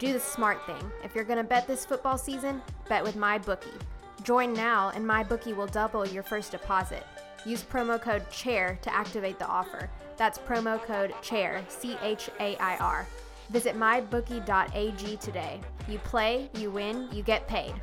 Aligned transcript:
Do 0.00 0.12
the 0.12 0.18
smart 0.18 0.66
thing. 0.66 0.90
If 1.04 1.14
you're 1.14 1.22
going 1.22 1.38
to 1.38 1.44
bet 1.44 1.68
this 1.68 1.86
football 1.86 2.18
season, 2.18 2.60
bet 2.88 3.04
with 3.04 3.14
MyBookie. 3.14 3.80
Join 4.24 4.52
now 4.52 4.90
and 4.96 5.04
MyBookie 5.04 5.54
will 5.54 5.68
double 5.68 6.04
your 6.04 6.24
first 6.24 6.50
deposit. 6.50 7.04
Use 7.46 7.62
promo 7.62 8.02
code 8.02 8.28
CHAIR 8.30 8.80
to 8.82 8.92
activate 8.92 9.38
the 9.38 9.46
offer. 9.46 9.88
That's 10.16 10.38
promo 10.38 10.82
code 10.82 11.14
CHAIR, 11.22 11.62
C 11.68 11.96
H 12.02 12.30
A 12.40 12.56
I 12.56 12.78
R. 12.78 13.06
Visit 13.50 13.76
mybookie.ag 13.76 15.16
today. 15.18 15.60
You 15.86 15.98
play, 15.98 16.50
you 16.58 16.72
win, 16.72 17.08
you 17.12 17.22
get 17.22 17.46
paid. 17.46 17.74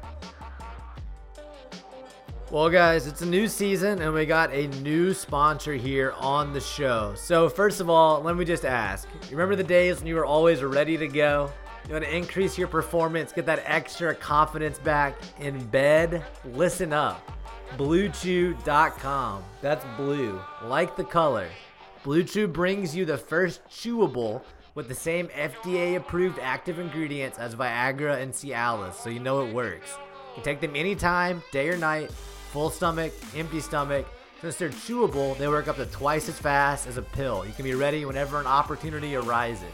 Well, 2.51 2.71
guys, 2.71 3.05
it's 3.05 3.21
a 3.21 3.27
new 3.27 3.47
season 3.47 4.01
and 4.01 4.11
we 4.11 4.25
got 4.25 4.51
a 4.51 4.65
new 4.81 5.13
sponsor 5.13 5.75
here 5.75 6.13
on 6.17 6.51
the 6.51 6.59
show. 6.59 7.13
So, 7.15 7.47
first 7.47 7.79
of 7.79 7.91
all, 7.91 8.23
let 8.23 8.35
me 8.35 8.43
just 8.43 8.65
ask 8.65 9.07
you 9.29 9.37
remember 9.37 9.55
the 9.55 9.63
days 9.63 9.99
when 9.99 10.07
you 10.07 10.15
were 10.15 10.25
always 10.25 10.63
ready 10.63 10.97
to 10.97 11.07
go? 11.07 11.51
You 11.87 11.93
want 11.93 12.05
to 12.05 12.15
increase 12.15 12.57
your 12.57 12.67
performance, 12.67 13.31
get 13.31 13.45
that 13.45 13.61
extra 13.65 14.15
confidence 14.15 14.79
back 14.79 15.15
in 15.39 15.63
bed? 15.67 16.25
Listen 16.43 16.91
up. 16.91 17.31
BlueChew.com. 17.77 19.43
That's 19.61 19.85
blue, 19.95 20.41
like 20.63 20.95
the 20.95 21.03
color. 21.03 21.49
Blue 22.03 22.23
Chew 22.23 22.47
brings 22.47 22.95
you 22.95 23.05
the 23.05 23.19
first 23.19 23.61
chewable 23.69 24.41
with 24.73 24.87
the 24.87 24.95
same 24.95 25.27
FDA 25.27 25.97
approved 25.97 26.39
active 26.39 26.79
ingredients 26.79 27.37
as 27.37 27.53
Viagra 27.53 28.19
and 28.19 28.33
Cialis, 28.33 28.95
so 28.95 29.11
you 29.11 29.19
know 29.19 29.45
it 29.45 29.53
works. 29.53 29.91
You 30.29 30.35
can 30.35 30.43
take 30.43 30.61
them 30.61 30.75
anytime, 30.75 31.43
day 31.51 31.69
or 31.69 31.77
night, 31.77 32.11
full 32.51 32.69
stomach, 32.69 33.13
empty 33.35 33.59
stomach. 33.59 34.05
Since 34.41 34.55
they're 34.55 34.69
chewable, 34.69 35.37
they 35.37 35.47
work 35.47 35.67
up 35.67 35.75
to 35.75 35.85
twice 35.85 36.29
as 36.29 36.39
fast 36.39 36.87
as 36.87 36.97
a 36.97 37.01
pill. 37.01 37.45
You 37.45 37.53
can 37.53 37.65
be 37.65 37.75
ready 37.75 38.05
whenever 38.05 38.39
an 38.39 38.47
opportunity 38.47 39.15
arises. 39.15 39.67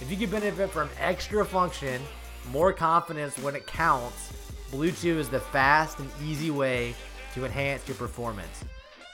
If 0.00 0.10
you 0.10 0.16
can 0.16 0.30
benefit 0.30 0.70
from 0.70 0.90
extra 1.00 1.44
function, 1.44 2.02
more 2.50 2.72
confidence 2.72 3.38
when 3.38 3.56
it 3.56 3.66
counts, 3.66 4.32
Blue 4.70 4.90
Chew 4.90 5.18
is 5.18 5.28
the 5.28 5.40
fast 5.40 5.98
and 5.98 6.10
easy 6.22 6.50
way 6.50 6.94
to 7.34 7.44
enhance 7.44 7.86
your 7.88 7.96
performance. 7.96 8.64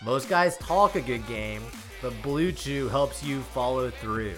Most 0.02 0.28
guys 0.28 0.56
talk 0.58 0.96
a 0.96 1.00
good 1.00 1.26
game, 1.26 1.62
but 2.02 2.12
Blue 2.22 2.50
Chew 2.50 2.88
helps 2.88 3.22
you 3.22 3.40
follow 3.40 3.90
through. 3.90 4.34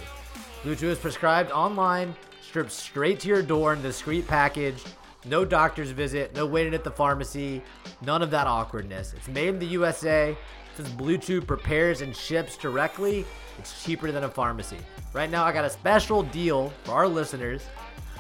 Blue 0.63 0.77
Chew 0.77 0.91
is 0.91 0.99
prescribed 0.99 1.51
online, 1.51 2.15
stripped 2.43 2.73
straight 2.73 3.19
to 3.21 3.29
your 3.29 3.43
door 3.43 3.73
in 3.73 3.83
discreet 3.83 4.27
package. 4.27 4.85
No 5.25 5.45
doctor's 5.45 5.91
visit, 5.91 6.35
no 6.35 6.47
waiting 6.47 6.75
at 6.75 6.85
the 6.85 6.91
pharmacy, 6.91 7.63
none 8.01 8.23
of 8.23 8.31
that 8.31 8.47
awkwardness. 8.47 9.15
It's 9.15 9.29
made 9.29 9.49
in 9.49 9.59
the 9.59 9.67
USA. 9.67 10.37
Since 10.77 10.89
Blue 10.91 11.19
Chew 11.19 11.41
prepares 11.41 12.01
and 12.01 12.17
ships 12.17 12.57
directly, 12.57 13.25
it's 13.59 13.85
cheaper 13.85 14.11
than 14.11 14.25
a 14.25 14.29
pharmacy. 14.29 14.79
Right 15.13 15.31
now, 15.31 15.45
I 15.45 15.53
got 15.53 15.65
a 15.65 15.71
special 15.71 16.23
deal 16.23 16.73
for 16.85 16.93
our 16.93 17.09
listeners. 17.09 17.63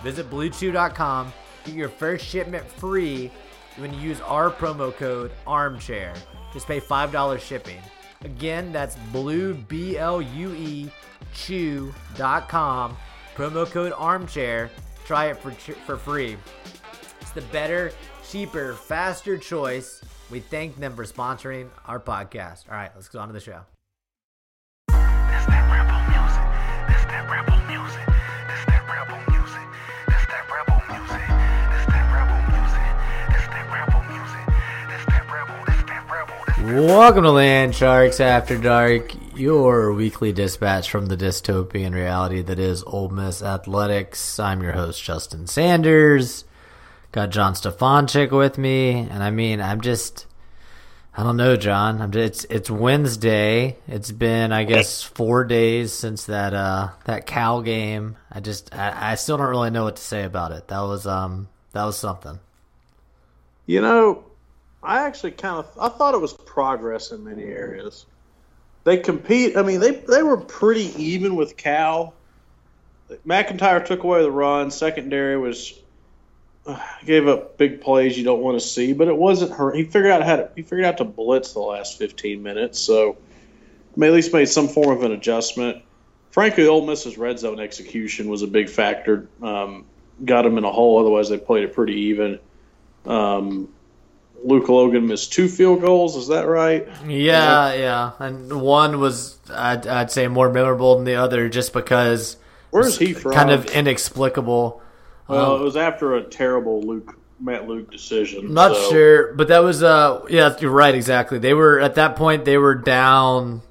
Visit 0.03 0.31
BlueChew.com, 0.31 1.33
get 1.65 1.75
your 1.75 1.89
first 1.89 2.25
shipment 2.27 2.67
free 2.67 3.31
when 3.77 3.95
you 3.95 4.01
use 4.01 4.21
our 4.21 4.51
promo 4.51 4.95
code 4.95 5.33
ARMCHAIR. 5.47 6.15
Just 6.53 6.67
pay 6.67 6.81
$5 6.81 7.41
shipping. 7.41 7.81
Again, 8.25 8.73
that's 8.73 8.97
blue, 9.11 9.55
B 9.55 9.97
L 9.99 10.23
U 10.23 10.53
E, 10.53 10.91
chew.com. 11.35 12.97
Promo 13.35 13.71
code 13.71 13.93
armchair. 13.97 14.71
Try 15.05 15.27
it 15.27 15.39
for, 15.39 15.51
for 15.51 15.97
free. 15.97 16.37
The 17.35 17.41
better, 17.51 17.93
cheaper, 18.29 18.75
faster 18.75 19.39
choice. 19.39 20.03
We 20.31 20.41
thank 20.41 20.79
them 20.79 20.95
for 20.95 21.05
sponsoring 21.05 21.71
our 21.87 21.99
podcast. 21.99 22.69
All 22.69 22.75
right, 22.75 22.91
let's 22.95 23.09
go 23.09 23.21
on 23.21 23.29
to 23.29 23.33
the 23.33 23.41
show. 23.41 23.61
That's 24.89 25.47
that 25.47 25.65
rebel 25.73 25.97
music. 26.13 26.45
That's 26.89 27.07
that 27.09 27.31
rebel 27.31 27.57
music. 27.73 28.05
That's 28.47 28.67
that 28.69 28.85
rebel 28.85 29.17
music. 29.33 29.65
That's 30.09 30.27
that 30.29 30.45
rebel 30.53 30.77
music. 30.93 31.25
That's 31.73 31.87
that 31.89 32.05
rebel 32.13 32.41
music. 32.53 32.85
That's 33.33 33.47
that 33.49 33.65
rebel 33.73 34.03
music. 34.13 34.45
That's 34.89 35.07
that 35.09 35.25
rebel. 35.33 35.57
That's 35.65 35.85
that 35.89 36.05
rebel. 36.13 36.37
That's 36.45 36.59
that 36.59 36.87
Welcome 36.87 37.25
to 37.25 37.31
Land 37.31 37.75
Sharks 37.75 38.21
After 38.21 38.59
Dark, 38.59 39.15
your 39.35 39.95
weekly 39.95 40.35
dispatch 40.35 40.91
from 40.91 41.07
the 41.07 41.17
dystopian 41.17 41.95
reality 41.95 42.43
that 42.43 42.59
is 42.59 42.83
Ole 42.83 43.09
Miss 43.09 43.43
Athletics. 43.43 44.39
I'm 44.39 44.63
your 44.63 44.73
host, 44.73 45.03
Justin 45.03 45.47
Sanders. 45.47 46.45
Got 47.13 47.29
John 47.29 47.53
Stefanchik 47.53 48.31
with 48.31 48.57
me, 48.57 48.93
and 48.93 49.23
I 49.23 49.31
mean, 49.31 49.61
I'm 49.61 49.83
just, 49.83 50.27
I 51.15 51.23
don't 51.23 51.37
know, 51.37 51.57
John. 51.57 52.01
I'm 52.01 52.11
just, 52.11 52.45
it's 52.45 52.55
it's 52.55 52.71
Wednesday. 52.71 53.77
It's 53.87 54.11
been, 54.11 54.51
I 54.51 54.65
guess, 54.65 55.03
four 55.03 55.45
days 55.45 55.93
since 55.93 56.25
that 56.25 56.55
uh 56.55 56.89
that 57.05 57.27
Cal 57.27 57.61
game. 57.61 58.17
I 58.31 58.41
just, 58.41 58.75
I, 58.75 59.13
I 59.13 59.15
still 59.17 59.37
don't 59.37 59.51
really 59.51 59.69
know 59.69 59.85
what 59.85 59.97
to 59.97 60.03
say 60.03 60.25
about 60.25 60.53
it. 60.53 60.69
That 60.69 60.81
was 60.81 61.07
um, 61.07 61.49
that 61.73 61.85
was 61.85 61.99
something. 61.99 62.41
You 63.67 63.83
know, 63.83 64.25
I 64.83 65.05
actually 65.05 65.33
kind 65.33 65.59
of 65.59 65.71
I 65.79 65.91
thought 65.91 66.15
it 66.15 66.21
was 66.21 66.33
progress 66.33 67.13
in 67.13 67.25
many 67.25 67.45
areas. 67.45 68.07
They 68.85 68.97
compete. 68.97 69.59
I 69.59 69.63
mean, 69.63 69.81
they 69.81 69.91
they 69.91 70.23
were 70.23 70.39
pretty 70.39 70.95
even 70.97 71.37
with 71.37 71.59
Cal. 71.59 72.15
MacIntyre 73.27 73.85
took 73.85 74.03
away 74.03 74.23
the 74.23 74.31
run. 74.31 74.71
Secondary 74.71 75.37
was 75.37 75.79
gave 77.05 77.29
up 77.29 77.57
big 77.59 77.81
plays 77.81 78.17
you 78.17 78.25
don't 78.25 78.41
want 78.41 78.61
to 78.61 78.67
see, 78.67 78.93
but 78.93 79.09
it 79.09 79.17
wasn't 79.17 79.53
her. 79.53 79.73
He 79.73 79.85
figured 79.85 80.13
out 80.13 80.23
how 80.23 80.37
to 80.37 80.51
he 80.55 80.63
figured 80.63 80.85
out 80.85 80.99
to 80.99 81.05
blitz 81.05 81.53
the 81.53 81.61
last 81.61 81.99
15 81.99 82.43
minutes, 82.43 82.79
so 82.79 83.17
at 84.01 84.13
least 84.13 84.33
made 84.33 84.47
some 84.47 84.69
form 84.69 84.97
of 84.97 85.03
an 85.03 85.13
adjustment. 85.13 85.83
Frankly, 86.31 86.67
Ole 86.67 86.87
Miss's 86.87 87.19
red 87.19 87.39
zone 87.39 87.61
execution 87.61 88.29
was 88.29 88.43
a 88.43 88.47
big 88.47 88.71
factor. 88.71 89.29
Um, 89.43 89.85
got 90.25 90.43
them 90.43 90.57
in 90.57 90.65
a 90.65 90.73
hole. 90.73 90.99
Otherwise, 90.99 91.29
they 91.29 91.39
played 91.39 91.65
it 91.65 91.75
pretty 91.75 91.95
even. 91.95 92.39
Um, 93.05 93.69
Luke 94.45 94.69
Logan 94.69 95.07
missed 95.07 95.33
two 95.33 95.49
field 95.49 95.83
goals. 95.83 96.17
Is 96.17 96.29
that 96.29 96.47
right? 96.47 96.89
Yeah, 97.07 97.75
yeah, 97.75 98.13
and 98.19 98.61
one 98.61 98.99
was 98.99 99.39
I'd, 99.51 99.87
I'd 99.87 100.11
say 100.11 100.27
more 100.29 100.51
memorable 100.51 100.97
than 100.97 101.05
the 101.05 101.17
other, 101.17 101.49
just 101.49 101.73
because 101.73 102.37
Where's 102.71 102.99
he 102.99 103.13
from? 103.13 103.33
kind 103.33 103.51
of 103.51 103.67
inexplicable. 103.67 104.83
Well, 105.29 105.55
Um, 105.57 105.61
it 105.61 105.65
was 105.65 105.77
after 105.77 106.15
a 106.17 106.23
terrible 106.23 106.83
Luke 106.83 107.17
Matt 107.41 107.67
Luke 107.69 107.91
decision. 107.91 108.53
Not 108.55 108.75
so- 108.77 108.91
sure, 108.91 109.33
but 109.35 109.49
that 109.49 109.61
was 109.65 109.83
uh 109.83 110.23
yeah, 110.29 110.55
you're 110.61 110.71
right 110.71 110.95
exactly. 110.95 111.39
They 111.39 111.55
were 111.55 111.81
at 111.81 111.95
that 111.97 112.17
point 112.17 112.45
they 112.45 112.59
were 112.59 112.75
down 112.75 113.63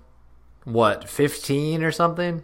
what, 0.64 1.10
15 1.10 1.84
or 1.84 1.92
something? 1.92 2.44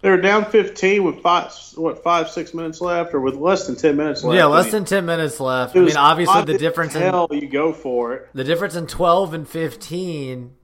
They 0.00 0.10
were 0.10 0.20
down 0.20 0.44
15 0.44 1.02
with 1.04 1.20
five, 1.22 1.50
what, 1.76 2.02
five, 2.02 2.28
six 2.28 2.52
minutes 2.52 2.80
left, 2.82 3.14
or 3.14 3.20
with 3.20 3.36
less 3.36 3.66
than 3.66 3.76
10 3.76 3.96
minutes 3.96 4.22
left. 4.22 4.36
yeah, 4.36 4.44
less 4.46 4.66
And 4.66 4.74
than 4.74 4.84
10 4.84 5.06
minutes 5.06 5.40
left. 5.40 5.74
I 5.76 5.80
mean, 5.80 5.96
obviously 5.96 6.42
the 6.44 6.58
difference 6.58 6.94
in 6.94 7.00
hell 7.02 7.28
you 7.30 7.48
go 7.48 7.72
for 7.72 8.12
it. 8.14 8.28
the 8.34 8.44
difference 8.44 8.74
in 8.74 8.86
12 8.86 9.32
and 9.32 9.48
15 9.48 10.50
it 10.62 10.63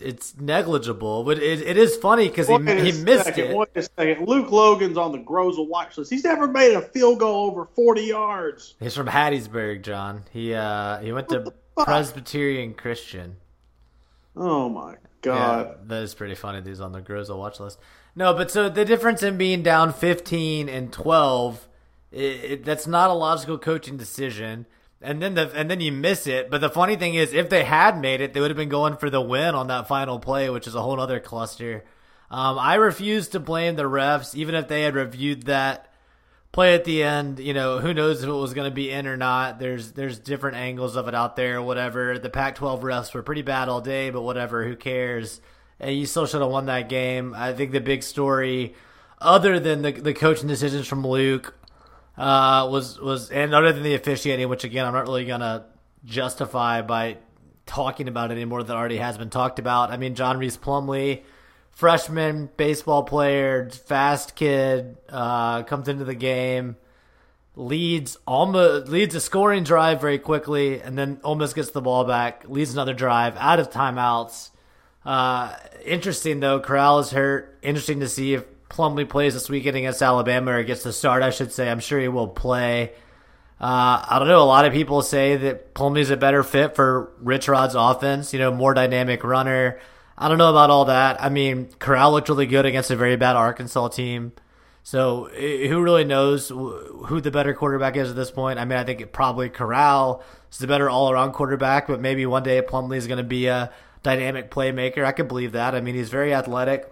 it's 0.00 0.36
negligible, 0.36 1.24
but 1.24 1.38
it, 1.38 1.60
it 1.62 1.76
is 1.76 1.96
funny 1.96 2.28
cuz 2.28 2.48
he 2.48 2.54
he 2.54 2.92
missed 3.02 3.24
second, 3.24 3.44
it. 3.44 3.56
Wait 3.56 3.68
a 3.74 3.82
second. 3.82 4.26
Luke 4.26 4.50
Logan's 4.50 4.96
on 4.96 5.12
the 5.12 5.18
Groza 5.18 5.66
watch 5.66 5.98
list. 5.98 6.10
He's 6.10 6.24
never 6.24 6.46
made 6.46 6.74
a 6.74 6.82
field 6.82 7.18
goal 7.18 7.50
over 7.50 7.66
40 7.74 8.02
yards. 8.02 8.74
He's 8.80 8.94
from 8.94 9.08
Hattiesburg, 9.08 9.82
John. 9.82 10.24
He 10.32 10.54
uh 10.54 10.98
he 10.98 11.12
went 11.12 11.28
to? 11.30 11.52
Presbyterian 11.84 12.74
Christian. 12.74 13.36
Oh 14.36 14.68
my! 14.68 14.96
God. 15.22 15.66
Yeah, 15.66 15.74
that 15.86 16.02
is 16.02 16.14
pretty 16.14 16.34
funny. 16.34 16.60
These 16.60 16.80
on 16.80 16.92
the 16.92 17.00
Groza 17.00 17.36
watch 17.36 17.60
list. 17.60 17.78
No, 18.14 18.34
but 18.34 18.50
so 18.50 18.68
the 18.68 18.84
difference 18.84 19.22
in 19.22 19.36
being 19.36 19.62
down 19.62 19.92
15 19.92 20.68
and 20.68 20.92
12, 20.92 21.68
it, 22.10 22.18
it, 22.20 22.64
that's 22.64 22.86
not 22.86 23.10
a 23.10 23.14
logical 23.14 23.58
coaching 23.58 23.96
decision. 23.96 24.66
And 25.00 25.22
then 25.22 25.34
the 25.34 25.50
and 25.54 25.70
then 25.70 25.80
you 25.80 25.92
miss 25.92 26.26
it. 26.26 26.50
But 26.50 26.60
the 26.60 26.70
funny 26.70 26.96
thing 26.96 27.14
is, 27.14 27.32
if 27.32 27.48
they 27.48 27.64
had 27.64 28.00
made 28.00 28.20
it, 28.20 28.32
they 28.32 28.40
would 28.40 28.50
have 28.50 28.56
been 28.56 28.68
going 28.68 28.96
for 28.96 29.10
the 29.10 29.20
win 29.20 29.54
on 29.54 29.68
that 29.68 29.86
final 29.86 30.18
play, 30.18 30.50
which 30.50 30.66
is 30.66 30.74
a 30.74 30.82
whole 30.82 30.98
other 31.00 31.20
cluster. 31.20 31.84
Um, 32.30 32.58
I 32.58 32.74
refuse 32.74 33.28
to 33.28 33.40
blame 33.40 33.76
the 33.76 33.84
refs, 33.84 34.34
even 34.34 34.54
if 34.54 34.68
they 34.68 34.82
had 34.82 34.94
reviewed 34.94 35.44
that 35.44 35.90
play 36.52 36.74
at 36.74 36.84
the 36.84 37.02
end. 37.02 37.38
You 37.38 37.54
know, 37.54 37.78
who 37.78 37.94
knows 37.94 38.22
if 38.22 38.28
it 38.28 38.32
was 38.32 38.54
going 38.54 38.68
to 38.68 38.74
be 38.74 38.90
in 38.90 39.06
or 39.06 39.16
not. 39.16 39.60
There's 39.60 39.92
there's 39.92 40.18
different 40.18 40.56
angles 40.56 40.96
of 40.96 41.06
it 41.06 41.14
out 41.14 41.36
there. 41.36 41.62
Whatever. 41.62 42.18
The 42.18 42.30
Pac-12 42.30 42.82
refs 42.82 43.14
were 43.14 43.22
pretty 43.22 43.42
bad 43.42 43.68
all 43.68 43.80
day, 43.80 44.10
but 44.10 44.22
whatever. 44.22 44.64
Who 44.64 44.74
cares? 44.76 45.40
And 45.78 45.96
you 45.96 46.06
still 46.06 46.26
should 46.26 46.40
have 46.40 46.50
won 46.50 46.66
that 46.66 46.88
game. 46.88 47.34
I 47.36 47.52
think 47.52 47.70
the 47.70 47.80
big 47.80 48.02
story, 48.02 48.74
other 49.20 49.60
than 49.60 49.82
the 49.82 49.92
the 49.92 50.14
coaching 50.14 50.48
decisions 50.48 50.88
from 50.88 51.06
Luke, 51.06 51.54
uh, 52.18 52.68
was 52.70 53.00
was 53.00 53.30
and 53.30 53.54
other 53.54 53.72
than 53.72 53.84
the 53.84 53.94
officiating, 53.94 54.48
which 54.48 54.64
again 54.64 54.84
I'm 54.84 54.92
not 54.92 55.06
really 55.06 55.24
gonna 55.24 55.66
justify 56.04 56.82
by 56.82 57.18
talking 57.64 58.08
about 58.08 58.30
it 58.30 58.34
anymore 58.34 58.62
that 58.62 58.74
already 58.74 58.96
has 58.96 59.16
been 59.16 59.30
talked 59.30 59.58
about. 59.58 59.90
I 59.90 59.96
mean, 59.96 60.14
John 60.14 60.38
Rhys 60.38 60.56
Plumlee, 60.56 61.22
freshman 61.70 62.48
baseball 62.56 63.04
player, 63.04 63.70
fast 63.70 64.34
kid, 64.34 64.96
uh, 65.08 65.62
comes 65.62 65.86
into 65.86 66.04
the 66.04 66.14
game, 66.14 66.76
leads 67.54 68.16
almost 68.26 68.88
leads 68.88 69.14
a 69.14 69.20
scoring 69.20 69.62
drive 69.62 70.00
very 70.00 70.18
quickly, 70.18 70.80
and 70.80 70.98
then 70.98 71.20
almost 71.22 71.54
gets 71.54 71.70
the 71.70 71.80
ball 71.80 72.04
back, 72.04 72.48
leads 72.48 72.72
another 72.72 72.94
drive 72.94 73.36
out 73.36 73.60
of 73.60 73.70
timeouts. 73.70 74.50
Uh, 75.04 75.54
interesting 75.84 76.40
though, 76.40 76.58
Corral 76.58 76.98
is 76.98 77.12
hurt. 77.12 77.58
Interesting 77.62 78.00
to 78.00 78.08
see 78.08 78.34
if 78.34 78.44
Plumlee 78.70 79.08
plays 79.08 79.34
this 79.34 79.48
weekend 79.48 79.76
against 79.76 80.02
Alabama 80.02 80.52
or 80.52 80.62
gets 80.62 80.82
the 80.82 80.92
start. 80.92 81.22
I 81.22 81.30
should 81.30 81.52
say. 81.52 81.70
I'm 81.70 81.80
sure 81.80 81.98
he 81.98 82.08
will 82.08 82.28
play. 82.28 82.92
Uh, 83.60 84.04
I 84.08 84.18
don't 84.18 84.28
know. 84.28 84.42
A 84.42 84.44
lot 84.44 84.66
of 84.66 84.72
people 84.72 85.02
say 85.02 85.36
that 85.36 85.74
Plumlee's 85.74 86.10
a 86.10 86.16
better 86.16 86.42
fit 86.42 86.76
for 86.76 87.12
Rich 87.20 87.48
Rod's 87.48 87.74
offense. 87.74 88.32
You 88.32 88.38
know, 88.38 88.52
more 88.52 88.74
dynamic 88.74 89.24
runner. 89.24 89.80
I 90.16 90.28
don't 90.28 90.38
know 90.38 90.50
about 90.50 90.70
all 90.70 90.86
that. 90.86 91.22
I 91.22 91.28
mean, 91.28 91.68
Corral 91.78 92.12
looked 92.12 92.28
really 92.28 92.46
good 92.46 92.66
against 92.66 92.90
a 92.90 92.96
very 92.96 93.16
bad 93.16 93.36
Arkansas 93.36 93.88
team. 93.88 94.32
So 94.82 95.28
who 95.28 95.82
really 95.82 96.04
knows 96.04 96.48
who 96.48 97.20
the 97.20 97.30
better 97.30 97.52
quarterback 97.52 97.96
is 97.96 98.10
at 98.10 98.16
this 98.16 98.30
point? 98.30 98.58
I 98.58 98.64
mean, 98.64 98.78
I 98.78 98.84
think 98.84 99.00
it 99.00 99.12
probably 99.12 99.48
Corral 99.48 100.22
is 100.50 100.58
the 100.58 100.66
better 100.66 100.88
all-around 100.88 101.32
quarterback, 101.32 101.86
but 101.86 102.00
maybe 102.00 102.24
one 102.26 102.42
day 102.42 102.62
Plumlee 102.62 102.96
is 102.96 103.06
going 103.06 103.18
to 103.18 103.22
be 103.22 103.48
a 103.48 103.70
dynamic 104.02 104.50
playmaker. 104.50 105.04
I 105.04 105.12
could 105.12 105.28
believe 105.28 105.52
that. 105.52 105.74
I 105.74 105.80
mean, 105.80 105.94
he's 105.94 106.08
very 106.08 106.32
athletic. 106.32 106.90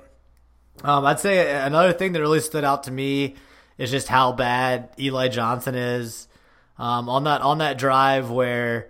Um, 0.84 1.04
I'd 1.04 1.20
say 1.20 1.50
another 1.52 1.92
thing 1.92 2.12
that 2.12 2.20
really 2.20 2.40
stood 2.40 2.64
out 2.64 2.84
to 2.84 2.90
me 2.90 3.34
is 3.78 3.90
just 3.90 4.08
how 4.08 4.32
bad 4.32 4.90
Eli 4.98 5.28
Johnson 5.28 5.74
is 5.74 6.28
um, 6.78 7.08
on 7.08 7.24
that 7.24 7.40
on 7.42 7.58
that 7.58 7.78
drive 7.78 8.30
where 8.30 8.88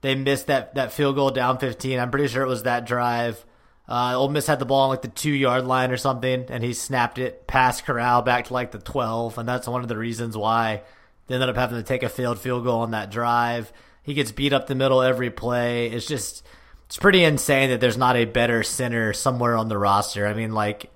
they 0.00 0.14
missed 0.14 0.46
that 0.46 0.74
that 0.74 0.92
field 0.92 1.16
goal 1.16 1.30
down 1.30 1.58
15. 1.58 1.98
I'm 1.98 2.10
pretty 2.10 2.28
sure 2.28 2.42
it 2.42 2.48
was 2.48 2.64
that 2.64 2.86
drive. 2.86 3.44
Uh, 3.88 4.14
Ole 4.16 4.28
Miss 4.28 4.46
had 4.46 4.58
the 4.58 4.66
ball 4.66 4.82
on 4.82 4.90
like 4.90 5.02
the 5.02 5.08
two 5.08 5.32
yard 5.32 5.64
line 5.64 5.90
or 5.90 5.96
something, 5.96 6.46
and 6.48 6.62
he 6.62 6.74
snapped 6.74 7.18
it 7.18 7.46
past 7.46 7.84
Corral 7.84 8.22
back 8.22 8.46
to 8.46 8.52
like 8.52 8.70
the 8.70 8.78
12, 8.78 9.38
and 9.38 9.48
that's 9.48 9.66
one 9.66 9.80
of 9.80 9.88
the 9.88 9.96
reasons 9.96 10.36
why 10.36 10.82
they 11.26 11.34
ended 11.34 11.48
up 11.48 11.56
having 11.56 11.78
to 11.78 11.82
take 11.82 12.02
a 12.02 12.08
failed 12.08 12.38
field 12.38 12.64
goal 12.64 12.80
on 12.80 12.90
that 12.90 13.10
drive. 13.10 13.72
He 14.02 14.14
gets 14.14 14.32
beat 14.32 14.52
up 14.52 14.66
the 14.66 14.74
middle 14.74 15.02
every 15.02 15.30
play. 15.30 15.88
It's 15.88 16.06
just 16.06 16.44
it's 16.86 16.98
pretty 16.98 17.24
insane 17.24 17.70
that 17.70 17.80
there's 17.80 17.96
not 17.96 18.16
a 18.16 18.24
better 18.24 18.62
center 18.62 19.12
somewhere 19.12 19.56
on 19.56 19.68
the 19.68 19.78
roster. 19.78 20.26
I 20.26 20.34
mean, 20.34 20.52
like 20.52 20.90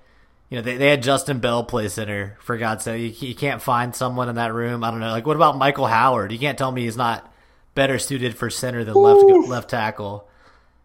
you 0.53 0.59
know, 0.59 0.61
they, 0.65 0.77
they 0.77 0.89
had 0.89 1.01
Justin 1.01 1.39
Bell 1.39 1.63
play 1.63 1.89
center 1.89 2.37
for 2.39 2.57
God's 2.57 2.83
sake. 2.83 3.19
You, 3.23 3.29
you 3.29 3.33
can't 3.33 3.59
find 3.59 3.95
someone 3.95 4.29
in 4.29 4.35
that 4.35 4.53
room. 4.53 4.83
I 4.83 4.91
don't 4.91 4.99
know. 4.99 5.09
Like, 5.09 5.25
what 5.25 5.35
about 5.35 5.57
Michael 5.57 5.87
Howard? 5.87 6.31
You 6.31 6.37
can't 6.37 6.59
tell 6.59 6.71
me 6.71 6.83
he's 6.83 6.95
not 6.95 7.33
better 7.73 7.97
suited 7.97 8.37
for 8.37 8.51
center 8.51 8.83
than 8.83 8.93
left 8.93 9.49
left 9.49 9.69
tackle. 9.71 10.27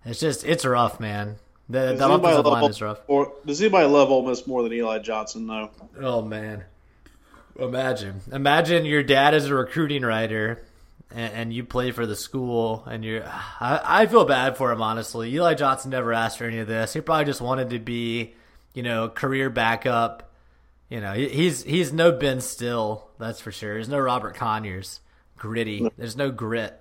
It's 0.07 0.21
just 0.21 0.43
it's 0.47 0.65
rough, 0.65 1.01
man. 1.01 1.37
The, 1.69 1.91
Does 1.91 1.99
the 1.99 2.09
offensive 2.09 2.47
line 2.47 2.63
love- 2.63 2.71
is 2.71 2.81
rough. 2.81 3.01
Or 3.09 3.35
does 3.45 3.61
anybody 3.61 3.87
love 3.89 4.11
Ole 4.11 4.27
Miss 4.27 4.47
more 4.47 4.63
than 4.63 4.73
Eli 4.73 5.01
Johnson? 5.01 5.47
though? 5.47 5.71
Oh 6.01 6.23
man, 6.23 6.65
imagine 7.59 8.23
imagine 8.33 8.87
your 8.87 9.03
dad 9.03 9.35
is 9.35 9.51
a 9.51 9.55
recruiting 9.55 10.01
writer, 10.01 10.65
and, 11.11 11.35
and 11.35 11.53
you 11.53 11.63
play 11.63 11.91
for 11.91 12.07
the 12.07 12.17
school, 12.17 12.85
and 12.87 13.05
you're. 13.05 13.23
I, 13.61 13.81
I 13.85 14.07
feel 14.07 14.25
bad 14.25 14.57
for 14.57 14.73
him 14.73 14.81
honestly. 14.81 15.31
Eli 15.35 15.53
Johnson 15.53 15.91
never 15.91 16.15
asked 16.15 16.39
for 16.39 16.45
any 16.45 16.61
of 16.61 16.69
this. 16.69 16.95
He 16.95 17.03
probably 17.03 17.27
just 17.27 17.43
wanted 17.43 17.69
to 17.69 17.79
be, 17.79 18.33
you 18.79 18.85
know, 18.85 19.09
career 19.09 19.51
backup. 19.51 20.31
You 20.89 21.01
know, 21.01 21.13
he's 21.13 21.65
he's 21.65 21.93
no 21.93 22.13
Ben 22.13 22.41
Still, 22.41 23.09
that's 23.19 23.41
for 23.41 23.51
sure. 23.51 23.75
There's 23.75 23.89
no 23.89 23.99
Robert 23.99 24.37
Conyers. 24.37 25.01
Gritty. 25.37 25.91
There's 25.99 26.17
no 26.17 26.31
grit. 26.31 26.81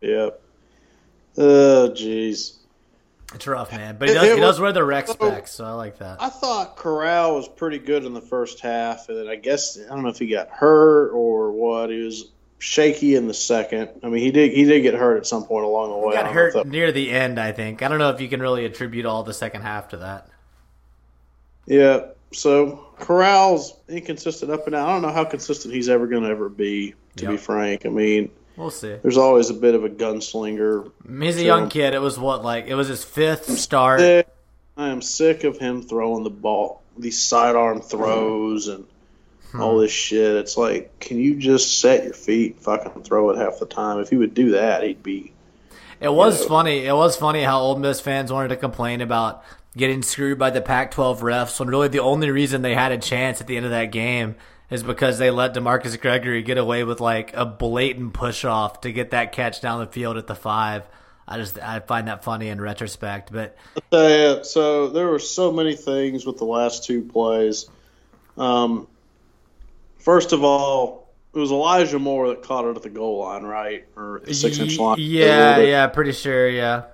Yep. 0.00 0.42
Oh, 1.38 1.92
jeez. 1.94 2.56
It's 3.36 3.46
rough, 3.46 3.70
man. 3.70 3.98
But 4.00 4.08
he 4.08 4.14
does 4.16 4.34
he 4.34 4.40
does 4.40 4.58
wear 4.58 4.72
the 4.72 4.82
rec 4.82 5.06
specs, 5.06 5.52
so 5.52 5.64
I 5.64 5.74
like 5.74 5.98
that. 5.98 6.20
I 6.20 6.28
thought 6.28 6.74
Corral 6.74 7.36
was 7.36 7.46
pretty 7.46 7.78
good 7.78 8.04
in 8.04 8.14
the 8.14 8.20
first 8.20 8.58
half, 8.58 9.08
and 9.08 9.16
then 9.16 9.28
I 9.28 9.36
guess 9.36 9.78
I 9.78 9.94
don't 9.94 10.02
know 10.02 10.08
if 10.08 10.18
he 10.18 10.26
got 10.26 10.50
hurt 10.50 11.12
or 11.12 11.52
what. 11.52 11.90
He 11.90 12.02
was 12.02 12.32
shaky 12.58 13.14
in 13.14 13.28
the 13.28 13.34
second. 13.34 13.90
I 14.02 14.08
mean, 14.08 14.24
he 14.24 14.32
did 14.32 14.50
he 14.50 14.64
did 14.64 14.80
get 14.80 14.94
hurt 14.94 15.18
at 15.18 15.26
some 15.28 15.44
point 15.44 15.66
along 15.66 15.90
the 15.90 15.98
way. 15.98 16.16
He 16.16 16.20
got 16.20 16.24
don't 16.24 16.34
know 16.34 16.40
if 16.40 16.52
hurt 16.52 16.64
that- 16.64 16.66
near 16.66 16.90
the 16.90 17.12
end, 17.12 17.38
I 17.38 17.52
think. 17.52 17.80
I 17.80 17.86
don't 17.86 17.98
know 17.98 18.10
if 18.10 18.20
you 18.20 18.28
can 18.28 18.40
really 18.40 18.64
attribute 18.64 19.06
all 19.06 19.22
the 19.22 19.32
second 19.32 19.62
half 19.62 19.90
to 19.90 19.98
that. 19.98 20.26
Yeah. 21.66 22.06
So 22.32 22.86
Corral's 22.98 23.74
inconsistent 23.88 24.50
up 24.50 24.64
and 24.66 24.72
down. 24.72 24.88
I 24.88 24.92
don't 24.92 25.02
know 25.02 25.12
how 25.12 25.24
consistent 25.24 25.74
he's 25.74 25.88
ever 25.88 26.06
going 26.06 26.22
to 26.22 26.28
ever 26.30 26.48
be. 26.48 26.94
To 27.16 27.28
be 27.28 27.36
frank, 27.36 27.84
I 27.84 27.90
mean, 27.90 28.30
We'll 28.56 28.70
see. 28.70 28.96
there's 29.02 29.18
always 29.18 29.50
a 29.50 29.54
bit 29.54 29.74
of 29.74 29.84
a 29.84 29.90
gunslinger. 29.90 30.90
He's 31.20 31.36
a 31.36 31.44
young 31.44 31.68
kid. 31.68 31.92
It 31.92 32.00
was 32.00 32.18
what 32.18 32.42
like 32.42 32.68
it 32.68 32.74
was 32.74 32.88
his 32.88 33.04
fifth 33.04 33.50
start. 33.58 34.00
Sick- 34.00 34.28
I 34.78 34.88
am 34.88 35.02
sick 35.02 35.44
of 35.44 35.58
him 35.58 35.82
throwing 35.82 36.24
the 36.24 36.30
ball, 36.30 36.80
these 36.96 37.18
sidearm 37.18 37.82
throws, 37.82 38.68
and 38.68 38.86
Hmm. 39.50 39.60
all 39.60 39.76
this 39.76 39.90
shit. 39.92 40.36
It's 40.36 40.56
like, 40.56 40.98
can 41.00 41.18
you 41.18 41.36
just 41.36 41.78
set 41.80 42.04
your 42.04 42.14
feet, 42.14 42.54
and 42.54 42.62
fucking 42.64 43.02
throw 43.02 43.28
it 43.28 43.36
half 43.36 43.58
the 43.58 43.66
time? 43.66 44.00
If 44.00 44.08
he 44.08 44.16
would 44.16 44.32
do 44.32 44.52
that, 44.52 44.82
he'd 44.82 45.02
be. 45.02 45.32
It 46.00 46.14
was 46.14 46.40
Yeah. 46.40 46.48
funny. 46.48 46.86
It 46.86 46.94
was 46.94 47.14
funny 47.16 47.42
how 47.42 47.60
Ole 47.60 47.76
Miss 47.76 48.00
fans 48.00 48.32
wanted 48.32 48.48
to 48.48 48.56
complain 48.56 49.02
about 49.02 49.42
getting 49.76 50.02
screwed 50.02 50.38
by 50.38 50.50
the 50.50 50.60
Pac-12 50.60 51.20
refs 51.20 51.58
when 51.58 51.68
really 51.68 51.88
the 51.88 52.00
only 52.00 52.30
reason 52.30 52.62
they 52.62 52.74
had 52.74 52.92
a 52.92 52.98
chance 52.98 53.40
at 53.40 53.46
the 53.46 53.56
end 53.56 53.64
of 53.64 53.70
that 53.72 53.86
game 53.86 54.36
is 54.70 54.82
because 54.82 55.18
they 55.18 55.30
let 55.30 55.54
Demarcus 55.54 56.00
Gregory 56.00 56.42
get 56.42 56.58
away 56.58 56.84
with 56.84 57.00
like 57.00 57.34
a 57.34 57.44
blatant 57.44 58.14
push 58.14 58.44
off 58.44 58.80
to 58.82 58.92
get 58.92 59.10
that 59.10 59.32
catch 59.32 59.60
down 59.60 59.80
the 59.80 59.86
field 59.86 60.16
at 60.16 60.26
the 60.26 60.34
five. 60.34 60.86
I 61.26 61.38
just 61.38 61.58
I 61.58 61.80
find 61.80 62.08
that 62.08 62.24
funny 62.24 62.48
in 62.48 62.60
retrospect, 62.60 63.32
but 63.32 63.56
Uh, 63.92 64.42
so 64.42 64.88
there 64.88 65.06
were 65.08 65.18
so 65.18 65.52
many 65.52 65.76
things 65.76 66.26
with 66.26 66.38
the 66.38 66.44
last 66.44 66.84
two 66.84 67.02
plays. 67.02 67.68
Um, 68.36 68.88
first 69.98 70.32
of 70.32 70.42
all, 70.42 71.08
it 71.34 71.38
was 71.38 71.50
Elijah 71.50 71.98
Moore 71.98 72.28
that 72.28 72.42
caught 72.42 72.64
it 72.66 72.76
at 72.76 72.82
the 72.82 72.90
goal 72.90 73.20
line, 73.20 73.44
right, 73.44 73.84
or 73.96 74.22
six 74.32 74.58
inch 74.58 74.78
line. 74.78 74.96
Yeah, 74.98 75.58
yeah, 75.58 75.86
pretty 75.86 76.12
sure. 76.12 76.48
Yeah, 76.48 76.84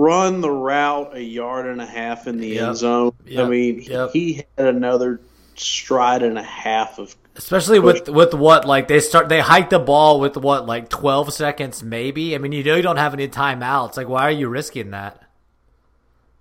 Run 0.00 0.42
the 0.42 0.50
route 0.50 1.16
a 1.16 1.20
yard 1.22 1.66
and 1.66 1.80
a 1.80 1.86
half 1.86 2.28
in 2.28 2.38
the 2.38 2.50
Yep. 2.50 2.68
end 2.68 2.76
zone. 2.76 3.12
I 3.36 3.44
mean, 3.46 3.82
Yep. 3.82 4.12
he 4.12 4.44
had 4.56 4.68
another 4.68 5.20
stride 5.56 6.22
and 6.22 6.38
a 6.38 6.42
half 6.42 7.00
of 7.00 7.16
especially 7.34 7.80
with 7.80 8.08
with 8.08 8.32
what 8.32 8.64
like 8.64 8.86
they 8.86 9.00
start 9.00 9.28
they 9.28 9.40
hike 9.40 9.70
the 9.70 9.78
ball 9.80 10.20
with 10.20 10.36
what 10.36 10.66
like 10.66 10.88
twelve 10.88 11.32
seconds 11.32 11.82
maybe. 11.82 12.36
I 12.36 12.38
mean, 12.38 12.52
you 12.52 12.62
know 12.62 12.76
you 12.76 12.82
don't 12.82 12.96
have 12.96 13.12
any 13.12 13.26
timeouts. 13.26 13.96
Like, 13.96 14.08
why 14.08 14.22
are 14.22 14.30
you 14.30 14.48
risking 14.48 14.92
that? 14.92 15.20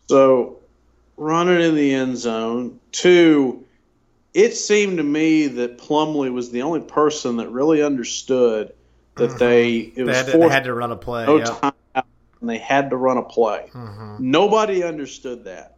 So, 0.08 0.60
running 1.18 1.60
in 1.60 1.74
the 1.74 1.96
end 1.96 2.18
zone. 2.18 2.80
Two, 2.92 3.66
it 4.36 4.54
seemed 4.54 4.98
to 4.98 5.04
me 5.04 5.48
that 5.48 5.80
Plumlee 5.80 6.32
was 6.32 6.52
the 6.52 6.62
only 6.62 6.82
person 6.82 7.38
that 7.38 7.50
really 7.50 7.82
understood 7.82 8.74
that 9.16 9.30
mm-hmm. 9.32 9.38
they 9.40 9.78
it 9.78 9.96
They 9.96 10.04
was 10.04 10.16
had, 10.18 10.26
to, 10.28 10.50
had 10.50 10.64
to 10.66 10.76
run 10.76 10.92
a 10.92 10.96
play. 10.96 11.26
no 11.26 11.38
yeah. 11.38 11.46
time 11.46 11.74
and 12.42 12.50
they 12.50 12.58
had 12.58 12.90
to 12.92 12.98
run 12.98 13.18
a 13.18 13.24
play. 13.24 13.70
Nobody 14.20 14.84
understood 14.84 15.46
that. 15.46 15.76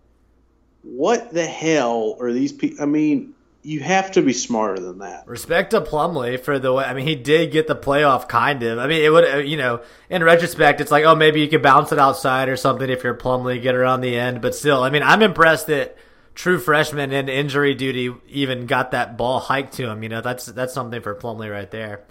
What 0.82 1.34
the 1.34 1.46
hell 1.46 2.16
are 2.20 2.32
these 2.32 2.54
people? 2.54 2.82
I 2.82 2.86
mean, 2.86 3.34
you 3.62 3.82
have 3.82 4.12
to 4.12 4.22
be 4.22 4.32
smarter 4.32 4.82
than 4.82 5.00
that. 5.00 5.28
Respect 5.28 5.72
to 5.72 5.82
Plumlee 5.82 6.40
for 6.40 6.60
the 6.60 6.72
way. 6.72 6.86
I 6.86 6.94
mean, 6.94 7.06
he 7.06 7.16
did 7.16 7.52
get 7.52 7.68
the 7.68 7.76
playoff, 7.76 8.30
kind 8.30 8.64
of. 8.64 8.80
I 8.80 8.88
mean, 8.88 9.04
it 9.04 9.10
would, 9.10 9.26
uh, 9.26 9.38
you 9.38 9.58
know, 9.58 9.82
in 10.10 10.24
retrospect, 10.24 10.80
it's 10.80 10.92
like, 10.92 11.04
oh, 11.04 11.16
maybe 11.16 11.42
you 11.42 11.50
could 11.50 11.62
bounce 11.62 11.92
it 11.92 12.00
outside 12.00 12.48
or 12.48 12.56
something 12.56 12.90
if 12.90 13.04
you're 13.04 13.16
Plumlee, 13.16 13.62
get 13.62 13.76
around 13.76 14.02
the 14.02 14.18
end. 14.18 14.42
But 14.42 14.56
still, 14.56 14.82
I 14.82 14.90
mean, 14.90 15.04
I'm 15.04 15.22
impressed 15.22 15.68
that 15.68 15.98
true 16.36 16.58
freshman 16.58 17.12
in 17.12 17.28
injury 17.28 17.76
duty 17.76 18.14
even 18.30 18.66
got 18.66 18.92
that 18.92 19.18
ball 19.18 19.42
hiked 19.42 19.74
to 19.74 19.90
him. 19.90 20.04
You 20.04 20.10
know, 20.10 20.22
that's 20.22 20.46
that's 20.46 20.74
something 20.74 21.02
for 21.02 21.14
Plumlee 21.14 21.52
right 21.52 21.70
there. 21.70 22.06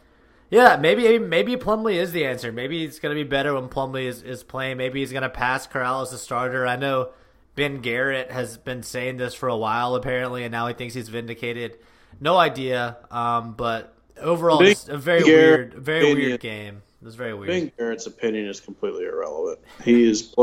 Yeah, 0.50 0.76
maybe 0.81 1.19
maybe 1.19 1.57
Plumlee 1.57 1.97
is 1.97 2.12
the 2.12 2.25
answer. 2.25 2.50
Maybe 2.52 2.85
it's 2.85 2.99
gonna 2.99 3.14
be 3.14 3.25
better 3.25 3.55
when 3.55 3.69
Plumlee 3.69 4.05
is, 4.07 4.23
is 4.23 4.43
playing. 4.43 4.78
Maybe 4.78 5.00
he's 5.00 5.12
gonna 5.12 5.28
pass 5.28 5.67
Corral 5.67 6.02
as 6.02 6.12
a 6.12 6.19
starter. 6.19 6.67
I 6.67 6.76
know 6.76 7.11
Ben 7.55 7.81
Garrett 7.81 8.31
has 8.31 8.57
been 8.57 8.83
saying 8.83 9.19
this 9.19 9.35
for 9.35 9.49
a 9.49 9.57
while 9.57 9.95
apparently, 9.95 10.45
and 10.45 10.52
now 10.52 10.67
he 10.67 10.75
thinks 10.75 10.95
he's 10.95 11.09
vindicated. 11.09 11.78
No 12.21 12.37
idea, 12.38 12.97
um, 13.11 13.55
but 13.55 13.95
overall, 14.21 14.59
Ben 14.61 14.69
it's 14.69 14.88
a 14.88 14.97
very 14.97 15.23
Garrett 15.23 15.73
weird, 15.73 15.75
very 15.75 15.99
opinion- 16.11 16.28
weird 16.28 16.40
game. 16.40 16.83
It 17.00 17.05
was 17.05 17.14
very 17.14 17.35
weird. 17.35 17.49
Ben 17.49 17.73
Garrett's 17.78 18.07
opinion 18.07 18.49
is 18.49 18.59
completely 18.59 19.05
irrelevant. 19.05 19.61
He 19.85 20.09
is 20.09 20.35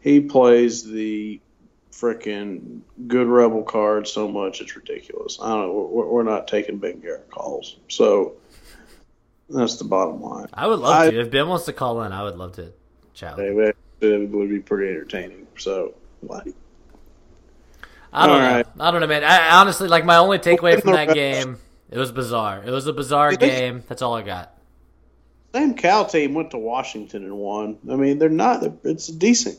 he 0.00 0.20
plays 0.20 0.84
the 0.84 1.40
freaking 1.92 2.80
good 3.06 3.26
rebel 3.28 3.62
card 3.62 4.08
so 4.08 4.26
much 4.28 4.60
it's 4.60 4.74
ridiculous. 4.76 5.38
I 5.40 5.48
don't 5.50 5.68
know. 5.68 5.88
We're, 5.92 6.06
we're 6.06 6.22
not 6.22 6.48
taking 6.48 6.78
Ben 6.78 7.00
Garrett 7.00 7.30
calls, 7.30 7.76
so 7.88 8.34
that's 9.50 9.76
the 9.76 9.84
bottom 9.84 10.22
line. 10.22 10.46
I 10.54 10.66
would 10.66 10.78
love 10.78 10.94
I- 10.94 11.10
to. 11.10 11.20
If 11.20 11.30
Ben 11.30 11.48
wants 11.48 11.66
to 11.66 11.72
call 11.72 12.02
in, 12.02 12.12
I 12.12 12.22
would 12.22 12.36
love 12.36 12.52
to 12.56 12.72
chat. 13.14 13.36
With 13.36 13.46
him. 13.46 13.58
It 13.58 13.76
it 14.06 14.30
would 14.30 14.48
be 14.48 14.60
pretty 14.60 14.88
entertaining. 14.90 15.46
So, 15.58 15.94
like, 16.22 16.54
I 18.12 18.26
don't 18.26 18.36
All 18.36 18.40
know. 18.42 18.54
right. 18.56 18.66
I 18.78 18.90
don't 18.90 19.00
know, 19.00 19.06
man. 19.06 19.22
I, 19.24 19.60
honestly, 19.60 19.88
like 19.88 20.04
my 20.04 20.16
only 20.16 20.38
takeaway 20.38 20.80
from 20.80 20.92
that 20.92 21.08
the- 21.08 21.14
game, 21.14 21.58
it 21.90 21.98
was 21.98 22.10
bizarre. 22.12 22.62
It 22.64 22.70
was 22.70 22.86
a 22.86 22.92
bizarre 22.92 23.32
It 23.32 23.42
is- 23.42 23.50
game. 23.60 23.84
That's 23.88 24.02
all 24.02 24.14
I 24.14 24.22
got. 24.22 24.54
same 25.54 25.74
Cal 25.74 26.06
team 26.06 26.34
went 26.34 26.52
to 26.52 26.58
Washington 26.58 27.24
and 27.24 27.36
won. 27.36 27.78
I 27.90 27.96
mean, 27.96 28.18
they're 28.18 28.28
not. 28.28 28.64
It's 28.84 29.06
decent. 29.06 29.58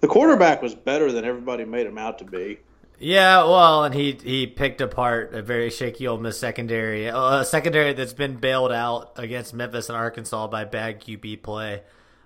The 0.00 0.08
quarterback 0.08 0.62
was 0.62 0.74
better 0.74 1.12
than 1.12 1.24
everybody 1.24 1.64
made 1.64 1.86
him 1.86 1.98
out 1.98 2.18
to 2.20 2.24
be. 2.24 2.58
Yeah, 3.02 3.44
well, 3.44 3.84
and 3.84 3.94
he 3.94 4.12
he 4.22 4.46
picked 4.46 4.82
apart 4.82 5.32
a 5.34 5.40
very 5.40 5.70
shaky 5.70 6.06
Ole 6.06 6.18
Miss 6.18 6.38
secondary, 6.38 7.06
a 7.06 7.46
secondary 7.46 7.94
that's 7.94 8.12
been 8.12 8.36
bailed 8.36 8.72
out 8.72 9.12
against 9.16 9.54
Memphis 9.54 9.88
and 9.88 9.96
Arkansas 9.96 10.48
by 10.48 10.64
bad 10.64 11.00
QB 11.00 11.42
play. 11.42 11.82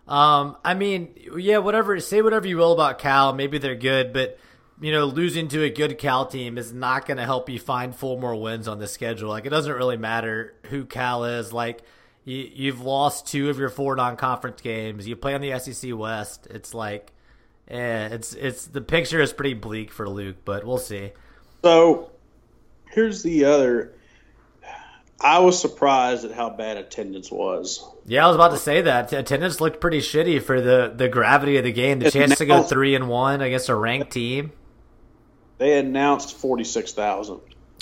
Um, 0.08 0.56
I 0.64 0.74
mean, 0.74 1.14
yeah, 1.36 1.58
whatever. 1.58 2.00
Say 2.00 2.22
whatever 2.22 2.48
you 2.48 2.56
will 2.56 2.72
about 2.72 2.98
Cal. 2.98 3.32
Maybe 3.32 3.58
they're 3.58 3.76
good, 3.76 4.12
but 4.12 4.36
you 4.80 4.90
know, 4.90 5.04
losing 5.04 5.46
to 5.48 5.62
a 5.62 5.70
good 5.70 5.96
Cal 5.96 6.26
team 6.26 6.58
is 6.58 6.72
not 6.72 7.06
going 7.06 7.18
to 7.18 7.24
help 7.24 7.48
you 7.48 7.60
find 7.60 7.94
four 7.94 8.18
more 8.18 8.34
wins 8.34 8.66
on 8.66 8.80
the 8.80 8.88
schedule. 8.88 9.28
Like, 9.28 9.46
it 9.46 9.50
doesn't 9.50 9.72
really 9.72 9.96
matter 9.96 10.54
who 10.64 10.86
Cal 10.86 11.24
is. 11.24 11.52
Like, 11.52 11.82
you 12.24 12.50
you've 12.52 12.80
lost 12.80 13.28
two 13.28 13.48
of 13.48 13.60
your 13.60 13.70
four 13.70 13.94
non-conference 13.94 14.60
games. 14.60 15.06
You 15.06 15.14
play 15.14 15.34
on 15.34 15.40
the 15.40 15.56
SEC 15.60 15.96
West. 15.96 16.48
It's 16.50 16.74
like. 16.74 17.12
Yeah, 17.70 18.08
it's 18.08 18.34
it's 18.34 18.66
the 18.66 18.80
picture 18.80 19.20
is 19.20 19.32
pretty 19.32 19.54
bleak 19.54 19.90
for 19.90 20.08
Luke, 20.08 20.36
but 20.44 20.64
we'll 20.64 20.78
see. 20.78 21.12
So, 21.62 22.10
here's 22.90 23.22
the 23.22 23.46
other. 23.46 23.94
I 25.20 25.38
was 25.38 25.58
surprised 25.58 26.26
at 26.26 26.32
how 26.32 26.50
bad 26.50 26.76
attendance 26.76 27.30
was. 27.30 27.82
Yeah, 28.04 28.24
I 28.24 28.28
was 28.28 28.34
about 28.34 28.50
to 28.50 28.58
say 28.58 28.82
that 28.82 29.10
attendance 29.12 29.60
looked 29.60 29.80
pretty 29.80 30.00
shitty 30.00 30.42
for 30.42 30.60
the 30.60 30.92
the 30.94 31.08
gravity 31.08 31.56
of 31.56 31.64
the 31.64 31.72
game. 31.72 32.00
The 32.00 32.10
chance 32.10 32.36
to 32.38 32.46
go 32.46 32.62
three 32.62 32.94
and 32.94 33.08
one 33.08 33.40
against 33.40 33.70
a 33.70 33.74
ranked 33.74 34.12
team. 34.12 34.52
They 35.56 35.78
announced 35.78 36.36
forty 36.36 36.64
six 36.64 36.92
thousand. 36.92 37.40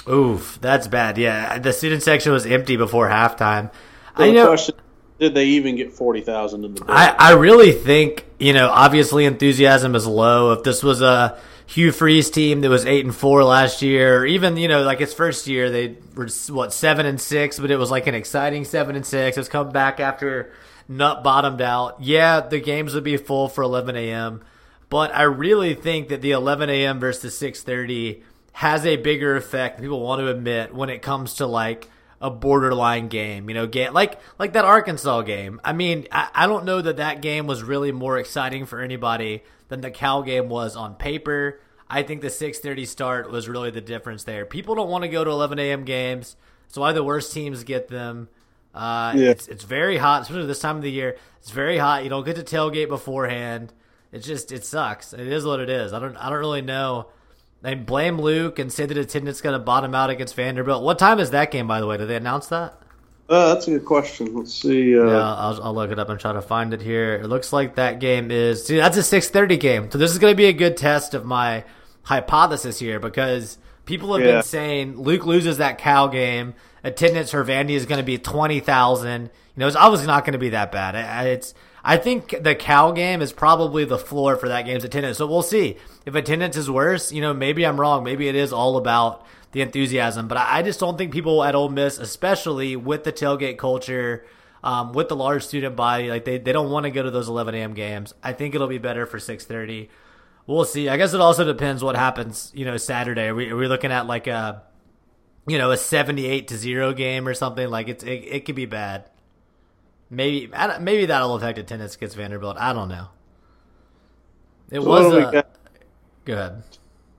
Oof, 0.09 0.59
that's 0.61 0.87
bad. 0.87 1.19
Yeah, 1.19 1.59
the 1.59 1.73
student 1.73 2.03
section 2.03 2.33
was 2.33 2.47
empty 2.47 2.77
before 2.77 3.09
halftime. 3.09 3.73
I 4.15 4.31
know. 4.31 4.47
question: 4.47 4.77
Did 5.23 5.35
they 5.35 5.45
even 5.51 5.77
get 5.77 5.93
forty 5.93 6.21
thousand 6.21 6.65
in 6.65 6.75
the? 6.75 6.85
I, 6.89 7.15
I 7.17 7.33
really 7.35 7.71
think 7.71 8.25
you 8.41 8.53
know. 8.53 8.69
Obviously, 8.69 9.25
enthusiasm 9.25 9.95
is 9.95 10.05
low. 10.05 10.51
If 10.51 10.65
this 10.65 10.83
was 10.83 11.01
a 11.01 11.39
Hugh 11.67 11.93
Freeze 11.93 12.29
team 12.29 12.61
that 12.63 12.69
was 12.69 12.85
eight 12.85 13.05
and 13.05 13.15
four 13.15 13.45
last 13.45 13.83
year, 13.83 14.19
or 14.19 14.27
even 14.27 14.57
you 14.57 14.67
know 14.67 14.83
like 14.83 15.01
its 15.01 15.15
first 15.15 15.47
year, 15.47 15.71
they 15.71 15.97
were 16.17 16.27
what 16.49 16.73
seven 16.73 17.07
and 17.07 17.21
six, 17.21 17.61
but 17.61 17.71
it 17.71 17.77
was 17.77 17.89
like 17.89 18.09
an 18.09 18.17
exciting 18.17 18.65
seven 18.65 18.97
and 18.97 19.07
six. 19.07 19.39
It's 19.39 19.49
come 19.49 19.71
back 19.71 20.01
after 20.01 20.53
nut 20.89 21.23
bottomed 21.23 21.63
out. 21.63 21.99
Yeah, 22.01 22.41
the 22.41 22.59
games 22.59 22.93
would 22.93 23.05
be 23.05 23.17
full 23.17 23.49
for 23.49 23.63
11 23.63 23.95
a.m. 23.95 24.43
But 24.89 25.15
I 25.15 25.23
really 25.23 25.75
think 25.75 26.09
that 26.09 26.21
the 26.21 26.33
11 26.33 26.69
a.m. 26.69 26.99
versus 26.99 27.39
6:30 27.39 28.25
has 28.55 28.85
a 28.85 28.97
bigger 28.97 29.37
effect 29.37 29.81
people 29.81 30.01
want 30.01 30.19
to 30.19 30.27
admit 30.27 30.75
when 30.75 30.91
it 30.91 31.01
comes 31.01 31.35
to 31.35 31.47
like 31.47 31.89
a 32.23 32.31
borderline 32.31 33.09
game. 33.09 33.49
You 33.51 33.55
know, 33.55 33.67
game 33.67 33.93
like 33.93 34.19
like 34.39 34.55
that 34.55 34.65
Arkansas 34.65 35.23
game. 35.23 35.61
I 35.63 35.73
mean, 35.75 36.07
I, 36.11 36.29
I 36.35 36.47
don't 36.47 36.65
know 36.65 36.81
that 36.81 36.97
that 36.97 37.21
game 37.21 37.47
was 37.47 37.63
really 37.63 37.93
more 37.93 38.17
exciting 38.17 38.65
for 38.65 38.81
anybody 38.81 39.43
than 39.69 39.83
the 39.83 39.91
Cal 39.91 40.23
game 40.23 40.49
was 40.49 40.77
on 40.77 40.95
paper. 40.95 41.61
I 41.91 42.03
think 42.03 42.23
the 42.23 42.31
6:30 42.31 42.87
start 42.87 43.31
was 43.31 43.49
really 43.49 43.71
the 43.71 43.83
difference 43.83 44.25
there. 44.25 44.47
People 44.47 44.75
don't 44.75 44.89
want 44.89 45.03
to 45.03 45.09
go 45.09 45.25
to 45.25 45.31
11 45.31 45.59
a.m. 45.59 45.85
games. 45.85 46.37
That's 46.69 46.79
why 46.79 46.93
the 46.93 47.05
worst 47.05 47.35
teams 47.35 47.65
get 47.65 47.89
them. 47.89 48.29
Uh, 48.75 49.13
Yeah. 49.15 49.31
It's 49.31 49.49
it's 49.49 49.65
very 49.65 49.99
hot, 49.99 50.23
especially 50.23 50.47
this 50.47 50.61
time 50.61 50.77
of 50.77 50.83
the 50.83 50.91
year. 50.91 51.17
It's 51.41 51.51
very 51.51 51.77
hot. 51.77 52.05
You 52.05 52.09
don't 52.09 52.25
get 52.25 52.37
to 52.37 52.43
tailgate 52.43 52.89
beforehand. 52.89 53.73
It 54.13 54.21
just 54.21 54.53
it 54.53 54.65
sucks. 54.65 55.13
It 55.13 55.27
is 55.27 55.45
what 55.45 55.61
it 55.61 55.69
is. 55.69 55.93
I 55.93 55.99
don't 55.99 56.17
I 56.17 56.31
don't 56.31 56.39
really 56.39 56.63
know. 56.63 57.09
They 57.63 57.75
blame 57.75 58.21
Luke 58.21 58.59
and 58.59 58.73
say 58.73 58.87
that 58.87 58.97
attendance 58.99 59.41
going 59.41 59.53
to 59.53 59.59
bottom 59.59 59.95
out 59.95 60.11
against 60.11 60.35
Vanderbilt. 60.35 60.83
What 60.83 60.99
time 60.99 61.21
is 61.21 61.31
that 61.31 61.51
game, 61.51 61.67
by 61.69 61.81
the 61.81 61.87
way? 61.87 61.97
Did 61.97 62.07
they 62.09 62.17
announce 62.17 62.49
that? 62.49 62.79
Uh, 63.29 63.55
that's 63.55 63.69
a 63.69 63.71
good 63.71 63.85
question. 63.85 64.35
Let's 64.35 64.53
see. 64.53 64.99
Uh, 64.99 65.07
Yeah, 65.07 65.35
I'll, 65.35 65.63
I'll 65.63 65.75
look 65.75 65.91
it 65.93 65.99
up 65.99 66.09
and 66.09 66.19
try 66.19 66.33
to 66.33 66.43
find 66.43 66.75
it 66.75 66.83
here. 66.83 67.15
It 67.15 67.29
looks 67.29 67.53
like 67.53 67.77
that 67.77 68.01
game 68.01 68.31
is. 68.31 68.67
See, 68.67 68.77
that's 68.77 68.97
a 68.97 69.03
six 69.03 69.31
thirty 69.31 69.57
game. 69.57 69.91
So 69.91 69.97
this 69.97 70.11
is 70.11 70.19
going 70.19 70.33
to 70.33 70.37
be 70.37 70.47
a 70.47 70.53
good 70.53 70.77
test 70.77 71.15
of 71.15 71.25
my 71.25 71.65
hypothesis 72.03 72.81
here 72.81 72.99
because 72.99 73.59
people 73.87 74.13
have 74.15 74.25
Yeah. 74.27 74.33
been 74.33 74.43
saying 74.43 74.97
Luke 74.99 75.25
loses 75.25 75.59
that 75.59 75.79
cow 75.79 76.09
game. 76.09 76.55
Attendance 76.85 77.31
for 77.31 77.45
Vandy 77.45 77.71
is 77.71 77.87
going 77.87 78.01
to 78.01 78.05
be 78.05 78.19
twenty 78.19 78.59
thousand. 78.59 79.23
You 79.55 79.61
know, 79.61 79.67
it's 79.69 79.77
obviously 79.77 80.09
not 80.09 80.25
going 80.25 80.33
to 80.33 80.39
be 80.39 80.51
that 80.51 80.73
bad. 80.73 81.27
It's. 81.29 81.55
I 81.85 81.97
think 81.97 82.43
the 82.43 82.55
Cal 82.55 82.93
game 82.93 83.21
is 83.21 83.33
probably 83.33 83.85
the 83.85 83.99
floor 83.99 84.37
for 84.37 84.49
that 84.49 84.63
game's 84.63 84.85
attendance. 84.85 85.19
So 85.19 85.27
we'll 85.27 85.43
see 85.43 85.77
if 86.07 86.15
attendance 86.15 86.57
is 86.57 86.71
worse. 86.71 87.11
You 87.13 87.21
know, 87.21 87.35
maybe 87.35 87.67
I'm 87.67 87.81
wrong. 87.81 88.05
Maybe 88.05 88.29
it 88.29 88.35
is 88.35 88.53
all 88.53 88.77
about 88.77 89.27
the 89.51 89.63
enthusiasm. 89.63 90.29
But 90.29 90.39
I 90.39 90.63
just 90.63 90.81
don't 90.81 90.97
think 90.97 91.13
people 91.13 91.43
at 91.43 91.55
Ole 91.55 91.69
Miss, 91.69 91.99
especially 91.99 92.77
with 92.77 93.05
the 93.05 93.13
tailgate 93.13 93.59
culture, 93.59 94.25
um, 94.65 94.93
with 94.93 95.09
the 95.09 95.17
large 95.17 95.45
student 95.45 95.75
body, 95.75 96.09
like 96.09 96.25
they, 96.25 96.39
they 96.39 96.53
don't 96.53 96.71
want 96.71 96.85
to 96.85 96.91
go 96.91 97.03
to 97.03 97.11
those 97.11 97.29
11 97.29 97.55
a.m. 97.55 97.75
games. 97.75 98.15
I 98.23 98.33
think 98.33 98.55
it'll 98.55 98.69
be 98.69 98.79
better 98.79 99.07
for 99.07 99.19
6:30. 99.19 99.89
We'll 100.47 100.65
see. 100.65 100.89
I 100.89 100.97
guess 100.97 101.15
it 101.15 101.21
also 101.21 101.45
depends 101.45 101.85
what 101.85 101.97
happens. 101.97 102.53
You 102.55 102.65
know, 102.65 102.77
Saturday. 102.77 103.29
Are 103.29 103.35
we, 103.35 103.51
are 103.51 103.57
we 103.57 103.69
looking 103.69 103.93
at 103.93 104.07
like 104.07 104.27
a, 104.27 104.63
you 105.47 105.59
know, 105.59 105.71
a 105.71 105.77
78 105.77 106.49
to 106.49 106.57
zero 106.57 106.93
game 106.93 107.27
or 107.29 107.35
something? 107.35 107.69
Like 107.69 107.89
it's 107.89 108.05
it, 108.05 108.25
it 108.25 108.45
could 108.45 108.55
be 108.57 108.67
bad. 108.67 109.09
Maybe 110.13 110.51
maybe 110.81 111.07
that'll 111.07 111.35
affect 111.35 111.57
attendance 111.59 111.95
against 111.97 112.17
Vanderbilt. 112.17 112.59
I 112.59 112.75
don't 112.75 112.89
know. 112.91 113.09
It 114.71 114.83
so 114.83 114.89
was. 114.89 115.05
what 115.07 115.11
do 115.11 115.17
we 115.17 115.23
A, 115.23 115.33
got? 115.33 115.49
go 116.27 116.33
ahead. 116.35 116.63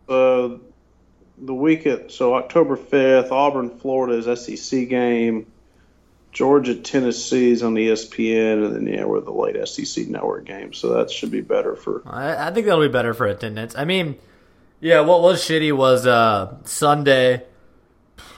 Uh, 0.07 0.57
the 1.39 1.53
week 1.55 1.87
at 1.87 2.11
so 2.11 2.35
October 2.35 2.75
fifth, 2.75 3.31
Auburn, 3.31 3.71
Florida's 3.79 4.27
SEC 4.45 4.87
game. 4.89 5.47
Georgia, 6.31 6.75
Tennessee 6.75 7.51
is 7.51 7.61
on 7.63 7.75
ESPN, 7.75 8.65
and 8.65 8.75
then 8.75 8.87
yeah, 8.87 9.05
we're 9.05 9.21
the 9.21 9.31
late 9.31 9.67
SEC 9.67 10.07
network 10.07 10.45
game, 10.45 10.73
so 10.73 10.93
that 10.93 11.09
should 11.11 11.31
be 11.31 11.41
better 11.41 11.75
for. 11.75 12.01
I, 12.05 12.47
I 12.47 12.51
think 12.51 12.67
that'll 12.67 12.81
be 12.81 12.87
better 12.87 13.13
for 13.15 13.25
attendance. 13.25 13.75
I 13.75 13.85
mean, 13.85 14.17
yeah, 14.79 15.01
what 15.01 15.21
was 15.21 15.41
shitty 15.43 15.75
was 15.75 16.05
uh, 16.05 16.57
Sunday. 16.63 17.43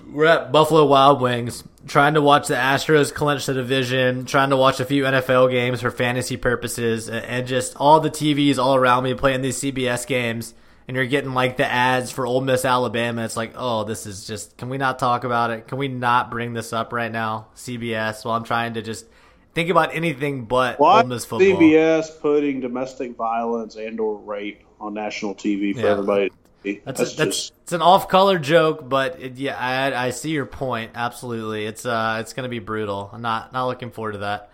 We're 0.07 0.25
at 0.25 0.51
Buffalo 0.51 0.85
Wild 0.85 1.21
Wings, 1.21 1.63
trying 1.87 2.13
to 2.13 2.21
watch 2.21 2.47
the 2.47 2.55
Astros 2.55 3.13
clinch 3.13 3.45
the 3.47 3.53
division, 3.53 4.25
trying 4.25 4.49
to 4.51 4.57
watch 4.57 4.79
a 4.79 4.85
few 4.85 5.03
NFL 5.03 5.51
games 5.51 5.81
for 5.81 5.91
fantasy 5.91 6.37
purposes, 6.37 7.09
and, 7.09 7.47
just 7.47 7.75
all 7.77 7.99
the 7.99 8.09
TVs 8.11 8.57
all 8.57 8.75
around 8.75 9.03
me 9.03 9.13
playing 9.13 9.41
these 9.41 9.59
CBS 9.59 10.05
games. 10.07 10.53
And 10.87 10.95
you're 10.95 11.07
getting 11.07 11.33
like 11.33 11.57
the 11.57 11.65
ads 11.65 12.11
for 12.11 12.27
Ole 12.27 12.41
Miss, 12.41 12.63
Alabama. 12.63 13.25
It's 13.25 13.35
like, 13.35 13.53
oh, 13.57 13.85
this 13.85 14.05
is 14.05 14.27
just. 14.27 14.55
Can 14.55 14.69
we 14.69 14.77
not 14.77 14.99
talk 14.99 15.23
about 15.23 15.49
it? 15.49 15.67
Can 15.67 15.79
we 15.79 15.87
not 15.87 16.29
bring 16.29 16.53
this 16.53 16.73
up 16.73 16.93
right 16.93 17.11
now, 17.11 17.47
CBS? 17.55 18.23
While 18.23 18.35
I'm 18.35 18.43
trying 18.43 18.75
to 18.75 18.83
just 18.83 19.07
think 19.55 19.71
about 19.71 19.95
anything 19.95 20.45
but 20.45 20.79
Why 20.79 21.01
Ole 21.01 21.07
Miss 21.07 21.25
football. 21.25 21.59
CBS 21.59 22.21
putting 22.21 22.59
domestic 22.59 23.15
violence 23.15 23.77
and 23.77 23.99
or 23.99 24.15
rape 24.17 24.61
on 24.79 24.93
national 24.93 25.33
TV 25.33 25.73
for 25.73 25.79
Yeah. 25.79 25.87
everybody? 25.87 26.31
See? 26.65 26.81
That's 26.83 26.99
That's, 26.99 27.13
a, 27.13 27.17
that's 27.17 27.37
just 27.37 27.53
it's 27.63 27.73
an 27.73 27.81
off-color 27.81 28.39
joke, 28.39 28.87
but 28.89 29.21
it, 29.21 29.37
yeah, 29.37 29.57
I 29.57 30.07
I 30.07 30.09
see 30.09 30.31
your 30.31 30.45
point. 30.45 30.91
Absolutely, 30.95 31.65
it's 31.65 31.85
uh 31.85 32.17
it's 32.19 32.33
gonna 32.33 32.49
be 32.49 32.59
brutal. 32.59 33.09
I'm 33.13 33.21
not 33.21 33.53
not 33.53 33.67
looking 33.67 33.91
forward 33.91 34.13
to 34.13 34.17
that. 34.19 34.49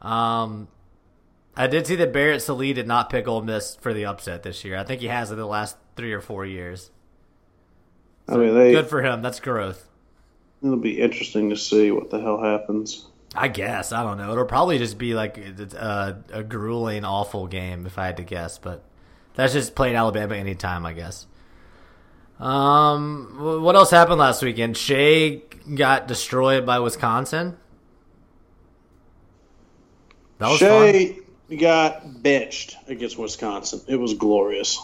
Um, 0.00 0.68
I 1.56 1.66
did 1.66 1.86
see 1.86 1.96
that 1.96 2.12
Barrett 2.12 2.42
Sallee 2.42 2.72
did 2.72 2.86
not 2.86 3.10
pick 3.10 3.26
Ole 3.26 3.42
Miss 3.42 3.76
for 3.76 3.92
the 3.94 4.04
upset 4.06 4.42
this 4.42 4.64
year. 4.64 4.76
I 4.76 4.84
think 4.84 5.00
he 5.00 5.08
has 5.08 5.30
in 5.30 5.36
the 5.36 5.46
last 5.46 5.76
three 5.96 6.12
or 6.12 6.20
four 6.20 6.46
years. 6.46 6.90
I 8.28 8.36
mean 8.36 8.54
they. 8.54 8.72
Good 8.72 8.88
for 8.88 9.02
him. 9.02 9.22
That's 9.22 9.40
growth. 9.40 9.88
It'll 10.62 10.76
be 10.76 11.00
interesting 11.00 11.50
to 11.50 11.56
see 11.56 11.90
what 11.90 12.10
the 12.10 12.20
hell 12.20 12.40
happens. 12.42 13.06
I 13.34 13.48
guess 13.48 13.90
I 13.92 14.02
don't 14.04 14.18
know. 14.18 14.30
It'll 14.30 14.44
probably 14.44 14.78
just 14.78 14.98
be 14.98 15.14
like 15.14 15.36
a, 15.38 16.22
a 16.32 16.44
grueling, 16.44 17.04
awful 17.04 17.48
game 17.48 17.86
if 17.86 17.98
I 17.98 18.06
had 18.06 18.18
to 18.18 18.22
guess. 18.22 18.58
But 18.58 18.84
that's 19.34 19.52
just 19.52 19.74
playing 19.74 19.96
Alabama 19.96 20.34
anytime, 20.34 20.86
I 20.86 20.92
guess. 20.92 21.26
Um, 22.38 23.62
what 23.62 23.76
else 23.76 23.90
happened 23.90 24.18
last 24.18 24.42
weekend? 24.42 24.76
Shea 24.76 25.42
got 25.74 26.08
destroyed 26.08 26.66
by 26.66 26.80
Wisconsin. 26.80 27.56
That 30.38 30.48
was 30.48 30.58
fun. 30.58 30.92
Shea 30.92 31.18
got 31.56 32.22
benched 32.22 32.76
against 32.88 33.18
Wisconsin. 33.18 33.80
It 33.86 33.96
was 33.96 34.14
glorious. 34.14 34.78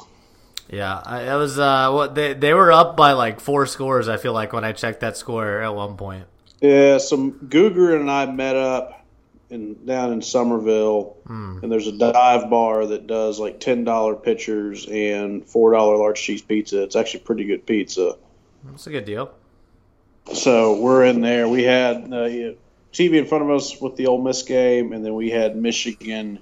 Yeah, 0.70 1.02
I, 1.04 1.32
it 1.32 1.36
was. 1.36 1.58
Uh, 1.58 1.90
what 1.90 2.14
they 2.14 2.32
they 2.34 2.54
were 2.54 2.70
up 2.70 2.96
by 2.96 3.12
like 3.12 3.40
four 3.40 3.66
scores. 3.66 4.08
I 4.08 4.16
feel 4.16 4.32
like 4.32 4.52
when 4.52 4.64
I 4.64 4.72
checked 4.72 5.00
that 5.00 5.16
score 5.16 5.60
at 5.60 5.74
one 5.74 5.96
point. 5.96 6.26
Yeah, 6.60 6.98
some 6.98 7.32
Guger 7.48 7.98
and 7.98 8.10
I 8.10 8.26
met 8.26 8.54
up 8.54 8.99
in 9.50 9.84
down 9.84 10.12
in 10.12 10.22
Somerville, 10.22 11.16
and 11.62 11.70
there's 11.70 11.86
a 11.86 11.92
dive 11.96 12.48
bar 12.50 12.86
that 12.86 13.06
does 13.06 13.38
like 13.38 13.60
ten 13.60 13.84
dollar 13.84 14.14
pitchers 14.14 14.86
and 14.90 15.44
four 15.46 15.72
dollar 15.72 15.96
large 15.96 16.20
cheese 16.20 16.42
pizza. 16.42 16.82
It's 16.82 16.96
actually 16.96 17.20
pretty 17.20 17.44
good 17.44 17.66
pizza. 17.66 18.16
It's 18.74 18.86
a 18.86 18.90
good 18.90 19.04
deal. 19.04 19.32
So 20.32 20.80
we're 20.80 21.04
in 21.06 21.20
there. 21.22 21.48
We 21.48 21.64
had 21.64 21.96
uh, 22.04 22.54
TV 22.92 23.14
in 23.14 23.26
front 23.26 23.44
of 23.44 23.50
us 23.50 23.80
with 23.80 23.96
the 23.96 24.06
Ole 24.06 24.22
Miss 24.22 24.42
game, 24.42 24.92
and 24.92 25.04
then 25.04 25.14
we 25.14 25.30
had 25.30 25.56
Michigan, 25.56 26.38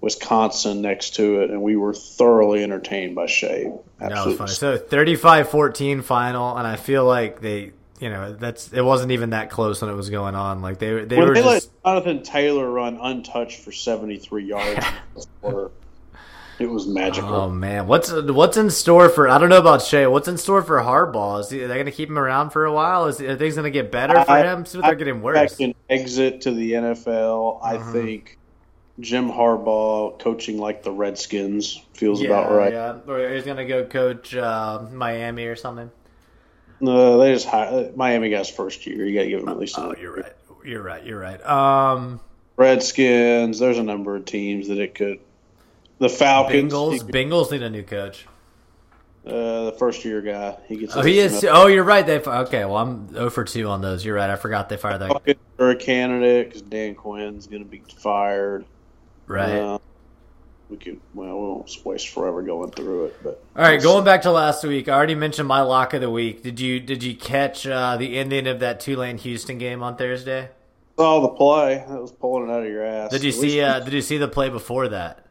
Wisconsin 0.00 0.82
next 0.82 1.16
to 1.16 1.42
it, 1.42 1.50
and 1.50 1.62
we 1.62 1.76
were 1.76 1.94
thoroughly 1.94 2.62
entertained 2.62 3.14
by 3.14 3.26
Shea. 3.26 3.72
That 3.98 4.26
was 4.26 4.36
funny. 4.36 4.50
So 4.50 4.76
35-14 4.76 6.02
final, 6.02 6.56
and 6.56 6.66
I 6.66 6.76
feel 6.76 7.04
like 7.04 7.40
they, 7.40 7.72
you 8.02 8.10
know, 8.10 8.32
that's 8.32 8.72
it 8.72 8.82
wasn't 8.82 9.12
even 9.12 9.30
that 9.30 9.48
close 9.48 9.80
when 9.80 9.88
it 9.90 9.94
was 9.94 10.10
going 10.10 10.34
on. 10.34 10.60
Like 10.60 10.78
they 10.80 11.04
they 11.04 11.16
when 11.16 11.28
were 11.28 11.34
they 11.34 11.42
just 11.42 11.70
let 11.84 11.84
Jonathan 12.02 12.22
Taylor 12.24 12.68
run 12.68 12.98
untouched 13.00 13.60
for 13.60 13.70
73 13.70 14.44
yards, 14.44 14.84
in 14.84 14.94
the 15.14 15.26
quarter, 15.40 15.70
it 16.58 16.66
was 16.68 16.86
magical. 16.88 17.32
Oh 17.32 17.48
man, 17.48 17.86
what's 17.86 18.10
what's 18.12 18.56
in 18.56 18.70
store 18.70 19.08
for? 19.08 19.28
I 19.28 19.38
don't 19.38 19.48
know 19.50 19.58
about 19.58 19.82
Shea. 19.82 20.06
What's 20.08 20.26
in 20.26 20.36
store 20.36 20.62
for 20.62 20.78
Harbaugh? 20.80 21.40
Is 21.40 21.50
he, 21.50 21.62
are 21.62 21.68
they 21.68 21.74
going 21.74 21.86
to 21.86 21.92
keep 21.92 22.08
him 22.08 22.18
around 22.18 22.50
for 22.50 22.64
a 22.64 22.72
while? 22.72 23.06
Is 23.06 23.20
are 23.20 23.36
things 23.36 23.54
going 23.54 23.64
to 23.64 23.70
get 23.70 23.92
better 23.92 24.14
for 24.24 24.30
I- 24.32 24.52
him? 24.52 24.66
See 24.66 24.78
what 24.78 24.86
they're 24.88 24.96
getting 24.96 25.22
worse. 25.22 25.60
an 25.60 25.74
exit 25.88 26.40
to 26.42 26.50
the 26.50 26.72
NFL. 26.72 27.60
I 27.62 27.76
Uh-huh. 27.76 27.92
think 27.92 28.36
Jim 28.98 29.30
Harbaugh 29.30 30.18
coaching 30.18 30.58
like 30.58 30.82
the 30.82 30.90
Redskins 30.92 31.80
feels 31.94 32.20
about 32.20 32.50
right. 32.50 32.72
Yeah, 32.72 32.98
or 33.06 33.32
he's 33.32 33.44
going 33.44 33.56
to 33.58 33.64
go 33.64 33.84
coach 33.84 34.34
uh, 34.34 34.82
Miami 34.92 35.46
or 35.46 35.54
something. 35.56 35.88
No, 36.82 37.16
they 37.18 37.32
just 37.32 37.46
hired, 37.46 37.96
Miami 37.96 38.28
guy's 38.28 38.50
first 38.50 38.86
year. 38.86 39.06
You 39.06 39.16
got 39.16 39.22
to 39.22 39.28
give 39.28 39.40
them 39.40 39.48
at 39.48 39.56
least. 39.58 39.76
Oh, 39.78 39.94
you're 39.98 40.16
year. 40.16 40.24
right. 40.24 40.32
You're 40.64 40.82
right. 40.82 41.06
You're 41.06 41.20
right. 41.20 41.44
Um, 41.46 42.20
Redskins. 42.56 43.60
There's 43.60 43.78
a 43.78 43.82
number 43.84 44.16
of 44.16 44.24
teams 44.24 44.66
that 44.66 44.78
it 44.78 44.94
could. 44.96 45.20
The 46.00 46.08
Falcons. 46.08 46.72
Bengals. 46.72 47.00
could- 47.00 47.14
Bengals 47.14 47.52
need 47.52 47.62
a 47.62 47.70
new 47.70 47.84
coach. 47.84 48.26
uh, 49.24 49.66
the 49.66 49.76
first 49.78 50.04
year 50.04 50.20
guy. 50.20 50.56
He 50.66 50.76
gets. 50.76 50.96
Oh, 50.96 51.02
he 51.02 51.20
is. 51.20 51.44
Oh, 51.48 51.68
you're 51.68 51.84
right. 51.84 52.04
They 52.04 52.18
okay. 52.18 52.64
Well, 52.64 52.78
I'm 52.78 53.08
0 53.12 53.30
for 53.30 53.44
two 53.44 53.68
on 53.68 53.80
those. 53.80 54.04
You're 54.04 54.16
right. 54.16 54.28
I 54.28 54.34
forgot 54.34 54.68
they 54.68 54.76
fired 54.76 54.98
that. 54.98 55.36
Are 55.60 55.70
a 55.70 55.76
candidate 55.76 56.48
because 56.48 56.62
Dan 56.62 56.96
Quinn's 56.96 57.46
going 57.46 57.62
to 57.62 57.68
be 57.68 57.82
fired. 57.96 58.64
Right. 59.28 59.52
Uh, 59.52 59.78
we 60.72 60.78
could. 60.78 61.00
Well, 61.14 61.28
we 61.28 61.46
won't 61.46 61.84
waste 61.84 62.08
forever 62.08 62.42
going 62.42 62.70
through 62.70 63.04
it, 63.06 63.22
but 63.22 63.44
All 63.54 63.62
right, 63.62 63.80
going 63.80 64.04
back 64.04 64.22
to 64.22 64.32
last 64.32 64.64
week, 64.64 64.88
I 64.88 64.94
already 64.94 65.14
mentioned 65.14 65.46
my 65.46 65.60
lock 65.60 65.94
of 65.94 66.00
the 66.00 66.10
week. 66.10 66.42
Did 66.42 66.58
you 66.58 66.80
did 66.80 67.04
you 67.04 67.14
catch 67.14 67.66
uh, 67.66 67.96
the 67.96 68.16
ending 68.18 68.46
of 68.46 68.60
that 68.60 68.80
Tulane 68.80 69.18
Houston 69.18 69.58
game 69.58 69.82
on 69.82 69.96
Thursday? 69.96 70.48
saw 70.98 71.20
the 71.20 71.28
play. 71.28 71.84
That 71.88 72.00
was 72.00 72.12
pulling 72.12 72.48
it 72.48 72.52
out 72.52 72.62
of 72.62 72.68
your 72.68 72.84
ass. 72.84 73.10
Did 73.10 73.22
you 73.22 73.30
At 73.30 73.34
see 73.34 73.60
uh, 73.60 73.80
Did 73.80 73.92
you 73.92 74.02
see 74.02 74.18
the 74.18 74.28
play 74.28 74.48
before 74.48 74.88
that? 74.88 75.26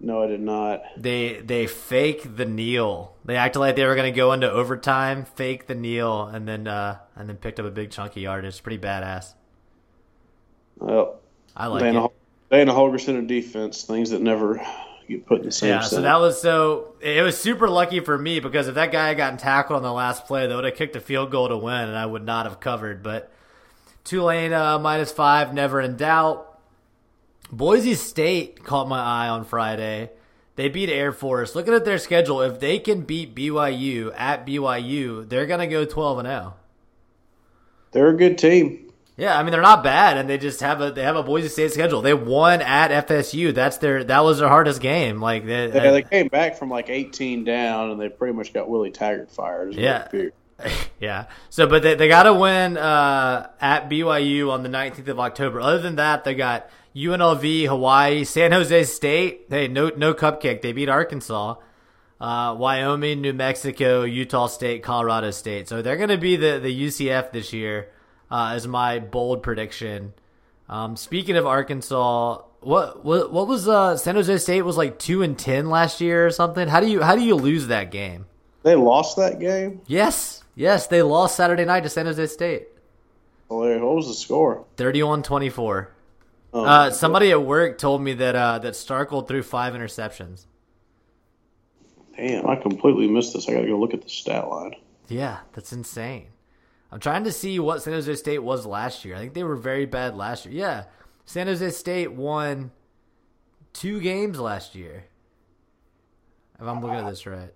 No, 0.00 0.22
I 0.22 0.26
did 0.28 0.40
not. 0.40 0.82
They 0.96 1.40
they 1.40 1.66
fake 1.66 2.36
the 2.36 2.44
kneel. 2.44 3.16
They 3.24 3.36
acted 3.36 3.58
like 3.58 3.74
they 3.74 3.84
were 3.84 3.96
going 3.96 4.12
to 4.12 4.16
go 4.16 4.32
into 4.32 4.50
overtime, 4.50 5.24
fake 5.24 5.66
the 5.66 5.74
kneel, 5.74 6.26
and 6.26 6.46
then 6.46 6.68
uh, 6.68 6.98
and 7.16 7.28
then 7.28 7.36
picked 7.36 7.58
up 7.58 7.66
a 7.66 7.70
big 7.70 7.90
chunky 7.90 8.20
yard 8.20 8.44
It's 8.44 8.60
pretty 8.60 8.78
badass. 8.78 9.34
Well, 10.76 11.20
I 11.56 11.66
like 11.66 11.82
Dana, 11.82 12.04
it. 12.06 12.12
Dana 12.50 12.72
Holgorsen 12.72 13.18
of 13.18 13.26
defense, 13.26 13.82
things 13.82 14.10
that 14.10 14.22
never 14.22 14.60
get 15.08 15.26
put 15.26 15.40
in 15.40 15.46
the 15.46 15.52
same 15.52 15.70
Yeah, 15.70 15.80
so 15.80 16.00
that 16.02 16.18
was 16.18 16.40
so. 16.40 16.94
It 17.00 17.22
was 17.22 17.38
super 17.38 17.68
lucky 17.68 18.00
for 18.00 18.16
me 18.16 18.40
because 18.40 18.68
if 18.68 18.74
that 18.74 18.92
guy 18.92 19.08
had 19.08 19.16
gotten 19.16 19.38
tackled 19.38 19.78
on 19.78 19.82
the 19.82 19.92
last 19.92 20.26
play, 20.26 20.46
they 20.46 20.54
would 20.54 20.64
have 20.64 20.74
kicked 20.74 20.96
a 20.96 21.00
field 21.00 21.30
goal 21.30 21.48
to 21.48 21.56
win, 21.56 21.88
and 21.88 21.96
I 21.96 22.06
would 22.06 22.24
not 22.24 22.46
have 22.46 22.60
covered. 22.60 23.02
But 23.02 23.30
Tulane 24.04 24.52
uh, 24.52 24.78
minus 24.78 25.12
five, 25.12 25.52
never 25.52 25.80
in 25.80 25.96
doubt. 25.96 26.44
Boise 27.50 27.94
State 27.94 28.64
caught 28.64 28.88
my 28.88 29.00
eye 29.00 29.28
on 29.28 29.44
Friday. 29.44 30.10
They 30.56 30.68
beat 30.68 30.90
Air 30.90 31.12
Force. 31.12 31.54
Looking 31.54 31.74
at 31.74 31.84
their 31.84 31.98
schedule, 31.98 32.42
if 32.42 32.60
they 32.60 32.78
can 32.78 33.02
beat 33.02 33.34
BYU 33.34 34.12
at 34.16 34.46
BYU, 34.46 35.28
they're 35.28 35.46
gonna 35.46 35.66
go 35.66 35.84
twelve 35.84 36.18
and 36.18 36.26
zero. 36.26 36.54
They're 37.92 38.08
a 38.08 38.16
good 38.16 38.38
team. 38.38 38.87
Yeah, 39.18 39.36
I 39.36 39.42
mean 39.42 39.50
they're 39.50 39.60
not 39.60 39.82
bad, 39.82 40.16
and 40.16 40.30
they 40.30 40.38
just 40.38 40.60
have 40.60 40.80
a 40.80 40.92
they 40.92 41.02
have 41.02 41.16
a 41.16 41.24
Boise 41.24 41.48
State 41.48 41.72
schedule. 41.72 42.02
They 42.02 42.14
won 42.14 42.62
at 42.62 43.08
FSU. 43.08 43.52
That's 43.52 43.78
their 43.78 44.04
that 44.04 44.22
was 44.22 44.38
their 44.38 44.48
hardest 44.48 44.80
game. 44.80 45.20
Like 45.20 45.44
they, 45.44 45.66
Yeah, 45.66 45.90
they 45.90 46.02
came 46.02 46.28
back 46.28 46.56
from 46.56 46.70
like 46.70 46.88
18 46.88 47.42
down, 47.42 47.90
and 47.90 48.00
they 48.00 48.08
pretty 48.08 48.32
much 48.32 48.52
got 48.52 48.68
Willie 48.68 48.92
Taggart 48.92 49.30
fired. 49.30 49.74
Yeah. 49.74 50.06
yeah. 51.00 51.26
So, 51.50 51.66
but 51.66 51.82
they, 51.82 51.94
they 51.94 52.08
got 52.08 52.24
to 52.24 52.34
win 52.34 52.76
uh, 52.76 53.50
at 53.60 53.88
BYU 53.90 54.50
on 54.50 54.62
the 54.62 54.68
19th 54.68 55.08
of 55.08 55.18
October. 55.20 55.60
Other 55.60 55.80
than 55.80 55.96
that, 55.96 56.24
they 56.24 56.34
got 56.34 56.70
UNLV, 56.94 57.66
Hawaii, 57.66 58.24
San 58.24 58.52
Jose 58.52 58.84
State. 58.84 59.46
Hey, 59.50 59.66
no 59.66 59.90
no 59.96 60.14
cupcake. 60.14 60.62
They 60.62 60.72
beat 60.72 60.88
Arkansas. 60.88 61.56
Uh, 62.20 62.54
Wyoming, 62.58 63.20
New 63.20 63.32
Mexico, 63.32 64.02
Utah 64.02 64.46
State, 64.46 64.82
Colorado 64.82 65.30
State. 65.30 65.68
So 65.68 65.82
they're 65.82 65.96
going 65.96 66.08
to 66.08 66.18
be 66.18 66.34
the, 66.34 66.58
the 66.60 66.86
UCF 66.86 67.30
this 67.30 67.52
year, 67.52 67.90
uh, 68.30 68.54
is 68.56 68.66
my 68.66 68.98
bold 68.98 69.42
prediction. 69.42 70.12
Um, 70.68 70.96
speaking 70.96 71.36
of 71.36 71.46
Arkansas, 71.46 72.42
what 72.60 73.04
what 73.04 73.32
what 73.32 73.46
was 73.48 73.68
uh, 73.68 73.96
San 73.96 74.14
Jose 74.16 74.38
State 74.38 74.62
was 74.62 74.76
like 74.76 74.98
two 74.98 75.22
and 75.22 75.38
ten 75.38 75.70
last 75.70 76.00
year 76.00 76.26
or 76.26 76.30
something? 76.30 76.68
How 76.68 76.80
do 76.80 76.86
you 76.90 77.02
how 77.02 77.16
do 77.16 77.22
you 77.22 77.34
lose 77.34 77.68
that 77.68 77.90
game? 77.90 78.26
They 78.64 78.74
lost 78.74 79.16
that 79.16 79.38
game. 79.38 79.80
Yes, 79.86 80.42
yes, 80.54 80.86
they 80.88 81.00
lost 81.02 81.36
Saturday 81.36 81.64
night 81.64 81.84
to 81.84 81.88
San 81.88 82.06
Jose 82.06 82.26
State. 82.26 82.68
Well, 83.48 83.60
What 83.80 83.94
was 83.94 84.08
the 84.08 84.14
score? 84.14 84.66
31-24. 84.76 85.86
Oh, 86.52 86.64
Uh, 86.64 86.90
somebody 86.90 87.30
at 87.30 87.42
work 87.42 87.78
told 87.78 88.02
me 88.02 88.12
that 88.14 88.34
uh, 88.36 88.58
that 88.58 88.74
Starkel 88.74 89.26
threw 89.26 89.42
five 89.42 89.72
interceptions. 89.72 90.44
damn, 92.16 92.46
I 92.46 92.56
completely 92.56 93.08
missed 93.08 93.32
this. 93.34 93.48
I 93.48 93.52
got 93.54 93.60
to 93.62 93.68
go 93.68 93.78
look 93.78 93.94
at 93.94 94.02
the 94.02 94.08
stat 94.10 94.48
line. 94.48 94.74
Yeah, 95.08 95.38
that's 95.54 95.72
insane. 95.72 96.26
I'm 96.90 97.00
trying 97.00 97.24
to 97.24 97.32
see 97.32 97.58
what 97.58 97.82
San 97.82 97.92
Jose 97.92 98.14
State 98.14 98.38
was 98.38 98.64
last 98.64 99.04
year. 99.04 99.14
I 99.14 99.18
think 99.18 99.34
they 99.34 99.44
were 99.44 99.56
very 99.56 99.84
bad 99.86 100.16
last 100.16 100.46
year. 100.46 100.54
Yeah, 100.54 100.84
San 101.26 101.46
Jose 101.46 101.70
State 101.70 102.12
won 102.12 102.70
two 103.72 104.00
games 104.00 104.40
last 104.40 104.74
year. 104.74 105.04
If 106.60 106.66
I'm 106.66 106.80
looking 106.80 106.96
at 106.96 107.08
this 107.08 107.26
right. 107.26 107.52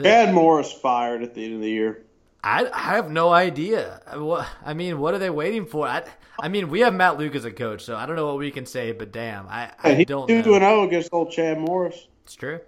Chad 0.00 0.34
Morris 0.34 0.72
fired 0.72 1.22
at 1.22 1.34
the 1.34 1.44
end 1.44 1.54
of 1.54 1.60
the 1.60 1.70
year. 1.70 2.04
I, 2.44 2.68
I 2.72 2.96
have 2.96 3.10
no 3.10 3.30
idea. 3.30 4.00
What 4.14 4.48
I 4.64 4.74
mean, 4.74 4.98
what 4.98 5.14
are 5.14 5.18
they 5.18 5.30
waiting 5.30 5.64
for? 5.64 5.86
I, 5.86 6.02
I 6.40 6.48
mean, 6.48 6.70
we 6.70 6.80
have 6.80 6.92
Matt 6.92 7.18
Luke 7.18 7.36
as 7.36 7.44
a 7.44 7.52
coach, 7.52 7.82
so 7.82 7.94
I 7.94 8.04
don't 8.04 8.16
know 8.16 8.26
what 8.26 8.38
we 8.38 8.50
can 8.50 8.66
say. 8.66 8.92
But 8.92 9.12
damn, 9.12 9.46
I, 9.48 9.70
I 9.82 10.02
don't 10.04 10.26
two 10.26 10.34
know. 10.42 10.54
and 10.54 10.62
zero 10.62 10.82
against 10.82 11.10
old 11.12 11.30
Chad 11.30 11.58
Morris. 11.58 12.08
It's 12.24 12.34
true. 12.34 12.60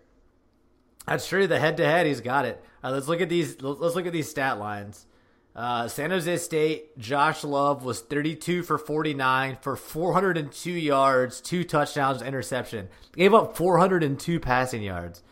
That's 1.07 1.29
true. 1.29 1.47
The 1.47 1.59
head 1.59 1.77
to 1.79 1.85
head, 1.85 2.07
he's 2.07 2.21
got 2.21 2.45
it. 2.45 2.63
All 2.83 2.91
right, 2.91 2.97
let's 2.97 3.09
look 3.09 3.21
at 3.21 3.29
these. 3.29 3.61
Let's 3.61 3.97
look 3.97 4.07
at 4.07 4.13
these 4.13 4.31
stat 4.31 4.59
lines. 4.59 5.07
Uh, 5.55 5.87
San 5.87 6.11
Jose 6.11 6.37
State, 6.39 6.99
Josh 6.99 7.45
Love 7.45 7.85
was 7.85 8.01
32 8.01 8.65
for 8.65 8.77
49 8.77 9.59
for 9.61 9.77
402 9.77 10.71
yards, 10.73 11.41
two 11.41 11.63
touchdowns, 11.63 12.23
interception. 12.23 12.89
Gave 13.15 13.35
up 13.35 13.57
402 13.57 14.41
passing 14.41 14.83
yards. 14.83 15.23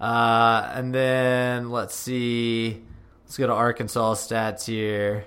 Uh, 0.00 0.68
and 0.74 0.92
then 0.92 1.70
let's 1.70 1.94
see. 1.94 2.82
Let's 3.24 3.38
go 3.38 3.46
to 3.46 3.52
Arkansas 3.52 4.14
stats 4.14 4.66
here. 4.66 5.24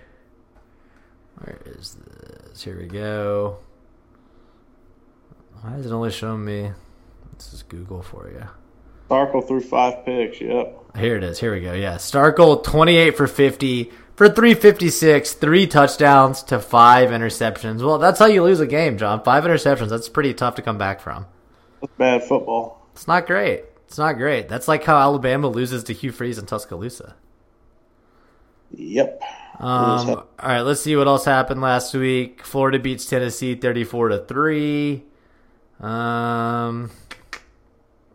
Where 1.37 1.61
is 1.65 1.95
this? 1.95 2.61
Here 2.61 2.77
we 2.77 2.87
go. 2.87 3.59
Why 5.61 5.75
is 5.75 5.85
it 5.85 5.93
only 5.93 6.11
showing 6.11 6.43
me? 6.43 6.71
Let's 7.31 7.51
just 7.51 7.69
Google 7.69 8.01
for 8.01 8.29
you. 8.29 8.45
Starkel 9.09 9.47
threw 9.47 9.61
five 9.61 10.03
picks. 10.05 10.41
Yep. 10.41 10.97
Here 10.97 11.15
it 11.15 11.23
is. 11.23 11.39
Here 11.39 11.53
we 11.53 11.61
go. 11.61 11.73
Yeah. 11.73 11.95
Starkel, 11.95 12.63
28 12.63 13.15
for 13.15 13.27
50 13.27 13.91
for 14.15 14.29
356, 14.29 15.33
three 15.33 15.67
touchdowns 15.67 16.43
to 16.43 16.59
five 16.59 17.09
interceptions. 17.09 17.83
Well, 17.83 17.97
that's 17.97 18.19
how 18.19 18.25
you 18.25 18.43
lose 18.43 18.59
a 18.59 18.67
game, 18.67 18.97
John. 18.97 19.23
Five 19.23 19.43
interceptions. 19.43 19.89
That's 19.89 20.09
pretty 20.09 20.33
tough 20.33 20.55
to 20.55 20.61
come 20.61 20.77
back 20.77 21.01
from. 21.01 21.25
That's 21.81 21.93
bad 21.97 22.23
football. 22.23 22.87
It's 22.93 23.07
not 23.07 23.27
great. 23.27 23.65
It's 23.87 23.97
not 23.97 24.13
great. 24.13 24.47
That's 24.47 24.67
like 24.67 24.83
how 24.83 24.97
Alabama 24.97 25.47
loses 25.47 25.83
to 25.85 25.93
Hugh 25.93 26.11
Freeze 26.11 26.37
in 26.37 26.45
Tuscaloosa. 26.45 27.15
Yep. 28.71 29.21
Um, 29.59 30.09
all 30.09 30.27
right, 30.43 30.61
let's 30.61 30.81
see 30.81 30.95
what 30.95 31.07
else 31.07 31.25
happened 31.25 31.61
last 31.61 31.93
week. 31.93 32.43
Florida 32.43 32.79
beats 32.79 33.05
Tennessee 33.05 33.55
34 33.55 34.09
to 34.09 34.17
3. 34.19 35.03
Um, 35.79 36.91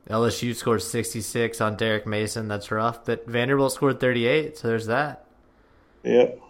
LSU 0.08 0.54
scored 0.54 0.82
66 0.82 1.60
on 1.60 1.76
Derek 1.76 2.06
Mason. 2.06 2.48
That's 2.48 2.70
rough. 2.70 3.04
But 3.04 3.26
Vanderbilt 3.26 3.72
scored 3.72 4.00
38, 4.00 4.58
so 4.58 4.68
there's 4.68 4.86
that. 4.86 5.19
Yep. 6.02 6.40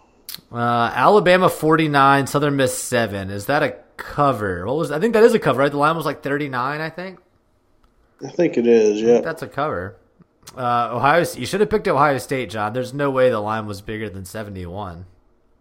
Uh, 0.51 0.91
Alabama 0.95 1.49
49, 1.49 2.27
Southern 2.27 2.55
Miss 2.55 2.77
7. 2.77 3.29
Is 3.29 3.47
that 3.47 3.63
a 3.63 3.75
cover? 3.97 4.65
What 4.65 4.77
was 4.77 4.91
I 4.91 4.99
think 4.99 5.13
that 5.13 5.23
is 5.23 5.33
a 5.33 5.39
cover, 5.39 5.59
right? 5.59 5.71
The 5.71 5.77
line 5.77 5.95
was 5.95 6.05
like 6.05 6.23
39, 6.23 6.81
I 6.81 6.89
think. 6.89 7.19
I 8.25 8.29
think 8.29 8.57
it 8.57 8.67
is. 8.67 9.01
Yep. 9.01 9.23
That's 9.23 9.41
a 9.41 9.47
cover. 9.47 9.97
Uh, 10.55 10.89
Ohio, 10.93 11.25
you 11.35 11.45
should 11.45 11.59
have 11.61 11.69
picked 11.69 11.87
Ohio 11.87 12.17
State, 12.17 12.49
John. 12.49 12.73
There's 12.73 12.93
no 12.93 13.09
way 13.09 13.29
the 13.29 13.39
line 13.39 13.65
was 13.65 13.81
bigger 13.81 14.09
than 14.09 14.25
71. 14.25 15.05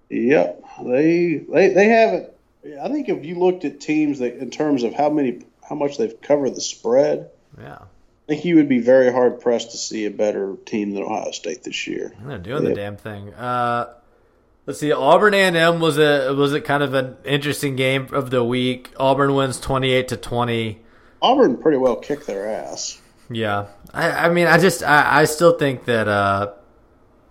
Yep, 0.08 0.64
they 0.84 1.36
they 1.52 1.68
they 1.68 1.88
haven't. 1.88 2.30
I 2.82 2.88
think 2.88 3.08
if 3.08 3.24
you 3.24 3.36
looked 3.36 3.64
at 3.64 3.80
teams 3.80 4.18
that 4.18 4.38
in 4.38 4.50
terms 4.50 4.82
of 4.82 4.92
how 4.92 5.08
many 5.08 5.42
how 5.68 5.76
much 5.76 5.98
they've 5.98 6.20
covered 6.20 6.56
the 6.56 6.60
spread, 6.60 7.30
Yeah, 7.56 7.78
I 8.30 8.34
think 8.34 8.44
you 8.44 8.54
would 8.56 8.68
be 8.68 8.78
very 8.78 9.10
hard 9.10 9.40
pressed 9.40 9.72
to 9.72 9.76
see 9.76 10.06
a 10.06 10.10
better 10.10 10.54
team 10.64 10.92
than 10.92 11.02
Ohio 11.02 11.32
State 11.32 11.64
this 11.64 11.88
year. 11.88 12.12
they're 12.22 12.38
doing 12.38 12.62
the 12.62 12.74
damn 12.74 12.96
thing. 12.96 13.34
Uh, 13.34 13.92
let's 14.66 14.78
see. 14.78 14.92
Auburn 14.92 15.34
A&M 15.34 15.80
was 15.80 15.98
a 15.98 16.32
was 16.32 16.52
it 16.52 16.60
kind 16.60 16.84
of 16.84 16.94
an 16.94 17.16
interesting 17.24 17.74
game 17.74 18.06
of 18.12 18.30
the 18.30 18.44
week. 18.44 18.92
Auburn 18.96 19.34
wins 19.34 19.58
28 19.58 20.06
to 20.06 20.16
20. 20.16 20.80
Auburn 21.20 21.56
pretty 21.56 21.78
well 21.78 21.96
kicked 21.96 22.28
their 22.28 22.48
ass. 22.48 23.00
Yeah, 23.28 23.66
I, 23.92 24.10
I 24.10 24.28
mean, 24.28 24.46
I 24.46 24.58
just, 24.58 24.84
I, 24.84 25.22
I 25.22 25.24
still 25.24 25.58
think 25.58 25.86
that 25.86 26.06
uh, 26.06 26.52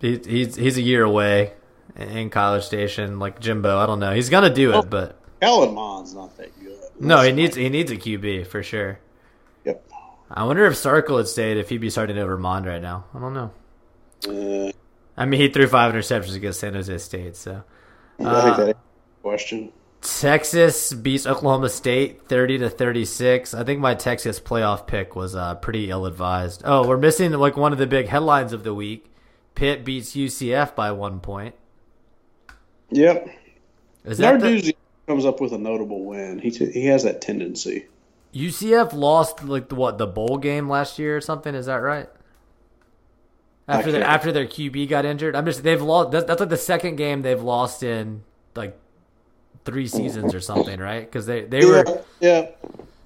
he, 0.01 0.17
he's 0.17 0.55
he's 0.57 0.75
a 0.75 0.81
year 0.81 1.05
away 1.05 1.53
in 1.95 2.29
College 2.29 2.65
Station, 2.65 3.19
like 3.19 3.39
Jimbo. 3.39 3.77
I 3.77 3.85
don't 3.85 4.01
know. 4.01 4.13
He's 4.13 4.29
gonna 4.29 4.53
do 4.53 4.77
it, 4.77 4.89
but 4.89 5.17
Kellen 5.39 5.73
Mond's 5.73 6.13
not 6.13 6.35
that 6.35 6.51
good. 6.61 6.77
no, 6.99 7.21
he 7.21 7.31
needs 7.31 7.55
he 7.55 7.69
needs 7.69 7.89
a 7.89 7.95
QB 7.95 8.47
for 8.47 8.63
sure. 8.63 8.99
I 10.31 10.43
wonder 10.45 10.65
if 10.65 10.73
Starkel 10.73 11.17
had 11.17 11.27
stayed, 11.27 11.57
if 11.57 11.69
he'd 11.69 11.79
be 11.79 11.89
starting 11.89 12.17
over 12.17 12.37
Mond 12.37 12.65
right 12.65 12.81
now. 12.81 13.05
I 13.13 13.19
don't 13.19 13.33
know. 13.33 13.51
Uh, 14.27 14.71
I 15.17 15.25
mean, 15.25 15.39
he 15.41 15.49
threw 15.49 15.67
five 15.67 15.93
interceptions 15.93 16.35
against 16.35 16.59
San 16.59 16.73
Jose 16.73 16.97
State, 16.99 17.35
so. 17.35 17.63
I 18.19 18.23
Uh, 18.23 18.43
think 18.43 18.57
that 18.57 18.69
is 18.69 18.75
question. 19.23 19.71
Texas 20.01 20.93
beats 20.93 21.27
Oklahoma 21.27 21.67
State 21.69 22.27
30 22.27 22.59
to 22.59 22.69
36. 22.69 23.53
I 23.53 23.63
think 23.63 23.79
my 23.81 23.95
Texas 23.95 24.39
playoff 24.39 24.87
pick 24.87 25.15
was 25.15 25.35
uh, 25.35 25.55
pretty 25.55 25.89
ill 25.89 26.05
advised. 26.05 26.61
Oh, 26.63 26.87
we're 26.87 26.97
missing 26.97 27.31
like 27.33 27.57
one 27.57 27.73
of 27.73 27.79
the 27.79 27.87
big 27.87 28.07
headlines 28.07 28.53
of 28.53 28.63
the 28.63 28.73
week. 28.73 29.11
Pitt 29.55 29.83
beats 29.83 30.13
UCF 30.15 30.73
by 30.75 30.91
one 30.91 31.19
point. 31.19 31.55
Yep. 32.91 33.29
Is 34.05 34.17
that 34.19 34.39
the, 34.39 34.47
Narduzzi 34.47 34.75
comes 35.07 35.25
up 35.25 35.41
with 35.41 35.51
a 35.51 35.57
notable 35.57 36.05
win. 36.05 36.39
He 36.39 36.51
t- 36.51 36.71
he 36.71 36.85
has 36.85 37.03
that 37.03 37.19
tendency. 37.21 37.87
UCF 38.33 38.93
lost 38.93 39.43
like 39.43 39.69
the, 39.69 39.75
what 39.75 39.97
the 39.97 40.07
bowl 40.07 40.37
game 40.37 40.69
last 40.69 40.99
year 40.99 41.17
or 41.17 41.21
something? 41.21 41.55
Is 41.55 41.65
that 41.65 41.77
right? 41.77 42.09
After 43.67 43.91
their 43.91 44.03
after 44.03 44.31
their 44.31 44.45
QB 44.45 44.89
got 44.89 45.05
injured, 45.05 45.35
I'm 45.35 45.45
just 45.45 45.63
they've 45.63 45.81
lost. 45.81 46.11
That's, 46.11 46.25
that's 46.25 46.39
like 46.39 46.49
the 46.49 46.57
second 46.57 46.95
game 46.95 47.21
they've 47.21 47.41
lost 47.41 47.83
in 47.83 48.23
like 48.55 48.79
three 49.63 49.87
seasons 49.87 50.33
or 50.33 50.39
something, 50.39 50.79
right? 50.79 51.01
Because 51.01 51.27
they 51.27 51.41
they 51.41 51.65
were 51.65 51.83
yeah, 51.87 52.01
yeah. 52.19 52.47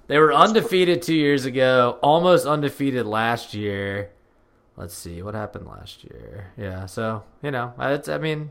They 0.06 0.18
were 0.18 0.34
undefeated 0.34 1.02
two 1.02 1.14
years 1.14 1.44
ago, 1.44 1.98
almost 2.02 2.46
undefeated 2.46 3.06
last 3.06 3.54
year. 3.54 4.10
Let's 4.76 4.94
see 4.94 5.22
what 5.22 5.34
happened 5.34 5.66
last 5.66 6.04
year. 6.04 6.52
Yeah, 6.56 6.86
so 6.86 7.24
you 7.42 7.50
know, 7.50 7.72
it's. 7.78 8.08
I 8.08 8.18
mean, 8.18 8.50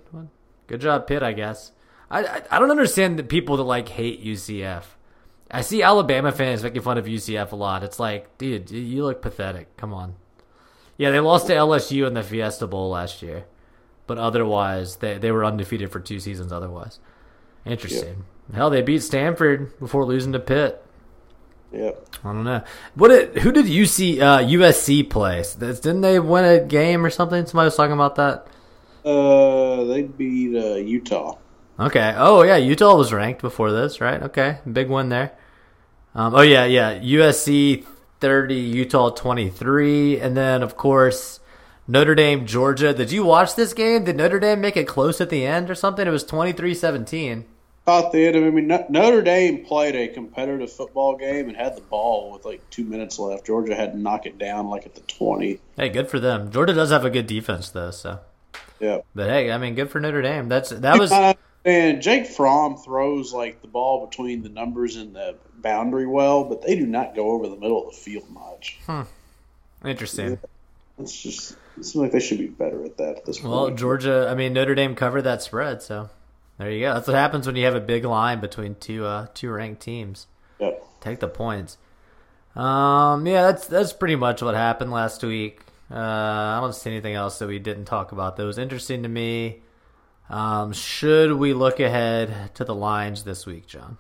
good 0.68 0.82
job, 0.82 1.08
Pitt. 1.08 1.22
I 1.22 1.34
guess. 1.34 1.72
I, 2.10 2.24
I 2.24 2.42
I 2.52 2.60
don't 2.60 2.72
understand 2.72 3.20
the 3.20 3.24
people 3.24 3.58
that 3.58 3.64
like 3.64 3.90
hate 3.90 4.24
UCF. 4.24 4.84
I 5.54 5.62
see 5.62 5.84
Alabama 5.84 6.32
fans 6.32 6.64
making 6.64 6.82
fun 6.82 6.98
of 6.98 7.06
UCF 7.06 7.52
a 7.52 7.56
lot. 7.56 7.84
It's 7.84 8.00
like, 8.00 8.38
dude, 8.38 8.72
you- 8.72 9.04
look 9.04 9.22
pathetic. 9.22 9.78
Come 9.78 9.94
on. 9.94 10.16
Yeah, 10.98 11.12
they 11.12 11.20
lost 11.20 11.48
to 11.48 11.54
LSU 11.54 12.06
in 12.08 12.14
the 12.14 12.24
Fiesta 12.24 12.68
Bowl 12.68 12.90
last 12.90 13.22
year, 13.22 13.46
but 14.08 14.18
otherwise, 14.18 14.98
they 14.98 15.18
they 15.18 15.32
were 15.32 15.46
undefeated 15.46 15.92
for 15.92 16.00
two 16.00 16.20
seasons. 16.20 16.52
Otherwise, 16.52 17.00
interesting. 17.66 18.26
Hell, 18.54 18.70
they 18.70 18.82
beat 18.82 19.02
Stanford 19.02 19.78
before 19.80 20.06
losing 20.06 20.34
to 20.34 20.40
Pitt. 20.40 20.84
Yep. 21.72 22.08
I 22.24 22.34
don't 22.34 22.44
know. 22.44 22.62
What? 22.94 23.08
Did, 23.08 23.38
who 23.40 23.52
did 23.52 23.66
UC 23.66 24.20
uh, 24.22 24.40
USC 24.40 25.10
play? 25.10 25.44
Didn't 25.60 26.02
they 26.02 26.20
win 26.20 26.46
a 26.46 26.60
game 26.60 27.04
or 27.04 27.10
something? 27.10 27.46
Somebody 27.48 27.66
was 27.68 27.76
talking 27.76 27.94
about 27.94 28.16
that. 28.16 28.48
Uh, 29.04 29.84
they 29.86 30.04
beat 30.04 30.56
uh, 30.56 30.76
Utah. 30.76 31.38
Okay. 31.80 32.14
Oh 32.16 32.44
yeah, 32.44 32.58
Utah 32.58 32.96
was 32.96 33.12
ranked 33.12 33.42
before 33.42 33.72
this, 33.72 34.00
right? 34.00 34.22
Okay, 34.22 34.60
big 34.72 34.90
win 34.90 35.10
there. 35.10 35.32
Um, 36.16 36.36
oh 36.36 36.42
yeah, 36.42 36.66
yeah. 36.66 37.00
USC 37.00 37.86
thirty, 38.20 38.56
Utah 38.56 39.10
twenty 39.10 39.50
three, 39.50 40.20
and 40.20 40.38
then 40.38 40.64
of 40.64 40.78
course 40.78 41.40
Notre 41.88 42.16
Dame, 42.16 42.46
Georgia. 42.46 42.94
Did 42.94 43.12
you 43.12 43.26
watch 43.26 43.56
this 43.56 43.74
game? 43.74 44.06
Did 44.06 44.16
Notre 44.16 44.40
Dame 44.40 44.62
make 44.62 44.78
it 44.78 44.88
close 44.88 45.20
at 45.20 45.30
the 45.30 45.46
end 45.46 45.70
or 45.70 45.76
something? 45.76 46.08
It 46.08 46.12
was 46.12 46.24
23-17. 46.24 47.44
Caught 47.86 48.14
the 48.14 48.28
end. 48.28 48.38
I 48.38 48.50
mean, 48.50 48.68
Notre 48.68 49.22
Dame 49.22 49.66
played 49.66 49.94
a 49.96 50.08
competitive 50.08 50.72
football 50.72 51.18
game 51.18 51.50
and 51.50 51.58
had 51.58 51.76
the 51.76 51.82
ball 51.82 52.32
with 52.32 52.46
like 52.46 52.68
two 52.70 52.86
minutes 52.86 53.20
left. 53.20 53.46
Georgia 53.46 53.76
had 53.76 53.92
to 53.92 54.00
knock 54.00 54.26
it 54.26 54.38
down 54.38 54.70
like 54.70 54.86
at 54.86 54.96
the 54.96 55.02
twenty. 55.02 55.60
Hey, 55.76 55.90
good 55.90 56.08
for 56.08 56.18
them. 56.18 56.50
Georgia 56.50 56.74
does 56.74 56.92
have 56.92 57.04
a 57.04 57.10
good 57.10 57.28
defense 57.28 57.70
though, 57.70 57.92
so. 57.92 58.22
Yeah. 58.80 59.00
But 59.14 59.30
hey, 59.30 59.52
I 59.52 59.58
mean, 59.58 59.76
good 59.76 59.90
for 59.90 60.00
Notre 60.00 60.22
Dame. 60.22 60.48
That's 60.48 60.70
that 60.70 60.98
was. 60.98 61.12
And 61.66 62.02
Jake 62.02 62.28
Fromm 62.28 62.78
throws 62.78 63.34
like 63.34 63.62
the 63.62 63.68
ball 63.68 64.06
between 64.06 64.44
the 64.44 64.50
numbers 64.50 64.98
and 64.98 65.16
the 65.16 65.38
boundary 65.56 66.06
well, 66.06 66.44
but 66.44 66.62
they 66.62 66.76
do 66.76 66.86
not 66.86 67.16
go 67.16 67.32
over 67.32 67.48
the 67.48 67.56
middle 67.56 67.88
of 67.88 67.94
the 67.94 67.98
field 67.98 68.30
much. 68.30 68.80
Interesting. 69.86 70.40
It's 71.00 71.22
just 71.22 71.52
it 71.78 71.86
seems 71.86 71.96
like 71.96 72.12
they 72.12 72.20
should 72.20 72.38
be 72.38 72.48
better 72.48 72.84
at 72.86 72.98
that 72.98 73.18
at 73.18 73.26
this 73.26 73.42
Well. 73.42 73.72
Georgia, 73.72 74.28
I 74.30 74.36
mean 74.36 74.54
Notre 74.54 74.76
Dame 74.76 74.94
covered 74.96 75.24
that 75.24 75.42
spread, 75.42 75.82
so 75.82 76.10
there 76.58 76.70
you 76.70 76.82
go. 76.82 76.94
That's 76.94 77.08
what 77.08 77.16
happens 77.16 77.48
when 77.48 77.56
you 77.56 77.66
have 77.66 77.76
a 77.76 77.82
big 77.82 78.06
line 78.06 78.40
between 78.40 78.76
two 78.76 79.06
uh 79.06 79.28
two 79.34 79.50
ranked 79.50 79.82
teams. 79.82 80.28
Yep. 80.60 80.84
Take 81.02 81.20
the 81.20 81.28
points. 81.28 81.78
Um, 82.56 83.26
yeah, 83.26 83.42
that's 83.44 83.68
that's 83.68 83.94
pretty 83.94 84.16
much 84.16 84.42
what 84.42 84.54
happened 84.54 84.92
last 84.92 85.24
week. 85.24 85.62
Uh, 85.90 85.98
I 85.98 86.60
don't 86.62 86.76
see 86.76 86.92
anything 86.92 87.16
else 87.16 87.40
that 87.40 87.48
we 87.48 87.60
didn't 87.60 87.86
talk 87.86 88.12
about 88.12 88.38
that 88.38 88.46
was 88.46 88.58
interesting 88.58 89.04
to 89.04 89.10
me. 89.10 89.63
Um, 90.34 90.74
should 90.74 91.34
we 91.34 91.54
look 91.54 91.80
ahead 91.80 92.56
to 92.56 92.66
the 92.66 92.74
lines 92.74 93.24
this 93.24 93.46
week, 93.46 93.68
John? 93.68 94.00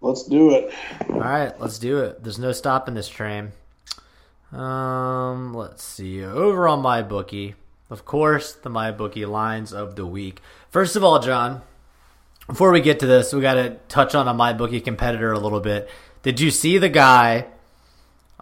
Let's 0.00 0.22
do 0.22 0.52
it. 0.52 0.72
All 1.10 1.18
right, 1.18 1.52
let's 1.60 1.78
do 1.78 1.98
it. 1.98 2.24
There's 2.24 2.38
no 2.38 2.52
stopping 2.52 2.94
this 2.94 3.10
train. 3.10 3.52
Um, 4.50 5.52
let's 5.52 5.84
see. 5.84 6.24
Over 6.24 6.66
on 6.66 6.80
my 6.80 7.02
bookie, 7.02 7.54
of 7.90 8.06
course, 8.06 8.54
the 8.54 8.70
my 8.70 8.92
bookie 8.92 9.26
lines 9.26 9.74
of 9.74 9.94
the 9.94 10.06
week. 10.06 10.40
First 10.70 10.96
of 10.96 11.04
all, 11.04 11.18
John, 11.18 11.60
before 12.46 12.70
we 12.70 12.80
get 12.80 13.00
to 13.00 13.06
this, 13.06 13.30
we 13.34 13.42
got 13.42 13.54
to 13.54 13.76
touch 13.88 14.14
on 14.14 14.26
a 14.26 14.32
my 14.32 14.54
bookie 14.54 14.80
competitor 14.80 15.32
a 15.32 15.38
little 15.38 15.60
bit. 15.60 15.86
Did 16.22 16.40
you 16.40 16.50
see 16.50 16.78
the 16.78 16.88
guy 16.88 17.44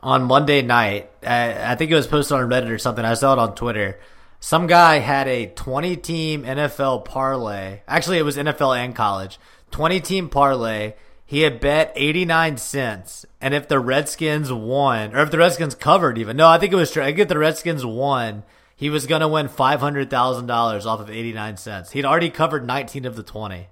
on 0.00 0.22
Monday 0.22 0.62
night? 0.62 1.10
I, 1.26 1.72
I 1.72 1.74
think 1.74 1.90
it 1.90 1.96
was 1.96 2.06
posted 2.06 2.36
on 2.36 2.48
Reddit 2.48 2.70
or 2.70 2.78
something. 2.78 3.04
I 3.04 3.14
saw 3.14 3.32
it 3.32 3.40
on 3.40 3.56
Twitter. 3.56 3.98
Some 4.44 4.66
guy 4.66 4.98
had 4.98 5.28
a 5.28 5.46
20 5.46 5.96
team 5.98 6.42
NFL 6.42 7.04
parlay. 7.04 7.82
Actually, 7.86 8.18
it 8.18 8.24
was 8.24 8.36
NFL 8.36 8.76
and 8.76 8.92
college. 8.92 9.38
20 9.70 10.00
team 10.00 10.28
parlay. 10.28 10.94
He 11.24 11.42
had 11.42 11.60
bet 11.60 11.92
89 11.94 12.56
cents. 12.56 13.24
And 13.40 13.54
if 13.54 13.68
the 13.68 13.78
Redskins 13.78 14.52
won, 14.52 15.14
or 15.14 15.22
if 15.22 15.30
the 15.30 15.38
Redskins 15.38 15.76
covered 15.76 16.18
even, 16.18 16.36
no, 16.36 16.48
I 16.48 16.58
think 16.58 16.72
it 16.72 16.76
was 16.76 16.90
true. 16.90 17.04
I 17.04 17.12
get 17.12 17.28
the 17.28 17.38
Redskins 17.38 17.86
won. 17.86 18.42
He 18.74 18.90
was 18.90 19.06
going 19.06 19.20
to 19.20 19.28
win 19.28 19.48
$500,000 19.48 20.86
off 20.86 21.00
of 21.00 21.08
89 21.08 21.56
cents. 21.56 21.92
He'd 21.92 22.04
already 22.04 22.28
covered 22.28 22.66
19 22.66 23.04
of 23.04 23.14
the 23.14 23.22
20. 23.22 23.68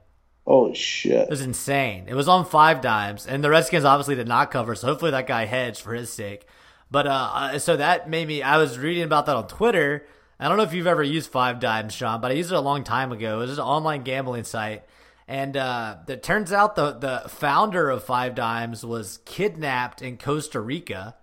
Oh, 0.47 0.73
shit. 0.73 1.23
It 1.23 1.31
was 1.31 1.43
insane. 1.43 2.05
It 2.07 2.15
was 2.15 2.29
on 2.29 2.47
five 2.47 2.81
dimes, 2.81 3.27
and 3.27 3.43
the 3.43 3.51
Redskins 3.51 3.85
obviously 3.85 4.15
did 4.15 4.29
not 4.29 4.53
cover, 4.53 4.77
so 4.77 4.87
hopefully 4.87 5.11
that 5.11 5.27
guy 5.27 5.47
hedged 5.47 5.81
for 5.81 5.95
his 5.95 6.11
sake. 6.11 6.47
But 6.93 7.09
uh, 7.09 7.31
uh, 7.35 7.59
so 7.59 7.77
that 7.77 8.09
made 8.09 8.29
me. 8.29 8.41
I 8.41 8.57
was 8.59 8.79
reading 8.79 9.03
about 9.03 9.27
that 9.27 9.35
on 9.35 9.49
Twitter. 9.49 10.07
I 10.41 10.49
don't 10.49 10.57
know 10.57 10.63
if 10.65 10.73
you've 10.73 10.87
ever 10.87 11.03
used 11.03 11.31
Five 11.31 11.61
Dimes, 11.61 11.95
Sean, 11.95 12.21
but 12.21 12.31
I 12.31 12.35
used 12.35 12.51
it 12.51 12.57
a 12.57 12.61
long 12.61 12.83
time 12.83 13.13
ago. 13.13 13.43
It 13.43 13.47
was 13.47 13.59
an 13.59 13.65
online 13.65 14.03
gambling 14.03 14.45
site, 14.45 14.85
and 15.29 15.57
uh, 15.57 15.97
it 16.09 16.23
turns 16.23 16.53
out 16.53 16.77
the 16.77 16.93
the 16.93 17.29
founder 17.29 17.91
of 17.91 18.03
Five 18.03 18.35
Dimes 18.35 18.85
was 18.85 19.19
kidnapped 19.25 20.03
in 20.03 20.17
Costa 20.17 20.61
Rica, 20.61 21.15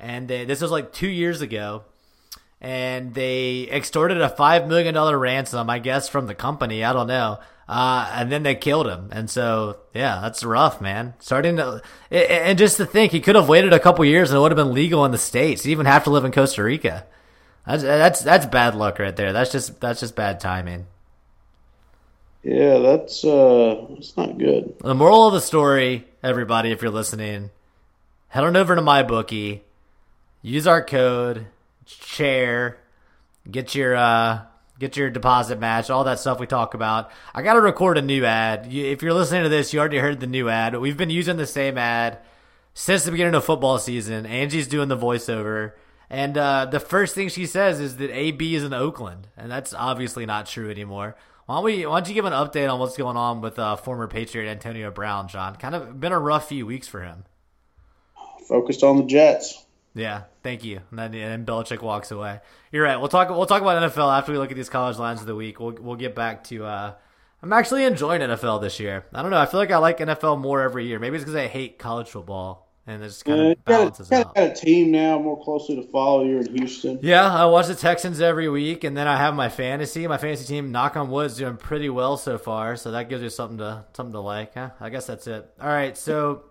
and 0.00 0.28
they, 0.28 0.44
this 0.44 0.60
was 0.60 0.70
like 0.70 0.92
two 0.92 1.08
years 1.08 1.40
ago 1.40 1.84
and 2.60 3.14
they 3.14 3.68
extorted 3.70 4.20
a 4.20 4.28
five 4.28 4.66
million 4.66 4.94
dollar 4.94 5.18
ransom, 5.18 5.70
I 5.70 5.78
guess, 5.78 6.08
from 6.08 6.26
the 6.26 6.34
company. 6.34 6.84
I 6.84 6.92
don't 6.92 7.06
know. 7.06 7.38
Uh, 7.68 8.10
and 8.14 8.32
then 8.32 8.42
they 8.42 8.54
killed 8.54 8.86
him. 8.88 9.10
And 9.12 9.28
so, 9.28 9.76
yeah, 9.94 10.20
that's 10.22 10.42
rough, 10.42 10.80
man. 10.80 11.12
Starting 11.18 11.56
to, 11.56 11.82
and 12.10 12.58
just 12.58 12.78
to 12.78 12.86
think, 12.86 13.12
he 13.12 13.20
could 13.20 13.36
have 13.36 13.48
waited 13.48 13.74
a 13.74 13.78
couple 13.78 14.04
years 14.06 14.30
and 14.30 14.38
it 14.38 14.40
would 14.40 14.52
have 14.52 14.56
been 14.56 14.72
legal 14.72 15.04
in 15.04 15.12
the 15.12 15.18
states. 15.18 15.64
He 15.64 15.70
even 15.72 15.84
have 15.84 16.04
to 16.04 16.10
live 16.10 16.24
in 16.24 16.32
Costa 16.32 16.62
Rica. 16.62 17.04
That's 17.68 17.82
that's 17.82 18.20
that's 18.22 18.46
bad 18.46 18.74
luck 18.74 18.98
right 18.98 19.14
there. 19.14 19.34
That's 19.34 19.52
just 19.52 19.78
that's 19.78 20.00
just 20.00 20.16
bad 20.16 20.40
timing. 20.40 20.86
Yeah, 22.42 22.78
that's 22.78 23.22
uh 23.22 23.84
that's 23.90 24.16
not 24.16 24.38
good. 24.38 24.74
The 24.80 24.94
moral 24.94 25.26
of 25.26 25.34
the 25.34 25.42
story, 25.42 26.06
everybody, 26.22 26.72
if 26.72 26.80
you're 26.80 26.90
listening, 26.90 27.50
head 28.28 28.44
on 28.44 28.56
over 28.56 28.74
to 28.74 28.80
my 28.80 29.02
bookie, 29.02 29.64
use 30.40 30.66
our 30.66 30.82
code 30.82 31.46
chair, 31.84 32.78
get 33.50 33.74
your 33.74 33.94
uh 33.94 34.40
get 34.78 34.96
your 34.96 35.10
deposit 35.10 35.60
match, 35.60 35.90
all 35.90 36.04
that 36.04 36.20
stuff 36.20 36.40
we 36.40 36.46
talk 36.46 36.72
about. 36.72 37.10
I 37.34 37.42
got 37.42 37.54
to 37.54 37.60
record 37.60 37.98
a 37.98 38.02
new 38.02 38.24
ad. 38.24 38.72
You, 38.72 38.86
if 38.86 39.02
you're 39.02 39.12
listening 39.12 39.42
to 39.42 39.50
this, 39.50 39.74
you 39.74 39.80
already 39.80 39.98
heard 39.98 40.20
the 40.20 40.26
new 40.26 40.48
ad. 40.48 40.74
We've 40.78 40.96
been 40.96 41.10
using 41.10 41.36
the 41.36 41.46
same 41.46 41.76
ad 41.76 42.18
since 42.72 43.04
the 43.04 43.10
beginning 43.10 43.34
of 43.34 43.44
football 43.44 43.78
season. 43.78 44.24
Angie's 44.24 44.68
doing 44.68 44.88
the 44.88 44.96
voiceover. 44.96 45.72
And 46.10 46.38
uh, 46.38 46.66
the 46.66 46.80
first 46.80 47.14
thing 47.14 47.28
she 47.28 47.46
says 47.46 47.80
is 47.80 47.96
that 47.98 48.10
AB 48.10 48.54
is 48.54 48.64
in 48.64 48.72
Oakland, 48.72 49.28
and 49.36 49.50
that's 49.50 49.74
obviously 49.74 50.24
not 50.24 50.46
true 50.46 50.70
anymore. 50.70 51.16
Why 51.46 51.56
don't 51.56 51.64
we? 51.64 51.86
Why 51.86 52.00
don't 52.00 52.08
you 52.08 52.14
give 52.14 52.24
an 52.24 52.32
update 52.32 52.72
on 52.72 52.78
what's 52.78 52.96
going 52.96 53.16
on 53.16 53.40
with 53.40 53.58
uh, 53.58 53.76
former 53.76 54.06
Patriot 54.06 54.50
Antonio 54.50 54.90
Brown, 54.90 55.28
John? 55.28 55.56
Kind 55.56 55.74
of 55.74 55.98
been 56.00 56.12
a 56.12 56.18
rough 56.18 56.48
few 56.48 56.66
weeks 56.66 56.88
for 56.88 57.02
him. 57.02 57.24
Focused 58.48 58.82
on 58.82 58.96
the 58.96 59.04
Jets. 59.04 59.64
Yeah, 59.94 60.24
thank 60.42 60.64
you. 60.64 60.80
And 60.90 60.98
then, 60.98 61.14
and 61.14 61.46
Belichick 61.46 61.82
walks 61.82 62.10
away. 62.10 62.40
You're 62.70 62.84
right. 62.84 62.96
We'll 62.96 63.08
talk. 63.08 63.28
We'll 63.30 63.46
talk 63.46 63.62
about 63.62 63.82
NFL 63.82 64.16
after 64.16 64.32
we 64.32 64.38
look 64.38 64.50
at 64.50 64.56
these 64.56 64.68
college 64.68 64.96
lines 64.96 65.20
of 65.20 65.26
the 65.26 65.34
week. 65.34 65.58
We'll 65.58 65.72
we'll 65.72 65.96
get 65.96 66.14
back 66.14 66.44
to. 66.44 66.64
Uh, 66.64 66.94
I'm 67.42 67.52
actually 67.52 67.84
enjoying 67.84 68.20
NFL 68.20 68.60
this 68.60 68.80
year. 68.80 69.06
I 69.12 69.22
don't 69.22 69.30
know. 69.30 69.40
I 69.40 69.46
feel 69.46 69.60
like 69.60 69.70
I 69.70 69.78
like 69.78 69.98
NFL 69.98 70.40
more 70.40 70.62
every 70.62 70.86
year. 70.86 70.98
Maybe 70.98 71.16
it's 71.16 71.24
because 71.24 71.36
I 71.36 71.46
hate 71.46 71.78
college 71.78 72.08
football, 72.08 72.67
and 72.88 73.02
it 73.02 73.06
just 73.06 73.24
kind 73.24 73.40
of 73.40 73.64
got, 73.64 73.64
balances 73.64 74.10
a, 74.10 74.16
out. 74.16 74.34
got 74.34 74.50
a 74.50 74.54
team 74.54 74.90
now 74.90 75.18
more 75.18 75.40
closely 75.44 75.76
to 75.76 75.82
follow. 75.82 76.24
You're 76.24 76.40
in 76.40 76.56
Houston. 76.56 76.98
Yeah, 77.02 77.30
I 77.30 77.44
watch 77.44 77.66
the 77.66 77.74
Texans 77.74 78.20
every 78.20 78.48
week, 78.48 78.82
and 78.82 78.96
then 78.96 79.06
I 79.06 79.18
have 79.18 79.34
my 79.34 79.50
fantasy. 79.50 80.06
My 80.06 80.16
fantasy 80.16 80.46
team, 80.46 80.72
knock 80.72 80.96
on 80.96 81.10
wood, 81.10 81.26
is 81.26 81.36
doing 81.36 81.58
pretty 81.58 81.90
well 81.90 82.16
so 82.16 82.38
far. 82.38 82.76
So 82.76 82.92
that 82.92 83.08
gives 83.08 83.22
you 83.22 83.28
something 83.28 83.58
to 83.58 83.84
something 83.92 84.14
to 84.14 84.20
like. 84.20 84.54
Huh? 84.54 84.70
I 84.80 84.88
guess 84.88 85.06
that's 85.06 85.26
it. 85.26 85.48
All 85.60 85.68
right, 85.68 85.96
so 85.96 86.44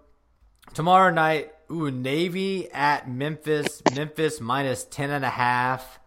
tomorrow 0.74 1.12
night, 1.12 1.52
ooh, 1.72 1.90
Navy 1.90 2.72
at 2.72 3.10
Memphis. 3.10 3.82
Memphis 3.96 4.40
minus 4.40 4.84
ten 4.84 5.10
and 5.10 5.26
a 5.26 5.30
half. 5.30 6.00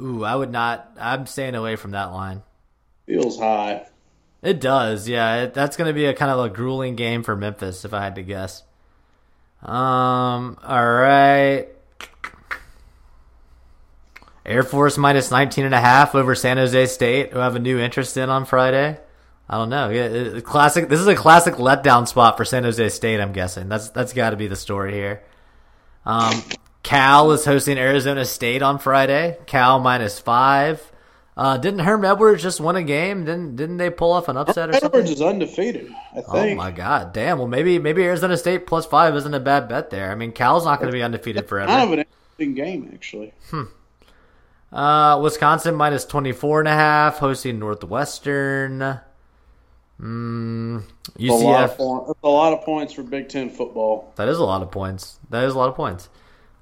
Ooh, 0.00 0.24
I 0.24 0.34
would 0.36 0.50
not. 0.50 0.96
I'm 0.98 1.26
staying 1.26 1.54
away 1.54 1.76
from 1.76 1.90
that 1.92 2.12
line. 2.12 2.42
Feels 3.06 3.38
high. 3.38 3.86
It 4.42 4.60
does, 4.60 5.08
yeah. 5.08 5.42
It, 5.42 5.54
that's 5.54 5.76
going 5.76 5.88
to 5.88 5.94
be 5.94 6.06
a 6.06 6.14
kind 6.14 6.30
of 6.30 6.38
a 6.38 6.48
grueling 6.48 6.96
game 6.96 7.22
for 7.22 7.34
Memphis, 7.34 7.84
if 7.84 7.92
I 7.94 8.02
had 8.02 8.14
to 8.16 8.22
guess. 8.22 8.62
Um. 9.62 10.58
All 10.62 10.86
right. 10.86 11.68
Air 14.44 14.62
Force 14.62 14.96
minus 14.96 15.30
19 15.32 15.64
and 15.64 15.74
a 15.74 15.80
half 15.80 16.14
over 16.14 16.34
San 16.36 16.56
Jose 16.56 16.86
State, 16.86 17.32
who 17.32 17.40
have 17.40 17.56
a 17.56 17.58
new 17.58 17.80
interest 17.80 18.16
in 18.16 18.30
on 18.30 18.44
Friday. 18.44 18.96
I 19.48 19.58
don't 19.58 19.70
know. 19.70 19.90
Yeah, 19.90 20.40
classic. 20.40 20.88
This 20.88 21.00
is 21.00 21.06
a 21.08 21.14
classic 21.14 21.54
letdown 21.54 22.06
spot 22.06 22.36
for 22.36 22.44
San 22.44 22.62
Jose 22.64 22.88
State. 22.90 23.20
I'm 23.20 23.32
guessing 23.32 23.68
that's 23.68 23.90
that's 23.90 24.12
got 24.12 24.30
to 24.30 24.36
be 24.36 24.46
the 24.46 24.56
story 24.56 24.92
here. 24.92 25.22
Um, 26.04 26.42
Cal 26.82 27.32
is 27.32 27.44
hosting 27.44 27.78
Arizona 27.78 28.24
State 28.24 28.62
on 28.62 28.78
Friday. 28.78 29.36
Cal 29.46 29.80
minus 29.80 30.18
five. 30.20 30.92
Uh, 31.36 31.58
didn't 31.58 31.80
Herm 31.80 32.02
Edwards 32.04 32.42
just 32.42 32.60
win 32.60 32.76
a 32.76 32.82
game? 32.82 33.26
Didn't 33.26 33.56
didn't 33.56 33.76
they 33.76 33.90
pull 33.90 34.12
off 34.12 34.28
an 34.28 34.38
upset 34.38 34.70
or 34.70 34.72
something? 34.72 34.86
Edwards 34.88 35.10
is 35.10 35.20
undefeated. 35.20 35.92
I 36.12 36.22
think. 36.22 36.28
Oh 36.28 36.54
my 36.54 36.70
god, 36.70 37.12
damn. 37.12 37.36
Well, 37.38 37.46
maybe 37.46 37.78
maybe 37.78 38.02
Arizona 38.04 38.38
State 38.38 38.66
plus 38.66 38.86
five 38.86 39.14
isn't 39.16 39.34
a 39.34 39.40
bad 39.40 39.68
bet 39.68 39.90
there. 39.90 40.10
I 40.10 40.14
mean, 40.14 40.32
Cal's 40.32 40.64
not 40.64 40.80
going 40.80 40.90
to 40.90 40.96
be 40.96 41.02
undefeated 41.02 41.46
forever. 41.46 41.66
kind 41.68 41.84
of 41.84 41.92
an 41.92 41.98
interesting 42.38 42.54
game, 42.54 42.90
actually. 42.94 43.34
Hmm. 43.50 43.64
Uh, 44.72 45.20
Wisconsin 45.22 45.74
minus 45.74 46.04
24 46.06 46.60
and 46.60 46.68
a 46.68 46.72
half, 46.72 47.18
hosting 47.18 47.58
Northwestern. 47.58 48.98
Mm, 50.00 50.82
A 51.18 51.32
lot, 51.32 51.64
of 51.64 51.76
UCF. 51.78 52.14
a 52.22 52.28
lot 52.28 52.52
of 52.52 52.62
points 52.64 52.92
for 52.92 53.02
Big 53.02 53.28
Ten 53.28 53.48
football. 53.48 54.12
That 54.16 54.28
is 54.28 54.38
a 54.38 54.44
lot 54.44 54.62
of 54.62 54.70
points. 54.70 55.18
That 55.30 55.44
is 55.44 55.54
a 55.54 55.58
lot 55.58 55.68
of 55.68 55.74
points. 55.74 56.08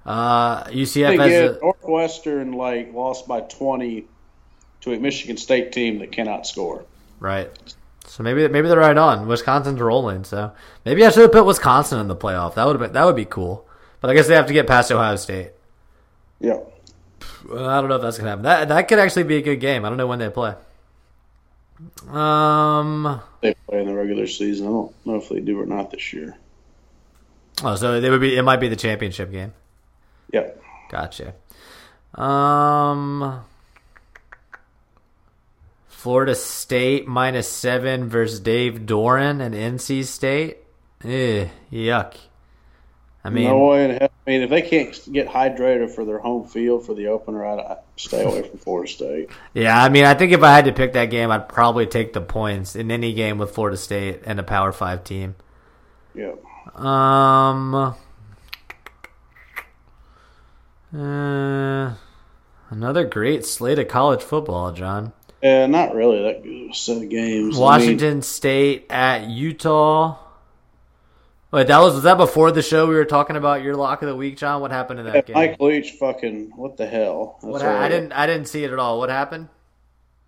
Uh, 0.07 0.65
UCF 0.65 1.19
has 1.19 1.57
a, 1.57 1.59
Northwestern 1.61 2.53
like 2.53 2.93
lost 2.93 3.27
by 3.27 3.41
twenty 3.41 4.07
to 4.85 4.93
a 4.93 4.99
Michigan 4.99 5.37
State 5.37 5.73
team 5.73 5.99
that 5.99 6.13
cannot 6.13 6.47
score. 6.47 6.85
right. 7.21 7.51
So 8.07 8.23
maybe 8.23 8.47
maybe 8.49 8.69
they're 8.69 8.79
right 8.79 8.97
on. 8.97 9.27
Wisconsin's 9.27 9.81
rolling, 9.81 10.25
so 10.25 10.53
maybe 10.85 11.05
I 11.05 11.11
should 11.11 11.23
have 11.23 11.33
put 11.33 11.47
Wisconsin 11.47 11.99
in 12.01 12.07
the 12.07 12.15
playoff. 12.15 12.55
That 12.55 12.67
would 12.67 12.75
have 12.79 12.81
been 12.81 12.93
that 12.93 13.05
would 13.07 13.17
be 13.17 13.25
cool. 13.25 13.67
But 14.01 14.11
I 14.11 14.15
guess 14.15 14.29
they 14.29 14.35
have 14.35 14.47
to 14.47 14.53
get 14.53 14.67
past 14.67 14.93
Ohio 14.93 15.17
State. 15.17 15.53
Yeah. 16.39 16.59
I 17.51 17.81
don't 17.81 17.89
know 17.89 17.97
if 17.97 18.03
that's 18.03 18.19
gonna 18.19 18.29
happen. 18.29 18.45
That 18.45 18.69
that 18.69 18.89
could 18.89 18.99
actually 18.99 19.23
be 19.25 19.37
a 19.37 19.43
good 19.43 19.57
game. 19.57 19.85
I 19.87 19.89
don't 19.89 19.97
know 19.97 20.07
when 20.07 20.19
they 20.19 20.29
play. 20.29 20.55
Um. 22.11 23.21
They 23.41 23.55
play 23.69 23.81
in 23.81 23.87
the 23.87 23.95
regular 23.95 24.27
season. 24.27 24.67
I 24.67 24.71
don't 24.71 25.07
know 25.07 25.17
if 25.17 25.29
they 25.31 25.41
do 25.41 25.59
or 25.61 25.67
not 25.67 25.91
this 25.91 26.13
year. 26.13 26.37
Oh, 27.63 27.75
so 27.75 28.01
they 28.01 28.11
would 28.11 28.21
be. 28.21 28.37
It 28.37 28.43
might 28.43 28.61
be 28.61 28.69
the 28.69 28.77
championship 28.77 29.33
game. 29.33 29.55
Yep. 30.33 30.63
Gotcha. 30.91 31.35
Um. 32.15 33.41
Florida 36.05 36.35
State 36.35 37.07
minus 37.09 37.49
seven 37.49 38.11
versus 38.11 38.39
Dave 38.39 38.81
Doeren 38.81 39.41
and 39.41 39.55
NC 39.55 40.05
State. 40.05 40.59
Eh, 41.03 41.49
yuck. 41.73 42.19
I 43.25 43.31
mean, 43.31 43.45
no 43.45 43.69
way 43.69 43.87
in 43.87 43.91
hell. 43.93 44.11
I 44.27 44.31
mean, 44.31 44.43
if 44.43 44.51
they 44.51 44.61
can't 44.61 45.13
get 45.15 45.29
hydrated 45.29 45.95
for 45.95 46.05
their 46.05 46.19
home 46.19 46.47
field 46.47 46.85
for 46.85 46.93
the 46.93 47.07
opener, 47.07 47.47
I'd, 47.47 47.79
stay 47.97 48.23
away 48.23 48.47
from 48.47 48.59
Florida 48.59 48.93
State. 48.93 49.31
yeah. 49.55 49.83
I 49.83 49.89
mean, 49.89 50.05
I 50.05 50.13
think 50.13 50.33
if 50.33 50.43
I 50.43 50.55
had 50.55 50.67
to 50.67 50.73
pick 50.75 50.93
that 50.93 51.07
game, 51.07 51.31
I'd 51.31 51.49
probably 51.49 51.87
take 51.87 52.13
the 52.13 52.21
points 52.21 52.77
in 52.77 52.91
any 52.91 53.15
game 53.15 53.39
with 53.39 53.55
Florida 53.55 53.79
State 53.79 54.21
and 54.27 54.39
a 54.39 54.43
Power 54.43 54.73
Five 54.73 55.05
team. 55.05 55.37
Yep. 56.15 56.45
Um. 56.79 57.97
Uh, 60.95 61.95
another 62.69 63.05
great 63.05 63.47
slate 63.47 63.79
of 63.79 63.89
college 63.89 64.23
football, 64.23 64.71
John. 64.71 65.15
Yeah, 65.45 65.67
not 65.67 65.95
really 65.95 66.23
that 66.23 66.43
good 66.43 66.65
of 66.65 66.71
a 66.71 66.75
set 66.75 66.97
of 66.97 67.11
games. 67.11 67.57
I 67.57 67.59
mean, 67.59 67.61
Washington 67.61 68.23
State 68.23 68.87
at 68.89 69.29
Utah. 69.29 70.17
Wait, 71.51 71.67
that 71.67 71.81
was 71.81 71.93
was 71.93 72.05
that 72.05 72.17
before 72.17 72.51
the 72.51 72.63
show? 72.63 72.87
We 72.87 72.95
were 72.95 73.05
talking 73.05 73.37
about 73.37 73.63
your 73.63 73.77
lock 73.77 74.01
of 74.01 74.09
the 74.09 74.17
week, 74.17 74.39
John. 74.39 74.63
What 74.63 74.71
happened 74.71 75.01
in 75.01 75.07
yeah, 75.07 75.13
that 75.13 75.27
game? 75.27 75.35
Mike 75.35 75.61
Leach, 75.61 75.91
fucking 76.01 76.53
what 76.57 76.79
the 76.79 76.87
hell? 76.87 77.37
What 77.43 77.61
ha- 77.61 77.79
I 77.79 77.91
didn't 77.91 78.13
I 78.13 78.27
didn't 78.27 78.47
see 78.47 78.65
it 78.65 78.73
at 78.73 78.79
all. 78.79 78.99
What 78.99 79.11
happened? 79.11 79.51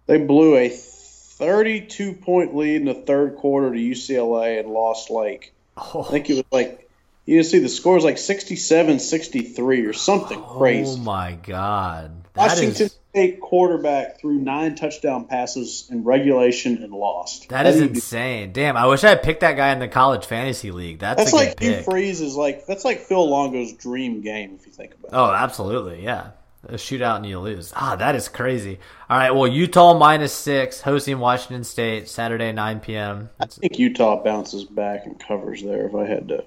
They 0.05 0.19
blew 0.19 0.55
a 0.55 0.69
32 0.69 2.13
point 2.13 2.55
lead 2.55 2.77
in 2.77 2.85
the 2.85 2.93
third 2.93 3.37
quarter 3.37 3.73
to 3.73 3.79
UCLA 3.79 4.61
and 4.61 4.69
lost 4.69 5.09
like 5.09 5.55
Oh, 5.79 6.05
I 6.07 6.11
think 6.11 6.29
it 6.29 6.35
was 6.35 6.45
like 6.53 6.91
you 7.25 7.43
see 7.43 7.59
the 7.59 7.71
score 7.71 7.95
was 7.95 8.05
like 8.05 8.17
67-63 8.17 9.89
or 9.89 9.93
something 9.95 10.39
oh 10.39 10.59
crazy. 10.59 10.93
oh 10.93 11.03
my 11.03 11.33
god, 11.43 12.13
that 12.35 12.51
Washington 12.51 12.87
is 12.87 12.96
Quarterback 13.41 14.21
threw 14.21 14.35
nine 14.39 14.75
touchdown 14.75 15.25
passes 15.27 15.89
in 15.91 16.05
regulation 16.05 16.83
and 16.83 16.93
lost. 16.93 17.49
that 17.49 17.67
is 17.67 17.75
How 17.75 17.79
do 17.79 17.85
you 17.85 17.89
do- 17.91 17.95
insane. 17.95 18.53
Damn, 18.53 18.77
I 18.77 18.87
wish 18.87 19.03
I 19.05 19.09
had 19.11 19.23
picked 19.23 19.41
that 19.41 19.57
guy 19.57 19.73
in 19.73 19.79
the 19.79 19.89
college 19.89 20.27
fantasy 20.27 20.71
league. 20.71 20.99
That's, 20.99 21.19
That's 21.19 21.33
like 21.33 21.61
Hugh 21.61 21.73
is 21.97 22.37
like 22.37 22.67
that's 22.67 22.85
like 22.85 23.01
Phil 23.01 23.29
Longo's 23.29 23.73
dream 23.73 24.21
game 24.21 24.57
if 24.61 24.67
you 24.67 24.73
think 24.73 24.95
about 24.95 25.09
it. 25.09 25.15
Oh, 25.17 25.33
absolutely, 25.35 26.05
yeah. 26.05 26.31
A 26.69 26.73
shootout 26.75 27.17
and 27.17 27.27
you 27.27 27.39
lose. 27.39 27.73
Ah, 27.77 27.95
that 27.97 28.17
is 28.17 28.29
crazy. 28.29 28.81
All 29.09 29.17
right, 29.17 29.31
well, 29.31 29.47
Utah 29.47 29.97
minus 29.97 30.33
six, 30.33 30.81
hosting 30.81 31.19
Washington 31.21 31.63
State 31.63 32.09
Saturday 32.09 32.53
nine 32.53 32.81
p.m. 32.81 33.31
I 33.39 33.47
think 33.47 33.79
Utah 33.79 34.23
bounces 34.23 34.65
back 34.65 35.07
and 35.07 35.19
covers 35.19 35.63
there 35.63 35.87
if 35.87 35.95
I 35.95 36.07
had 36.07 36.29
to 36.29 36.45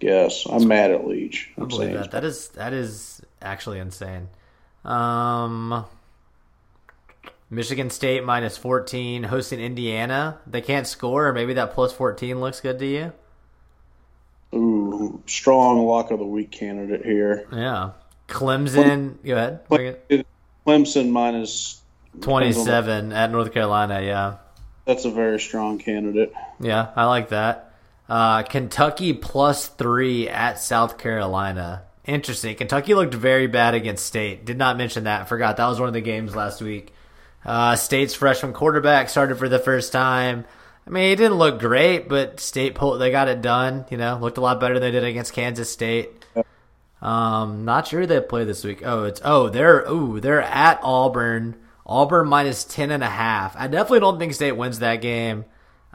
guess. 0.00 0.46
I'm 0.50 0.66
mad 0.66 0.90
at 0.92 1.06
Leach. 1.06 1.50
I 1.58 1.62
I'm 1.62 1.68
believe 1.68 1.88
saying 1.90 2.00
that. 2.00 2.10
That 2.12 2.24
is 2.24 2.48
that 2.50 2.72
is 2.72 3.20
actually 3.42 3.78
insane. 3.80 4.28
Um, 4.84 5.84
Michigan 7.50 7.90
State 7.90 8.24
minus 8.24 8.56
fourteen, 8.58 9.22
hosting 9.24 9.60
Indiana. 9.60 10.38
They 10.46 10.60
can't 10.60 10.86
score, 10.86 11.32
maybe 11.32 11.54
that 11.54 11.72
plus 11.72 11.92
fourteen 11.92 12.40
looks 12.40 12.60
good 12.60 12.78
to 12.80 12.86
you. 12.86 13.12
ooh, 14.54 15.22
strong 15.26 15.84
lock 15.86 16.10
of 16.10 16.18
the 16.18 16.24
week 16.26 16.50
candidate 16.50 17.04
here. 17.04 17.46
Yeah, 17.52 17.90
Clemson. 18.28 19.16
Go 19.24 19.36
ahead. 19.36 20.24
Clemson 20.66 21.10
minus 21.10 21.80
Twenty-seven 22.20 23.12
at 23.12 23.30
North 23.30 23.52
Carolina. 23.52 24.00
Yeah, 24.02 24.36
That's 24.84 25.04
a 25.04 25.10
very 25.10 25.40
strong 25.40 25.78
candidate. 25.78 26.32
yeah, 26.60 26.90
I 26.94 27.06
like 27.06 27.30
that. 27.30 27.72
Uh, 28.08 28.42
Kentucky 28.42 29.14
plus 29.14 29.66
three 29.66 30.28
at 30.28 30.60
South 30.60 30.98
Carolina. 30.98 31.83
Interesting. 32.06 32.54
Kentucky 32.56 32.94
looked 32.94 33.14
very 33.14 33.46
bad 33.46 33.74
against 33.74 34.04
State. 34.04 34.44
Did 34.44 34.58
not 34.58 34.76
mention 34.76 35.04
that. 35.04 35.28
Forgot 35.28 35.56
that 35.56 35.66
was 35.66 35.80
one 35.80 35.88
of 35.88 35.94
the 35.94 36.00
games 36.00 36.36
last 36.36 36.60
week. 36.60 36.92
Uh, 37.44 37.76
State's 37.76 38.14
freshman 38.14 38.52
quarterback 38.52 39.08
started 39.08 39.38
for 39.38 39.48
the 39.48 39.58
first 39.58 39.92
time. 39.92 40.44
I 40.86 40.90
mean, 40.90 41.08
he 41.08 41.16
didn't 41.16 41.38
look 41.38 41.60
great, 41.60 42.08
but 42.08 42.40
State 42.40 42.74
pulled, 42.74 43.00
they 43.00 43.10
got 43.10 43.28
it 43.28 43.40
done. 43.40 43.86
You 43.90 43.96
know, 43.96 44.18
looked 44.20 44.38
a 44.38 44.42
lot 44.42 44.60
better 44.60 44.74
than 44.74 44.82
they 44.82 44.90
did 44.90 45.04
against 45.04 45.32
Kansas 45.32 45.70
State. 45.70 46.24
Um, 47.00 47.64
not 47.64 47.86
sure 47.86 48.06
they 48.06 48.20
play 48.20 48.44
this 48.44 48.64
week. 48.64 48.82
Oh, 48.84 49.04
it's 49.04 49.20
oh 49.24 49.50
they're 49.50 49.84
ooh 49.90 50.20
they're 50.20 50.42
at 50.42 50.80
Auburn. 50.82 51.56
Auburn 51.86 52.28
minus 52.28 52.64
ten 52.64 52.90
and 52.90 53.02
a 53.02 53.10
half. 53.10 53.54
I 53.58 53.66
definitely 53.66 54.00
don't 54.00 54.18
think 54.18 54.32
State 54.32 54.52
wins 54.52 54.78
that 54.78 55.02
game. 55.02 55.44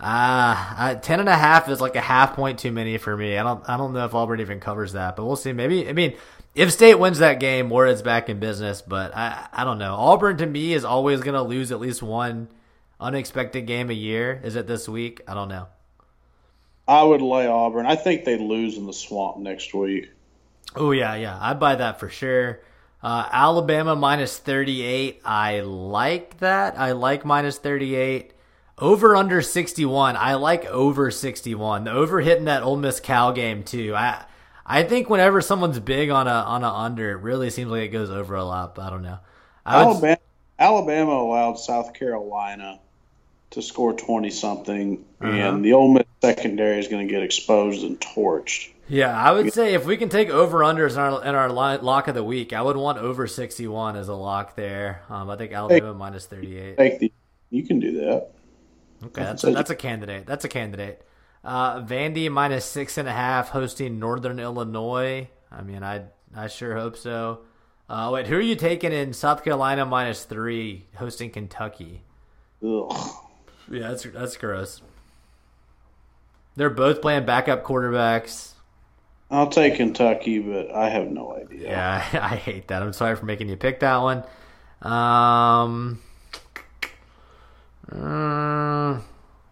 Ah, 0.01 0.91
uh, 0.91 0.95
ten 0.95 1.19
and 1.19 1.27
a 1.27 1.35
half 1.35 1.67
is 1.69 1.81
like 1.81 1.95
a 1.95 2.01
half 2.01 2.33
point 2.33 2.59
too 2.59 2.71
many 2.71 2.97
for 2.97 3.15
me. 3.15 3.37
I 3.37 3.43
don't 3.43 3.67
I 3.67 3.77
don't 3.77 3.93
know 3.93 4.05
if 4.05 4.13
Auburn 4.13 4.39
even 4.39 4.59
covers 4.59 4.93
that, 4.93 5.15
but 5.15 5.25
we'll 5.25 5.35
see. 5.35 5.53
Maybe 5.53 5.87
I 5.89 5.93
mean 5.93 6.15
if 6.55 6.71
State 6.71 6.95
wins 6.95 7.19
that 7.19 7.39
game, 7.39 7.69
Ward's 7.69 8.01
back 8.01 8.29
in 8.29 8.39
business. 8.39 8.81
But 8.81 9.15
I 9.15 9.47
I 9.51 9.63
don't 9.63 9.77
know. 9.77 9.95
Auburn 9.95 10.37
to 10.37 10.45
me 10.45 10.73
is 10.73 10.85
always 10.85 11.21
gonna 11.21 11.43
lose 11.43 11.71
at 11.71 11.79
least 11.79 12.01
one 12.01 12.47
unexpected 12.99 13.65
game 13.65 13.89
a 13.89 13.93
year. 13.93 14.39
Is 14.43 14.55
it 14.55 14.67
this 14.67 14.87
week? 14.87 15.21
I 15.27 15.33
don't 15.33 15.49
know. 15.49 15.67
I 16.87 17.03
would 17.03 17.21
lay 17.21 17.45
Auburn. 17.47 17.85
I 17.85 17.95
think 17.95 18.25
they 18.25 18.37
lose 18.37 18.77
in 18.77 18.85
the 18.85 18.93
swamp 18.93 19.37
next 19.37 19.73
week. 19.73 20.09
Oh 20.75 20.91
yeah, 20.91 21.15
yeah, 21.15 21.37
I 21.39 21.53
buy 21.53 21.75
that 21.75 21.99
for 21.99 22.09
sure. 22.09 22.61
Uh, 23.01 23.27
Alabama 23.31 23.95
minus 23.95 24.37
38. 24.37 25.21
I 25.23 25.61
like 25.61 26.37
that. 26.39 26.77
I 26.77 26.91
like 26.91 27.25
minus 27.25 27.57
38. 27.57 28.33
Over 28.79 29.15
under 29.15 29.41
61. 29.41 30.15
I 30.15 30.35
like 30.35 30.65
over 30.65 31.11
61. 31.11 31.83
The 31.83 31.91
over 31.91 32.21
hitting 32.21 32.45
that 32.45 32.63
Ole 32.63 32.77
Miss 32.77 32.99
Cal 32.99 33.33
game 33.33 33.63
too. 33.63 33.93
I 33.95 34.23
I 34.65 34.83
think 34.83 35.09
whenever 35.09 35.41
someone's 35.41 35.79
big 35.79 36.09
on 36.09 36.27
a 36.27 36.31
on 36.31 36.63
a 36.63 36.69
under, 36.71 37.11
it 37.11 37.21
really 37.21 37.49
seems 37.49 37.69
like 37.71 37.81
it 37.83 37.87
goes 37.89 38.09
over 38.09 38.35
a 38.35 38.43
lot. 38.45 38.75
But 38.75 38.83
I 38.83 38.89
don't 38.89 39.01
know. 39.03 39.19
I 39.65 39.83
would- 39.85 39.91
Alabama, 39.95 40.17
Alabama 40.59 41.11
allowed 41.13 41.55
South 41.59 41.93
Carolina 41.93 42.79
to 43.51 43.61
score 43.61 43.93
20 43.93 44.29
something, 44.29 45.03
Uh-huh. 45.21 45.31
and 45.31 45.65
the 45.65 45.73
Ole 45.73 45.93
Miss 45.93 46.03
secondary 46.21 46.79
is 46.79 46.87
going 46.87 47.07
to 47.07 47.11
get 47.11 47.23
exposed 47.23 47.83
and 47.83 47.99
torched. 47.99 48.69
Yeah, 48.87 49.15
I 49.19 49.31
would 49.31 49.53
say 49.53 49.73
if 49.73 49.85
we 49.85 49.97
can 49.97 50.09
take 50.09 50.29
over 50.29 50.59
unders 50.59 50.93
in 50.93 50.99
our 50.99 51.23
in 51.23 51.35
our 51.35 51.49
lock 51.49 52.07
of 52.07 52.15
the 52.15 52.23
week, 52.23 52.53
I 52.53 52.61
would 52.61 52.77
want 52.77 52.97
over 52.97 53.27
sixty 53.27 53.67
one 53.67 53.95
as 53.95 54.07
a 54.07 54.15
lock 54.15 54.55
there. 54.55 55.01
Um, 55.09 55.29
I 55.29 55.35
think 55.35 55.51
Alabama 55.51 55.93
minus 55.93 56.25
thirty 56.25 56.57
eight. 56.57 56.77
Take 56.77 56.99
the, 56.99 57.11
you 57.51 57.63
can 57.63 57.79
do 57.79 57.91
that. 58.01 58.29
Okay, 59.05 59.23
that's 59.23 59.43
a, 59.43 59.51
that's 59.51 59.69
a 59.69 59.75
candidate. 59.75 60.25
That's 60.25 60.45
a 60.45 60.49
candidate. 60.49 61.05
Uh, 61.43 61.81
Vandy 61.81 62.29
minus 62.29 62.65
six 62.65 62.97
and 62.97 63.07
a 63.07 63.13
half 63.13 63.49
hosting 63.49 63.99
Northern 63.99 64.39
Illinois. 64.39 65.29
I 65.51 65.61
mean, 65.61 65.83
I 65.83 66.03
I 66.35 66.47
sure 66.47 66.75
hope 66.75 66.97
so. 66.97 67.41
Uh, 67.89 68.09
wait, 68.13 68.27
who 68.27 68.35
are 68.35 68.41
you 68.41 68.55
taking 68.55 68.91
in 68.91 69.13
South 69.13 69.43
Carolina 69.43 69.85
minus 69.85 70.23
three 70.23 70.85
hosting 70.95 71.31
Kentucky? 71.31 72.03
Ugh. 72.63 73.15
Yeah, 73.71 73.89
that's 73.89 74.03
that's 74.03 74.37
gross. 74.37 74.81
They're 76.55 76.69
both 76.69 77.01
playing 77.01 77.25
backup 77.25 77.63
quarterbacks. 77.63 78.53
I'll 79.31 79.47
take 79.47 79.75
Kentucky, 79.75 80.39
but 80.39 80.71
I 80.71 80.89
have 80.89 81.09
no 81.09 81.35
idea. 81.35 81.69
Yeah, 81.69 82.05
I 82.21 82.35
hate 82.35 82.67
that. 82.67 82.81
I'm 82.81 82.93
sorry 82.93 83.15
for 83.15 83.25
making 83.25 83.47
you 83.47 83.55
pick 83.55 83.79
that 83.79 83.97
one. 83.97 84.23
Um, 84.81 86.01
uh, 87.91 88.99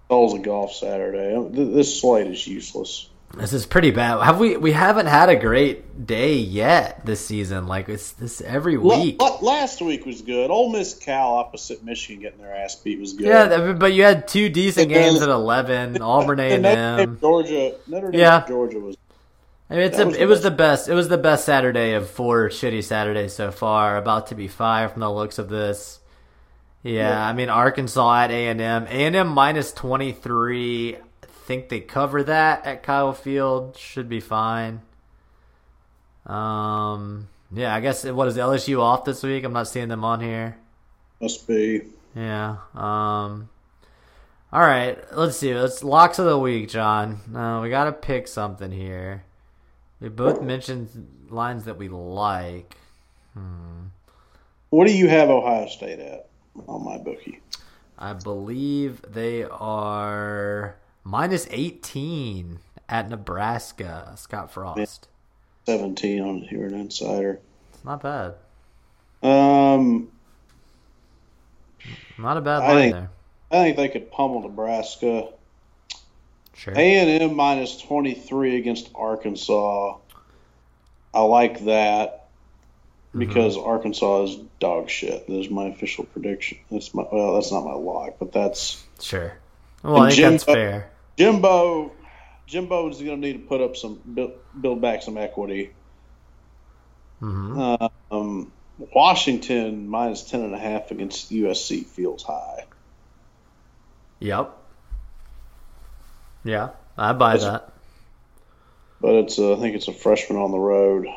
Soul's 0.10 0.34
a 0.36 0.39
golf 0.39 0.73
Saturday. 0.73 1.36
This 1.52 2.00
slate 2.00 2.28
is 2.28 2.45
useless. 2.47 3.10
this 3.36 3.52
is 3.52 3.65
pretty 3.65 3.91
bad. 3.91 4.21
Have 4.23 4.39
we? 4.39 4.56
We 4.58 4.71
haven't 4.71 5.08
had 5.08 5.30
a 5.30 5.36
great 5.36 6.06
day 6.08 6.36
yet 6.36 7.06
this 7.06 7.26
season. 7.26 7.67
Like 7.67 7.89
it's 7.89 8.12
this 8.13 8.39
every 8.41 8.78
week. 8.78 9.21
la- 9.21 9.39
last 9.41 9.82
week 9.82 10.06
was 10.06 10.21
good. 10.21 10.50
Ole 10.50 10.71
Miss 10.71 10.93
Cal 10.93 11.36
opposite 11.36 11.84
Michigan 11.84 12.21
getting 12.21 12.39
their 12.39 12.56
ass 12.56 12.76
beat 12.76 13.00
was 13.00 13.13
good. 13.13 13.28
Yeah, 13.28 13.73
but 13.73 13.91
you 13.93 14.04
had 14.04 14.28
two 14.28 14.47
decent 14.50 14.89
then- 14.89 15.10
games 15.12 15.21
at 15.21 15.30
eleven. 15.30 16.02
Auburn 16.02 16.39
A 16.39 16.43
And 16.43 16.65
and 16.65 16.65
Notre 16.65 16.97
Dame, 16.97 17.10
M. 17.10 17.17
Georgia, 17.19 17.76
Notre 17.88 18.12
Dame, 18.12 18.19
Yeah. 18.21 18.45
Georgia 18.47 18.80
was. 18.80 18.95
I 19.69 19.73
mean, 19.76 19.84
it's 19.84 20.00
a, 20.00 20.06
was 20.06 20.15
it 20.15 20.26
was 20.28 20.41
the 20.43 20.52
best. 20.52 20.88
It 20.88 20.93
was 20.93 21.10
the 21.10 21.17
best 21.17 21.43
Saturday 21.43 21.91
of 21.93 22.10
four 22.10 22.47
shitty 22.47 22.82
Saturdays 22.86 23.34
so 23.34 23.52
far. 23.52 23.97
About 23.97 24.28
to 24.28 24.36
be 24.36 24.47
five 24.47 24.93
from 24.93 25.02
the 25.02 25.12
looks 25.12 25.38
of 25.39 25.50
this. 25.50 26.00
Yeah, 26.88 27.10
Yeah. 27.10 27.28
I 27.28 27.34
mean 27.34 27.50
Arkansas 27.50 28.23
at 28.23 28.32
A 28.32 28.47
and 28.47 28.62
M. 28.62 28.86
A 28.88 29.06
and 29.06 29.15
M 29.15 29.28
minus 29.28 29.71
twenty 29.71 30.12
three. 30.12 30.95
I 30.95 31.00
think 31.47 31.69
they 31.69 31.80
cover 31.80 32.23
that 32.23 32.65
at 32.65 32.84
Kyle 32.84 33.13
Field. 33.13 33.78
Should 33.78 34.10
be 34.10 34.19
fine. 34.19 34.82
Um. 36.26 37.30
Yeah, 37.54 37.73
I 37.73 37.80
guess 37.80 38.04
what 38.04 38.28
is 38.28 38.36
LSU 38.38 38.82
off 38.82 39.06
this 39.06 39.23
week? 39.23 39.43
I'm 39.45 39.54
not 39.54 39.67
seeing 39.69 39.88
them 39.88 40.04
on 40.04 40.19
here. 40.19 40.58
Must 41.21 41.47
be. 41.47 41.84
Yeah. 42.15 42.58
Um. 42.76 43.50
All 44.52 44.62
right. 44.62 44.97
Let's 45.15 45.38
see. 45.38 45.54
Let's 45.54 45.84
locks 45.84 46.19
of 46.19 46.26
the 46.26 46.38
week, 46.38 46.69
John. 46.69 47.19
Uh, 47.36 47.62
we 47.62 47.69
got 47.69 47.86
to 47.86 47.91
pick 47.93 48.28
something 48.28 48.71
here. 48.71 49.23
We 50.00 50.10
both 50.10 50.41
mentioned 50.41 51.28
lines 51.30 51.65
that 51.65 51.78
we 51.78 51.88
like. 51.89 52.76
Hmm. 53.34 53.88
What 54.69 54.86
do 54.88 54.93
you 54.93 55.08
have 55.08 55.30
Ohio 55.30 55.67
State 55.67 56.00
at 56.00 56.27
on 56.67 56.84
my 56.84 56.98
bookie? 56.98 57.39
I 57.98 58.13
believe 58.13 59.02
they 59.08 59.43
are 59.43 60.76
minus 61.04 61.48
18 61.50 62.60
at 62.89 63.10
Nebraska. 63.10 64.13
Scott 64.17 64.52
Frost. 64.52 65.08
17 65.65 66.22
on 66.22 66.41
here 66.41 66.65
an 66.67 66.74
insider. 66.76 67.39
It's 67.74 67.84
not 67.84 68.02
bad. 68.02 68.36
Um, 69.24 70.10
Not 72.17 72.38
a 72.38 72.41
bad 72.41 72.62
I 72.63 72.67
line 72.67 72.78
think- 72.82 72.93
there. 72.93 73.10
I 73.50 73.56
think 73.63 73.78
they 73.78 73.88
could 73.89 74.12
pummel 74.12 74.41
Nebraska. 74.41 75.30
Sure. 76.54 76.74
A 76.76 76.96
and 76.98 77.22
M 77.24 77.36
minus 77.36 77.78
23 77.82 78.58
against 78.58 78.89
Arkansas. 78.96 79.96
I 81.13 81.22
like 81.22 81.63
that 81.65 82.27
because 83.18 83.58
Arkansas 83.58 84.24
is 84.24 84.36
dog 84.60 84.90
shit. 84.90 85.26
That's 85.28 85.50
my 85.50 85.66
official 85.68 86.06
prediction. 86.06 86.60
That's 86.72 86.94
my 86.94 87.04
well, 87.12 87.36
that's 87.36 87.52
not 87.52 87.66
my 87.66 87.74
lock, 87.74 88.16
but 88.20 88.32
that's 88.32 88.84
Sure. 89.02 89.38
Well, 89.84 89.98
I 90.02 90.08
think 90.10 90.18
Jim- 90.18 90.32
that's 90.32 90.44
fair. 90.44 90.92
Jimbo. 91.18 91.92
Jimbo 92.48 92.90
is 92.90 92.98
going 93.02 93.22
to 93.22 93.28
need 93.28 93.34
to 93.34 93.40
put 93.48 93.60
up 93.60 93.76
some 93.76 94.00
build, 94.14 94.32
build 94.60 94.82
back 94.82 95.02
some 95.04 95.18
equity. 95.18 95.72
hmm 97.20 97.76
Um, 98.10 98.52
Washington 98.96 99.88
minus 99.90 100.24
ten 100.24 100.42
and 100.42 100.54
a 100.54 100.60
half 100.60 100.92
against 100.92 101.32
USC 101.32 101.86
feels 101.86 102.24
high. 102.24 102.66
Yep. 104.20 104.56
Yeah, 106.44 106.70
I 106.98 107.14
buy 107.14 107.38
that. 107.38 107.74
but 109.02 109.16
it's 109.16 109.38
uh, 109.38 109.54
I 109.58 109.60
think 109.60 109.76
it's 109.76 109.88
a 109.90 109.94
freshman 109.94 110.40
on 110.40 110.52
the 110.52 110.60
road. 110.60 111.08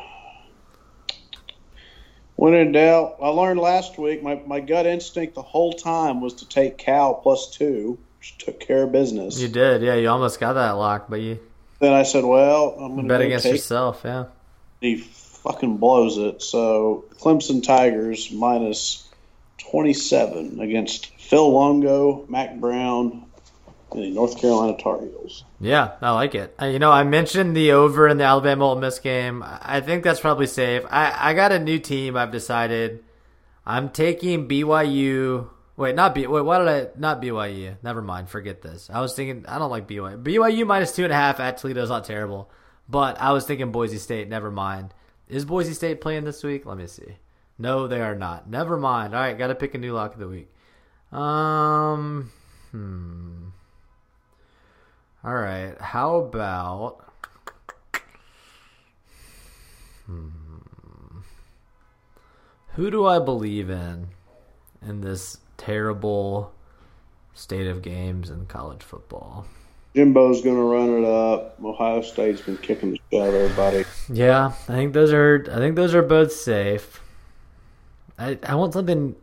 When 2.41 2.55
in 2.55 2.71
doubt, 2.71 3.17
I 3.21 3.27
learned 3.27 3.59
last 3.59 3.99
week 3.99 4.23
my, 4.23 4.41
my 4.47 4.61
gut 4.61 4.87
instinct 4.87 5.35
the 5.35 5.43
whole 5.43 5.73
time 5.73 6.21
was 6.21 6.33
to 6.41 6.49
take 6.49 6.75
Cal 6.79 7.13
plus 7.13 7.51
two, 7.51 7.99
which 8.17 8.35
took 8.39 8.59
care 8.59 8.81
of 8.81 8.91
business. 8.91 9.39
You 9.39 9.47
did, 9.47 9.83
yeah. 9.83 9.93
You 9.93 10.09
almost 10.09 10.39
got 10.39 10.53
that 10.53 10.71
lock, 10.71 11.05
but 11.07 11.21
you 11.21 11.37
Then 11.77 11.93
I 11.93 12.01
said, 12.01 12.25
well, 12.25 12.75
I'm 12.79 12.95
going 12.95 13.03
to 13.03 13.07
bet 13.07 13.21
against 13.21 13.45
yourself. 13.45 14.01
Yeah. 14.03 14.25
He 14.79 14.97
fucking 14.97 15.77
blows 15.77 16.17
it. 16.17 16.41
So 16.41 17.05
Clemson 17.19 17.61
Tigers 17.61 18.31
minus 18.31 19.07
27 19.59 20.61
against 20.61 21.15
Phil 21.19 21.47
Longo, 21.47 22.25
Mack 22.27 22.59
Brown, 22.59 23.27
the 23.93 24.09
North 24.11 24.39
Carolina 24.39 24.77
Tar 24.77 25.01
Heels. 25.01 25.43
Yeah, 25.59 25.91
I 26.01 26.11
like 26.11 26.35
it. 26.35 26.55
Uh, 26.61 26.65
You 26.65 26.79
know, 26.79 26.91
I 26.91 27.03
mentioned 27.03 27.55
the 27.55 27.71
over 27.73 28.07
in 28.07 28.17
the 28.17 28.23
Alabama 28.23 28.65
Ole 28.65 28.75
Miss 28.77 28.99
game. 28.99 29.43
I 29.45 29.81
think 29.81 30.03
that's 30.03 30.19
probably 30.19 30.47
safe. 30.47 30.83
I, 30.89 31.31
I 31.31 31.33
got 31.33 31.51
a 31.51 31.59
new 31.59 31.79
team. 31.79 32.15
I've 32.15 32.31
decided. 32.31 33.03
I'm 33.65 33.89
taking 33.89 34.47
BYU. 34.47 35.49
Wait, 35.77 35.95
not 35.95 36.13
B. 36.15 36.27
Wait, 36.27 36.41
why 36.41 36.59
did 36.59 36.67
I 36.67 36.87
not 36.99 37.21
BYU? 37.21 37.75
Never 37.83 38.01
mind. 38.01 38.29
Forget 38.29 38.61
this. 38.61 38.89
I 38.91 39.01
was 39.01 39.13
thinking 39.13 39.45
I 39.47 39.57
don't 39.59 39.69
like 39.71 39.87
BYU. 39.87 40.21
BYU 40.21 40.65
minus 40.65 40.95
two 40.95 41.03
and 41.03 41.13
a 41.13 41.15
half 41.15 41.39
at 41.39 41.57
Toledo 41.57 41.83
is 41.83 41.89
not 41.89 42.05
terrible, 42.05 42.49
but 42.89 43.19
I 43.21 43.31
was 43.31 43.45
thinking 43.45 43.71
Boise 43.71 43.97
State. 43.97 44.29
Never 44.29 44.51
mind. 44.51 44.93
Is 45.27 45.45
Boise 45.45 45.73
State 45.73 46.01
playing 46.01 46.23
this 46.25 46.43
week? 46.43 46.65
Let 46.65 46.77
me 46.77 46.87
see. 46.87 47.17
No, 47.57 47.87
they 47.87 48.01
are 48.01 48.15
not. 48.15 48.49
Never 48.49 48.77
mind. 48.77 49.13
All 49.13 49.21
right, 49.21 49.37
got 49.37 49.47
to 49.47 49.55
pick 49.55 49.75
a 49.75 49.77
new 49.77 49.93
lock 49.93 50.13
of 50.13 50.19
the 50.19 50.27
week. 50.27 50.51
Um. 51.11 52.31
Hmm. 52.71 53.49
All 55.23 55.35
right. 55.35 55.79
How 55.79 56.15
about 56.15 57.05
hmm, 60.07 60.29
who 62.73 62.89
do 62.89 63.05
I 63.05 63.19
believe 63.19 63.69
in 63.69 64.07
in 64.81 65.01
this 65.01 65.37
terrible 65.57 66.53
state 67.35 67.67
of 67.67 67.83
games 67.83 68.31
in 68.31 68.47
college 68.47 68.81
football? 68.81 69.45
Jimbo's 69.95 70.41
going 70.41 70.55
to 70.55 70.63
run 70.63 71.03
it 71.03 71.05
up. 71.05 71.57
Ohio 71.63 72.01
State's 72.01 72.41
been 72.41 72.57
kicking 72.57 72.91
the 72.91 73.01
shit 73.11 73.21
out 73.21 73.27
of 73.27 73.35
everybody. 73.35 73.85
Yeah, 74.11 74.53
I 74.67 74.73
think 74.73 74.93
those 74.93 75.13
are. 75.13 75.45
I 75.51 75.57
think 75.57 75.75
those 75.75 75.93
are 75.93 76.01
both 76.01 76.31
safe. 76.31 76.99
I 78.17 78.39
I 78.41 78.55
want 78.55 78.73
something. 78.73 79.15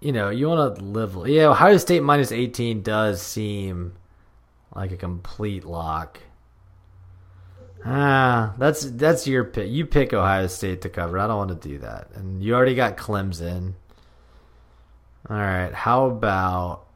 You 0.00 0.12
know, 0.12 0.30
you 0.30 0.48
want 0.48 0.76
to 0.76 0.82
live. 0.82 1.28
Yeah, 1.28 1.48
Ohio 1.48 1.76
State 1.76 2.02
minus 2.02 2.32
eighteen 2.32 2.82
does 2.82 3.22
seem 3.22 3.92
like 4.74 4.92
a 4.92 4.96
complete 4.96 5.64
lock. 5.64 6.18
Ah, 7.84 8.54
that's 8.58 8.84
that's 8.90 9.26
your 9.26 9.44
pick. 9.44 9.70
You 9.70 9.86
pick 9.86 10.12
Ohio 10.12 10.46
State 10.48 10.82
to 10.82 10.88
cover. 10.88 11.18
I 11.18 11.26
don't 11.26 11.38
want 11.38 11.62
to 11.62 11.68
do 11.68 11.78
that, 11.78 12.10
and 12.14 12.42
you 12.42 12.54
already 12.54 12.74
got 12.74 12.96
Clemson. 12.96 13.74
All 15.28 15.36
right, 15.36 15.72
how 15.72 16.06
about? 16.06 16.86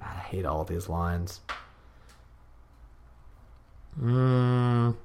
I 0.00 0.14
hate 0.28 0.44
all 0.44 0.64
these 0.64 0.88
lines. 0.88 1.40
Mm. 4.00 4.96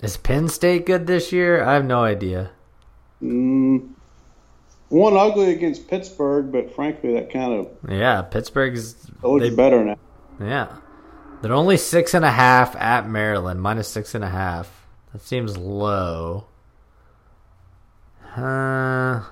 Is 0.00 0.16
Penn 0.16 0.48
State 0.48 0.86
good 0.86 1.06
this 1.06 1.32
year? 1.32 1.64
I 1.64 1.74
have 1.74 1.84
no 1.84 2.04
idea. 2.04 2.50
Mm, 3.22 3.94
one 4.88 5.16
ugly 5.16 5.52
against 5.52 5.88
Pittsburgh, 5.88 6.50
but 6.52 6.74
frankly, 6.74 7.14
that 7.14 7.30
kind 7.32 7.52
of 7.52 7.68
Yeah, 7.90 8.22
Pittsburgh's 8.22 9.10
looks 9.22 9.50
they, 9.50 9.50
better 9.50 9.84
now. 9.84 9.96
yeah. 10.40 10.76
They're 11.40 11.52
only 11.52 11.76
six 11.76 12.14
and 12.14 12.24
a 12.24 12.30
half 12.32 12.74
at 12.76 13.08
Maryland, 13.08 13.60
minus 13.62 13.88
six 13.88 14.14
and 14.14 14.24
a 14.24 14.28
half. 14.28 14.86
That 15.12 15.22
seems 15.22 15.56
low. 15.56 16.46
Uh, 18.36 19.22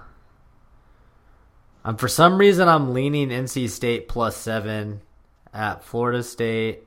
um, 1.85 1.97
for 1.97 2.09
some 2.09 2.39
reason, 2.39 2.69
I'm 2.69 2.93
leaning 2.95 3.29
NC 3.31 3.69
State 3.71 4.09
plus 4.09 4.37
seven 4.37 5.03
at 5.53 5.83
Florida 5.85 6.23
State. 6.23 6.85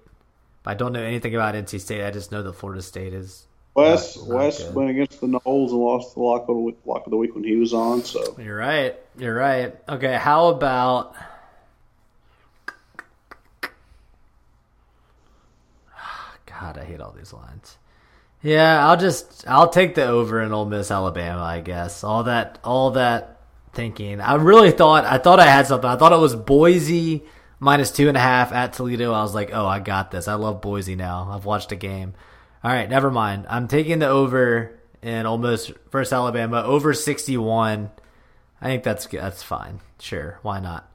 I 0.66 0.74
don't 0.74 0.94
know 0.94 1.02
anything 1.04 1.34
about 1.36 1.56
NC 1.56 1.80
State. 1.82 2.04
I 2.06 2.12
just 2.12 2.32
know 2.32 2.44
that 2.44 2.54
Florida 2.54 2.82
State 2.82 3.14
is. 3.14 3.46
Wes 3.80 4.18
Not- 4.18 4.28
not 4.28 4.36
Wes 4.38 4.64
good. 4.64 4.76
went 4.76 4.90
against 4.92 5.22
the 5.22 5.28
Noles 5.28 5.70
and 5.72 5.80
lost 5.80 6.14
the 6.16 6.22
lock 6.22 6.42
of 6.42 6.48
the 6.48 6.54
week, 6.54 6.78
lock 6.86 7.06
of 7.06 7.12
the 7.12 7.18
week 7.18 7.36
when 7.36 7.44
he 7.44 7.56
was 7.56 7.74
on. 7.74 8.04
So 8.04 8.36
You're 8.40 8.58
right. 8.58 8.96
You're 9.18 9.36
right. 9.36 9.76
Okay, 9.90 10.16
how 10.16 10.48
about. 10.50 11.16
God, 16.46 16.78
I 16.78 16.84
hate 16.84 17.02
all 17.02 17.12
these 17.12 17.34
lines. 17.34 17.78
Yeah, 18.42 18.88
I'll 18.88 18.98
just 18.98 19.46
I'll 19.48 19.70
take 19.70 19.96
the 19.96 20.06
over 20.08 20.42
in 20.42 20.52
Ole 20.54 20.66
Miss 20.66 20.92
Alabama. 20.92 21.42
I 21.42 21.60
guess 21.62 22.04
all 22.04 22.24
that 22.24 22.60
all 22.64 22.92
that 22.92 23.40
thinking. 23.74 24.22
I 24.22 24.36
really 24.36 24.72
thought 24.72 25.06
I 25.06 25.18
thought 25.18 25.40
I 25.40 25.46
had 25.46 25.68
something. 25.68 25.90
I 25.90 25.96
thought 25.98 26.14
it 26.14 26.20
was 26.20 26.36
Boise 26.36 27.24
minus 27.60 27.92
two 27.92 28.08
and 28.08 28.16
a 28.16 28.22
half 28.22 28.52
at 28.54 28.74
Toledo. 28.74 29.12
I 29.12 29.22
was 29.22 29.36
like, 29.36 29.52
oh, 29.54 29.66
I 29.66 29.80
got 29.80 30.12
this. 30.12 30.28
I 30.28 30.36
love 30.36 30.62
Boise 30.62 30.96
now. 30.96 31.30
I've 31.32 31.46
watched 31.46 31.72
a 31.74 31.76
game. 31.76 32.14
All 32.64 32.72
right, 32.72 32.90
never 32.90 33.10
mind. 33.10 33.46
I'm 33.50 33.68
taking 33.68 34.00
the 34.00 34.08
over 34.08 34.78
in 35.02 35.26
almost 35.26 35.72
first 35.90 36.12
Alabama 36.12 36.62
over 36.64 36.94
61. 36.94 37.90
I 38.62 38.66
think 38.66 38.84
that's. 38.84 39.08
That's 39.08 39.44
fine. 39.44 39.80
Sure, 40.00 40.40
why 40.42 40.60
not? 40.60 40.92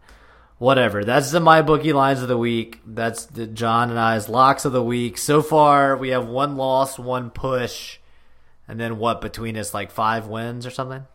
Whatever. 0.59 1.05
That's 1.05 1.31
the 1.31 1.41
my 1.41 1.63
bookie 1.63 1.93
lines 1.93 2.21
of 2.23 2.29
the 2.29 2.37
week. 2.37 2.81
That's 2.87 3.25
the 3.25 3.47
John 3.47 3.91
and 3.91 3.99
I's 3.99 4.29
locks 4.29 4.65
of 4.65 4.73
the 4.73 4.83
week. 4.83 5.17
So 5.17 5.41
far, 5.41 5.97
we 5.97 6.11
have 6.11 6.27
one 6.27 6.57
loss, 6.57 6.99
one 6.99 7.31
push, 7.31 7.99
and 8.69 8.79
then 8.79 8.99
what 8.99 9.21
between 9.21 9.57
us 9.57 9.73
like 9.73 9.91
five 9.91 10.27
wins 10.27 10.67
or 10.67 10.71
something. 10.71 11.07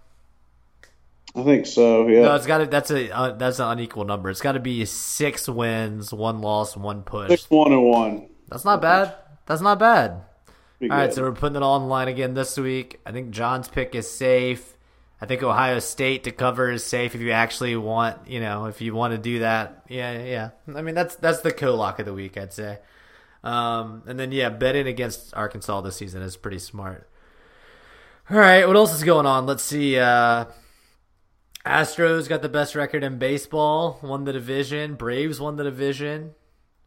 I 1.35 1.43
think 1.43 1.67
so. 1.67 2.07
Yeah. 2.07 2.21
No, 2.21 2.35
it's 2.35 2.47
got 2.47 2.57
to. 2.57 2.65
That's 2.65 2.89
a 2.89 3.15
uh, 3.15 3.31
that's 3.33 3.59
an 3.59 3.67
unequal 3.67 4.05
number. 4.05 4.31
It's 4.31 4.41
got 4.41 4.53
to 4.53 4.59
be 4.59 4.83
six 4.85 5.47
wins, 5.47 6.11
one 6.11 6.41
loss, 6.41 6.75
one 6.75 7.03
push. 7.03 7.29
Six 7.29 7.49
one 7.51 7.71
and 7.71 7.83
one. 7.83 8.29
That's 8.47 8.65
not 8.65 8.81
bad. 8.81 9.15
That's 9.45 9.61
not 9.61 9.77
bad. 9.77 10.23
All 10.81 10.87
right, 10.87 11.13
so 11.13 11.23
we're 11.23 11.33
putting 11.33 11.57
it 11.57 11.63
all 11.63 11.73
on 11.73 11.81
the 11.81 11.87
line 11.87 12.07
again 12.07 12.33
this 12.33 12.57
week. 12.57 13.01
I 13.05 13.11
think 13.11 13.31
John's 13.31 13.67
pick 13.67 13.95
is 13.95 14.09
safe. 14.09 14.77
I 15.21 15.25
think 15.25 15.43
Ohio 15.43 15.79
State 15.79 16.23
to 16.23 16.31
cover 16.31 16.71
is 16.71 16.85
safe 16.85 17.15
if 17.15 17.21
you 17.21 17.31
actually 17.31 17.75
want, 17.75 18.29
you 18.29 18.39
know, 18.39 18.65
if 18.65 18.79
you 18.79 18.95
want 18.95 19.11
to 19.13 19.17
do 19.17 19.39
that. 19.39 19.83
Yeah, 19.89 20.23
yeah. 20.23 20.49
I 20.73 20.81
mean, 20.81 20.95
that's 20.95 21.15
that's 21.15 21.41
the 21.41 21.51
co-lock 21.51 21.99
of 21.99 22.05
the 22.05 22.13
week, 22.13 22.37
I'd 22.37 22.53
say. 22.53 22.79
Um, 23.43 24.03
and 24.07 24.17
then 24.17 24.31
yeah, 24.31 24.49
betting 24.49 24.87
against 24.87 25.33
Arkansas 25.35 25.81
this 25.81 25.97
season 25.97 26.21
is 26.21 26.37
pretty 26.37 26.59
smart. 26.59 27.09
All 28.29 28.37
right, 28.37 28.65
what 28.65 28.77
else 28.77 28.93
is 28.93 29.03
going 29.03 29.25
on? 29.25 29.45
Let's 29.45 29.63
see. 29.63 29.99
Uh, 29.99 30.45
Astros 31.65 32.29
got 32.29 32.41
the 32.41 32.47
best 32.47 32.75
record 32.75 33.03
in 33.03 33.17
baseball, 33.17 33.99
won 34.01 34.23
the 34.23 34.31
division. 34.33 34.95
Braves 34.95 35.41
won 35.41 35.57
the 35.57 35.63
division. 35.65 36.35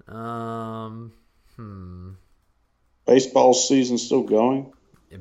Um, 0.09 1.12
hmm. 1.57 2.12
Baseball 3.07 3.55
season 3.55 3.98
still 3.98 4.22
going. 4.22 4.72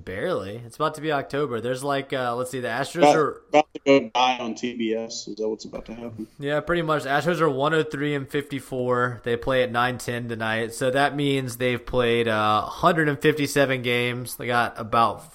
Barely. 0.06 0.62
It's 0.66 0.78
about 0.78 0.96
to 0.96 1.02
be 1.02 1.12
October. 1.12 1.60
There's 1.60 1.84
like, 1.84 2.14
uh, 2.14 2.36
let's 2.36 2.50
see, 2.50 2.62
the 2.62 2.70
Astros 2.70 3.00
About, 3.00 3.16
are, 3.18 3.42
about 3.50 3.68
to 3.74 3.82
go 3.86 4.00
die 4.16 4.38
on 4.38 4.54
TBS. 4.56 5.28
Is 5.28 5.36
that 5.36 5.50
what's 5.50 5.66
about 5.66 5.86
to 5.88 5.94
happen? 5.94 6.28
yeah, 6.40 6.62
pretty 6.62 6.82
much. 6.82 7.04
Astros 7.04 7.42
are 7.42 7.50
103 7.50 8.16
and 8.16 8.30
54. 8.30 9.22
They 9.26 9.36
play 9.36 9.64
at 9.64 9.72
9:10 9.72 10.30
tonight, 10.30 10.74
so 10.74 10.92
that 10.92 11.16
means 11.16 11.58
they've 11.58 11.86
played 11.86 12.30
uh, 12.30 12.62
157 12.62 13.82
games. 13.82 14.38
They 14.38 14.48
got 14.48 14.80
about 14.80 15.26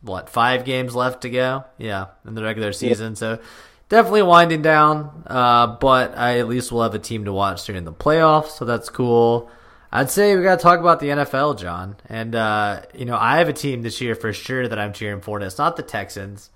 what 0.00 0.28
five 0.28 0.64
games 0.64 0.94
left 0.94 1.22
to 1.22 1.30
go. 1.30 1.64
Yeah, 1.76 2.06
in 2.24 2.34
the 2.34 2.42
regular 2.44 2.72
season. 2.72 3.16
So 3.16 3.40
definitely 3.88 4.22
winding 4.22 4.62
down. 4.62 5.24
Uh, 5.26 5.66
but 5.66 6.16
I 6.16 6.38
at 6.38 6.46
least 6.46 6.70
will 6.70 6.82
have 6.82 6.94
a 6.94 7.00
team 7.00 7.24
to 7.24 7.32
watch 7.32 7.64
during 7.64 7.84
the 7.84 7.92
playoffs, 7.92 8.50
so 8.50 8.64
that's 8.64 8.88
cool. 8.90 9.50
I'd 9.96 10.10
say 10.10 10.34
we 10.34 10.42
got 10.42 10.58
to 10.58 10.62
talk 10.62 10.80
about 10.80 10.98
the 10.98 11.10
NFL, 11.10 11.56
John. 11.56 11.96
And, 12.08 12.34
uh, 12.34 12.82
you 12.94 13.04
know, 13.04 13.16
I 13.16 13.38
have 13.38 13.48
a 13.48 13.52
team 13.52 13.82
this 13.82 14.00
year 14.00 14.16
for 14.16 14.32
sure 14.32 14.66
that 14.66 14.76
I'm 14.76 14.92
cheering 14.92 15.20
for, 15.20 15.36
and 15.36 15.46
it's 15.46 15.56
not 15.56 15.76
the 15.76 15.84
Texans. 15.84 16.50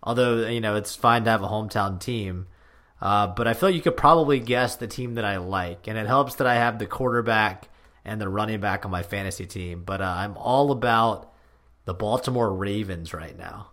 Although, 0.00 0.46
you 0.46 0.60
know, 0.60 0.76
it's 0.76 0.94
fine 0.94 1.24
to 1.24 1.30
have 1.30 1.42
a 1.42 1.48
hometown 1.48 1.98
team. 1.98 2.46
Uh, 3.02 3.26
but 3.26 3.48
I 3.48 3.54
feel 3.54 3.70
like 3.70 3.74
you 3.74 3.82
could 3.82 3.96
probably 3.96 4.38
guess 4.38 4.76
the 4.76 4.86
team 4.86 5.14
that 5.14 5.24
I 5.24 5.38
like. 5.38 5.88
And 5.88 5.98
it 5.98 6.06
helps 6.06 6.36
that 6.36 6.46
I 6.46 6.54
have 6.54 6.78
the 6.78 6.86
quarterback 6.86 7.68
and 8.04 8.20
the 8.20 8.28
running 8.28 8.60
back 8.60 8.84
on 8.84 8.92
my 8.92 9.02
fantasy 9.02 9.46
team. 9.46 9.82
But 9.82 10.00
uh, 10.00 10.14
I'm 10.16 10.36
all 10.36 10.70
about 10.70 11.32
the 11.86 11.94
Baltimore 11.94 12.54
Ravens 12.54 13.12
right 13.12 13.36
now. 13.36 13.70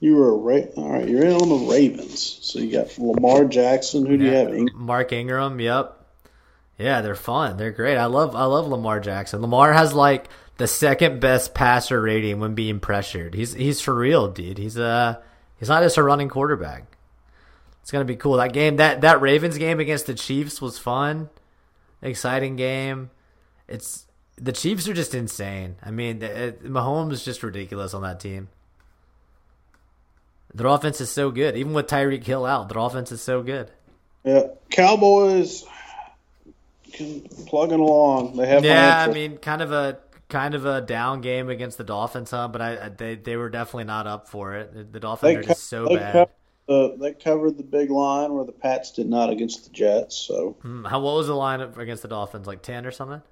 You 0.00 0.16
were 0.16 0.38
right. 0.38 0.70
All 0.76 0.92
right. 0.92 1.06
You're 1.06 1.26
in 1.26 1.32
on 1.32 1.48
the 1.50 1.70
Ravens. 1.70 2.38
So 2.40 2.58
you 2.58 2.72
got 2.72 2.96
Lamar 2.96 3.44
Jackson. 3.44 4.06
Who 4.06 4.16
do 4.16 4.24
you 4.24 4.30
have? 4.30 4.74
Mark 4.74 5.12
Ingram, 5.12 5.60
yep. 5.60 5.97
Yeah, 6.78 7.00
they're 7.00 7.16
fun. 7.16 7.56
They're 7.56 7.72
great. 7.72 7.96
I 7.96 8.06
love 8.06 8.36
I 8.36 8.44
love 8.44 8.68
Lamar 8.68 9.00
Jackson. 9.00 9.42
Lamar 9.42 9.72
has 9.72 9.92
like 9.92 10.28
the 10.58 10.68
second 10.68 11.20
best 11.20 11.52
passer 11.52 12.00
rating 12.00 12.38
when 12.38 12.54
being 12.54 12.78
pressured. 12.78 13.34
He's 13.34 13.52
he's 13.52 13.80
for 13.80 13.94
real, 13.94 14.28
dude. 14.28 14.58
He's 14.58 14.78
uh 14.78 15.16
he's 15.58 15.68
not 15.68 15.82
just 15.82 15.96
a 15.96 16.02
running 16.02 16.28
quarterback. 16.28 16.84
It's 17.82 17.90
gonna 17.90 18.04
be 18.04 18.16
cool. 18.16 18.36
That 18.36 18.52
game 18.52 18.76
that 18.76 19.00
that 19.00 19.20
Ravens 19.20 19.58
game 19.58 19.80
against 19.80 20.06
the 20.06 20.14
Chiefs 20.14 20.62
was 20.62 20.78
fun, 20.78 21.30
exciting 22.00 22.54
game. 22.54 23.10
It's 23.66 24.06
the 24.36 24.52
Chiefs 24.52 24.88
are 24.88 24.94
just 24.94 25.16
insane. 25.16 25.76
I 25.82 25.90
mean, 25.90 26.22
it, 26.22 26.62
Mahomes 26.62 27.12
is 27.12 27.24
just 27.24 27.42
ridiculous 27.42 27.92
on 27.92 28.02
that 28.02 28.20
team. 28.20 28.48
Their 30.54 30.68
offense 30.68 31.00
is 31.00 31.10
so 31.10 31.32
good. 31.32 31.56
Even 31.56 31.72
with 31.72 31.88
Tyreek 31.88 32.24
Hill 32.24 32.46
out, 32.46 32.68
their 32.68 32.78
offense 32.78 33.10
is 33.10 33.20
so 33.20 33.42
good. 33.42 33.70
Yeah, 34.24 34.44
Cowboys 34.70 35.64
plugging 37.46 37.80
along. 37.80 38.36
They 38.36 38.46
have 38.46 38.64
Yeah, 38.64 38.98
I 39.04 39.08
mean, 39.08 39.38
kind 39.38 39.62
of 39.62 39.72
a 39.72 40.00
kind 40.28 40.54
of 40.54 40.64
a 40.66 40.80
down 40.80 41.20
game 41.20 41.48
against 41.48 41.78
the 41.78 41.84
Dolphins, 41.84 42.30
huh? 42.30 42.48
But 42.48 42.60
I, 42.62 42.86
I 42.86 42.88
they 42.90 43.14
they 43.14 43.36
were 43.36 43.50
definitely 43.50 43.84
not 43.84 44.06
up 44.06 44.28
for 44.28 44.54
it. 44.54 44.92
The, 44.92 45.00
Dolphins 45.00 45.34
they 45.34 45.36
are 45.36 45.42
co- 45.46 45.54
just 45.54 45.68
so 45.68 45.88
bad. 45.88 46.26
covered 46.26 46.32
the 46.66 46.96
they 46.98 47.14
covered 47.14 47.56
the 47.56 47.62
big 47.62 47.88
line 47.90 48.34
where 48.34 48.44
the 48.44 48.52
Pats 48.52 48.90
did 48.90 49.08
not 49.08 49.30
against 49.30 49.64
the 49.64 49.70
Jets. 49.70 50.16
So 50.16 50.56
Hmm, 50.62 50.84
How 50.84 51.00
what 51.00 51.14
was 51.16 51.26
the 51.26 51.34
line 51.34 51.60
against 51.60 52.02
the 52.02 52.08
Dolphins? 52.08 52.46
Like 52.46 52.62
ten 52.62 52.86
or 52.86 52.90
something? 52.92 53.22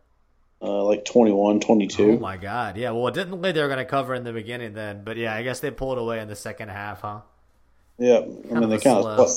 uh, 0.62 0.84
like 0.84 1.04
21, 1.04 1.60
22. 1.60 1.96
Oh 1.98 2.18
my 2.18 2.36
god! 2.36 2.76
Yeah, 2.76 2.92
well, 2.92 3.08
it 3.08 3.14
didn't 3.14 3.32
look 3.32 3.42
like 3.42 3.54
they 3.56 3.60
were 3.62 3.66
going 3.68 3.78
to 3.78 3.84
cover 3.84 4.14
in 4.14 4.22
the 4.24 4.32
beginning 4.32 4.72
then, 4.74 5.02
but 5.04 5.16
yeah, 5.16 5.34
I 5.34 5.42
guess 5.42 5.58
they 5.60 5.70
pulled 5.72 5.98
away 5.98 6.20
in 6.20 6.28
the 6.28 6.36
second 6.36 6.68
half, 6.68 7.00
huh? 7.00 7.22
Yeah, 7.98 8.20
I 8.50 8.54
mean 8.54 8.68
they 8.68 8.78
kind 8.78 8.98
slow. 9.04 9.18
of 9.18 9.30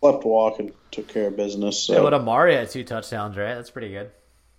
slept, 0.00 0.24
walk 0.24 0.58
and 0.58 0.72
took 0.90 1.08
care 1.08 1.28
of 1.28 1.36
business. 1.36 1.78
So. 1.84 1.94
Yeah, 1.94 2.02
but 2.02 2.14
Amari 2.14 2.54
had 2.54 2.70
two 2.70 2.84
touchdowns, 2.84 3.36
right? 3.36 3.54
That's 3.54 3.70
pretty 3.70 3.90
good. 3.90 4.10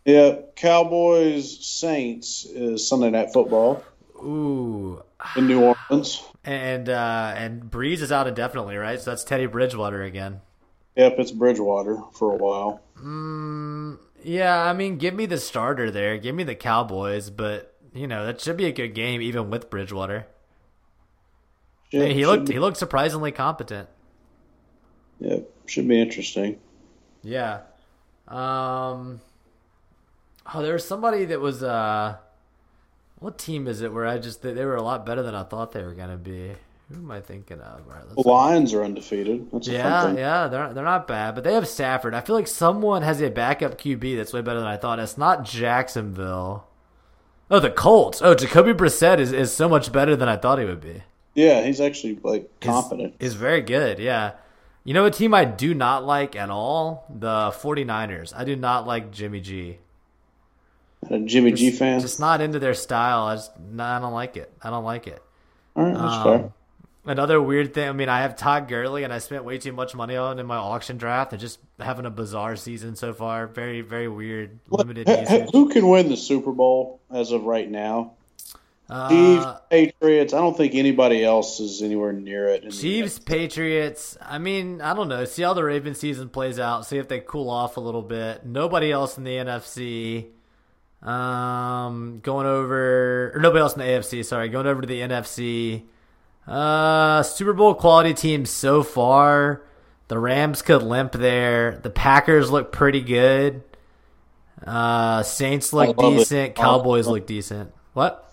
Yeah, 0.06 0.38
Cowboys 0.56 1.66
Saints 1.66 2.46
is 2.46 2.88
Sunday 2.88 3.10
night 3.10 3.34
football 3.34 3.84
Ooh, 4.16 5.04
in 5.36 5.48
New 5.48 5.62
Orleans. 5.62 6.24
and 6.46 6.88
uh 6.88 7.34
and 7.36 7.64
Brees 7.64 8.02
is 8.02 8.12
out 8.12 8.26
indefinitely, 8.26 8.78
right? 8.78 9.02
So 9.02 9.12
that's 9.12 9.26
Teddy 9.26 9.48
Bridgewater 9.48 10.02
again. 10.04 10.40
Yep, 10.96 11.16
it's 11.20 11.32
Bridgewater 11.32 11.98
for 12.14 12.32
a 12.32 12.38
while. 12.38 12.82
Yeah, 14.24 14.58
I 14.64 14.74
mean, 14.74 14.98
give 14.98 15.14
me 15.14 15.26
the 15.26 15.38
starter 15.38 15.92
there. 15.92 16.18
Give 16.18 16.34
me 16.34 16.44
the 16.44 16.56
Cowboys, 16.56 17.30
but 17.30 17.76
you 17.94 18.08
know 18.08 18.26
that 18.26 18.40
should 18.40 18.58
be 18.58 18.66
a 18.66 18.72
good 18.72 18.94
game 18.96 19.22
even 19.22 19.50
with 19.50 19.70
Bridgewater. 19.70 20.26
Should, 21.92 22.12
he 22.12 22.26
looked 22.26 22.48
be- 22.48 22.54
he 22.54 22.60
looked 22.60 22.78
surprisingly 22.78 23.32
competent. 23.34 23.90
Yep, 25.20 25.50
should 25.66 25.88
be 25.88 26.00
interesting. 26.02 26.60
Yeah. 27.24 27.62
Um. 28.28 29.22
Oh, 30.54 30.62
there 30.62 30.74
was 30.74 30.86
somebody 30.86 31.26
that 31.26 31.40
was 31.42 31.64
uh, 31.64 32.18
what 33.20 33.38
team 33.38 33.68
is 33.68 33.82
it? 33.82 33.92
Where 33.94 34.06
I 34.06 34.18
just 34.18 34.42
they, 34.42 34.54
they 34.54 34.66
were 34.66 34.76
a 34.76 34.82
lot 34.82 35.06
better 35.06 35.24
than 35.24 35.36
I 35.36 35.44
thought 35.44 35.72
they 35.72 35.84
were 35.84 35.94
gonna 35.94 36.18
be. 36.18 36.52
Who 36.90 36.96
am 36.96 37.12
I 37.12 37.20
thinking 37.20 37.60
of? 37.60 37.82
All 37.88 37.94
right, 37.94 38.10
The 38.16 38.22
Lions 38.22 38.74
are 38.74 38.82
undefeated. 38.84 39.52
That's 39.52 39.68
Yeah, 39.68 40.14
yeah, 40.14 40.48
they're 40.48 40.74
they're 40.74 40.84
not 40.86 41.06
bad, 41.08 41.36
but 41.36 41.44
they 41.44 41.54
have 41.54 41.68
Stafford. 41.68 42.14
I 42.14 42.22
feel 42.22 42.36
like 42.36 42.48
someone 42.48 43.02
has 43.02 43.22
a 43.22 43.30
backup 43.30 43.78
QB 43.78 44.16
that's 44.16 44.32
way 44.32 44.42
better 44.42 44.60
than 44.60 44.70
I 44.70 44.78
thought. 44.78 45.00
It's 45.00 45.18
not 45.18 45.44
Jacksonville. 45.44 46.66
Oh, 47.52 47.60
the 47.60 47.70
Colts. 47.72 48.22
Oh, 48.22 48.36
Jacoby 48.36 48.74
Brissett 48.74 49.20
is, 49.20 49.32
is 49.32 49.54
so 49.54 49.68
much 49.70 49.92
better 49.92 50.16
than 50.18 50.28
I 50.30 50.36
thought 50.38 50.60
he 50.60 50.66
would 50.66 50.82
be. 50.82 51.02
Yeah, 51.34 51.62
he's 51.64 51.80
actually 51.80 52.20
like 52.24 52.50
He's- 52.62 52.74
He's 53.20 53.36
very 53.36 53.62
good, 53.62 54.00
yeah. 54.00 54.34
You 54.88 54.94
know 54.94 55.04
a 55.04 55.12
team 55.12 55.34
I 55.34 55.44
do 55.44 55.74
not 55.74 56.06
like 56.06 56.38
at 56.38 56.50
all? 56.50 57.06
The 57.10 57.52
49ers. 57.52 58.34
I 58.34 58.46
do 58.46 58.56
not 58.56 58.88
like 58.88 59.12
Jimmy 59.12 59.42
G. 59.42 59.80
A 61.10 61.20
Jimmy 61.20 61.52
G 61.52 61.72
fan. 61.72 62.00
Just 62.00 62.22
not 62.22 62.40
into 62.40 62.58
their 62.58 62.74
style. 62.74 63.24
I 63.26 63.36
just 63.36 63.52
I 63.78 64.00
don't 64.00 64.14
like 64.14 64.38
it. 64.38 64.50
I 64.64 64.70
don't 64.70 64.86
like 64.86 65.08
it. 65.08 65.22
All 65.76 65.84
right, 65.84 65.94
that's 65.94 66.16
Um, 66.16 66.24
fair. 66.24 66.52
Another 67.04 67.42
weird 67.42 67.74
thing. 67.74 67.90
I 67.90 67.92
mean, 67.92 68.08
I 68.08 68.22
have 68.22 68.38
Todd 68.38 68.70
Gurley, 68.70 69.04
and 69.04 69.12
I 69.12 69.18
spent 69.18 69.44
way 69.44 69.58
too 69.58 69.74
much 69.74 69.94
money 69.94 70.16
on 70.16 70.40
in 70.40 70.46
my 70.46 70.56
auction 70.56 70.96
draft. 70.96 71.34
And 71.34 71.42
just 71.42 71.60
having 71.82 72.06
a 72.06 72.10
bizarre 72.10 72.56
season 72.56 72.96
so 72.96 73.12
far. 73.12 73.46
Very, 73.46 73.82
very 73.82 74.08
weird. 74.08 74.58
Limited. 74.70 75.10
Who 75.52 75.68
can 75.68 75.90
win 75.90 76.08
the 76.08 76.16
Super 76.16 76.54
Bowl 76.54 77.02
as 77.12 77.34
of 77.34 77.44
right 77.44 77.70
now? 77.70 78.14
Chiefs, 78.90 79.46
Uh, 79.46 79.58
Patriots. 79.70 80.34
I 80.34 80.38
don't 80.38 80.56
think 80.56 80.74
anybody 80.74 81.24
else 81.24 81.60
is 81.60 81.82
anywhere 81.82 82.14
near 82.14 82.48
it. 82.48 82.72
Chiefs, 82.72 83.20
Patriots. 83.20 84.18
I 84.22 84.38
mean, 84.38 84.80
I 84.80 84.94
don't 84.94 85.10
know. 85.10 85.26
See 85.26 85.44
how 85.44 85.54
the 85.54 85.64
Ravens 85.64 86.00
season 86.00 86.30
plays 86.30 86.58
out. 86.58 86.86
See 86.86 86.98
if 86.98 87.10
they 87.10 87.20
cool 87.20 87.50
off 87.50 87.76
a 87.76 87.82
little 87.82 88.02
bit. 88.02 88.46
Nobody 88.46 88.92
else 88.92 89.18
in 89.18 89.26
the 89.26 89.32
NFC. 89.36 90.28
Um, 91.04 92.22
going 92.24 92.48
over 92.48 93.32
or 93.36 93.40
nobody 93.42 93.62
else 93.62 93.74
in 93.74 93.80
the 93.80 93.86
AFC. 93.86 94.24
Sorry, 94.24 94.50
going 94.50 94.68
over 94.68 94.82
to 94.82 94.88
the 94.88 95.02
NFC. 95.02 95.84
Uh, 96.48 97.24
Super 97.24 97.54
Bowl 97.54 97.76
quality 97.76 98.14
teams 98.14 98.50
so 98.50 98.84
far. 98.84 99.64
The 100.08 100.18
Rams 100.18 100.62
could 100.62 100.82
limp 100.82 101.12
there. 101.12 101.78
The 101.84 101.90
Packers 101.90 102.50
look 102.50 102.72
pretty 102.72 103.02
good. 103.02 103.64
Uh, 104.66 105.24
Saints 105.24 105.74
look 105.74 105.98
love 105.98 106.14
it. 106.14 106.18
decent. 106.20 106.56
Cowboys 106.56 107.06
look 107.06 107.28
decent. 107.28 107.74
What? 107.94 108.27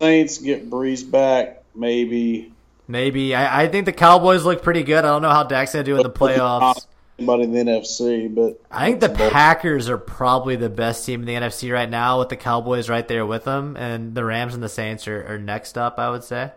Saints 0.00 0.38
get 0.38 0.70
Brees 0.70 1.08
back, 1.08 1.62
maybe. 1.74 2.52
Maybe. 2.86 3.34
I, 3.34 3.64
I 3.64 3.68
think 3.68 3.86
the 3.86 3.92
Cowboys 3.92 4.44
look 4.44 4.62
pretty 4.62 4.82
good. 4.82 4.98
I 4.98 5.08
don't 5.08 5.22
know 5.22 5.30
how 5.30 5.44
Dak's 5.44 5.72
gonna 5.72 5.84
do 5.84 5.96
in 5.96 6.02
the 6.02 6.10
playoffs. 6.10 6.86
Anybody 7.18 7.44
in 7.44 7.52
the 7.52 7.60
NFC, 7.60 8.34
but 8.34 8.60
I 8.72 8.86
think 8.86 9.00
the 9.00 9.08
Packers 9.08 9.88
are 9.88 9.98
probably 9.98 10.56
the 10.56 10.68
best 10.68 11.06
team 11.06 11.20
in 11.20 11.26
the 11.26 11.34
NFC 11.34 11.72
right 11.72 11.88
now, 11.88 12.18
with 12.18 12.28
the 12.28 12.36
Cowboys 12.36 12.88
right 12.88 13.06
there 13.06 13.24
with 13.24 13.44
them, 13.44 13.76
and 13.76 14.16
the 14.16 14.24
Rams 14.24 14.52
and 14.52 14.62
the 14.62 14.68
Saints 14.68 15.06
are, 15.06 15.24
are 15.32 15.38
next 15.38 15.78
up. 15.78 15.98
I 15.98 16.10
would 16.10 16.24
say. 16.24 16.50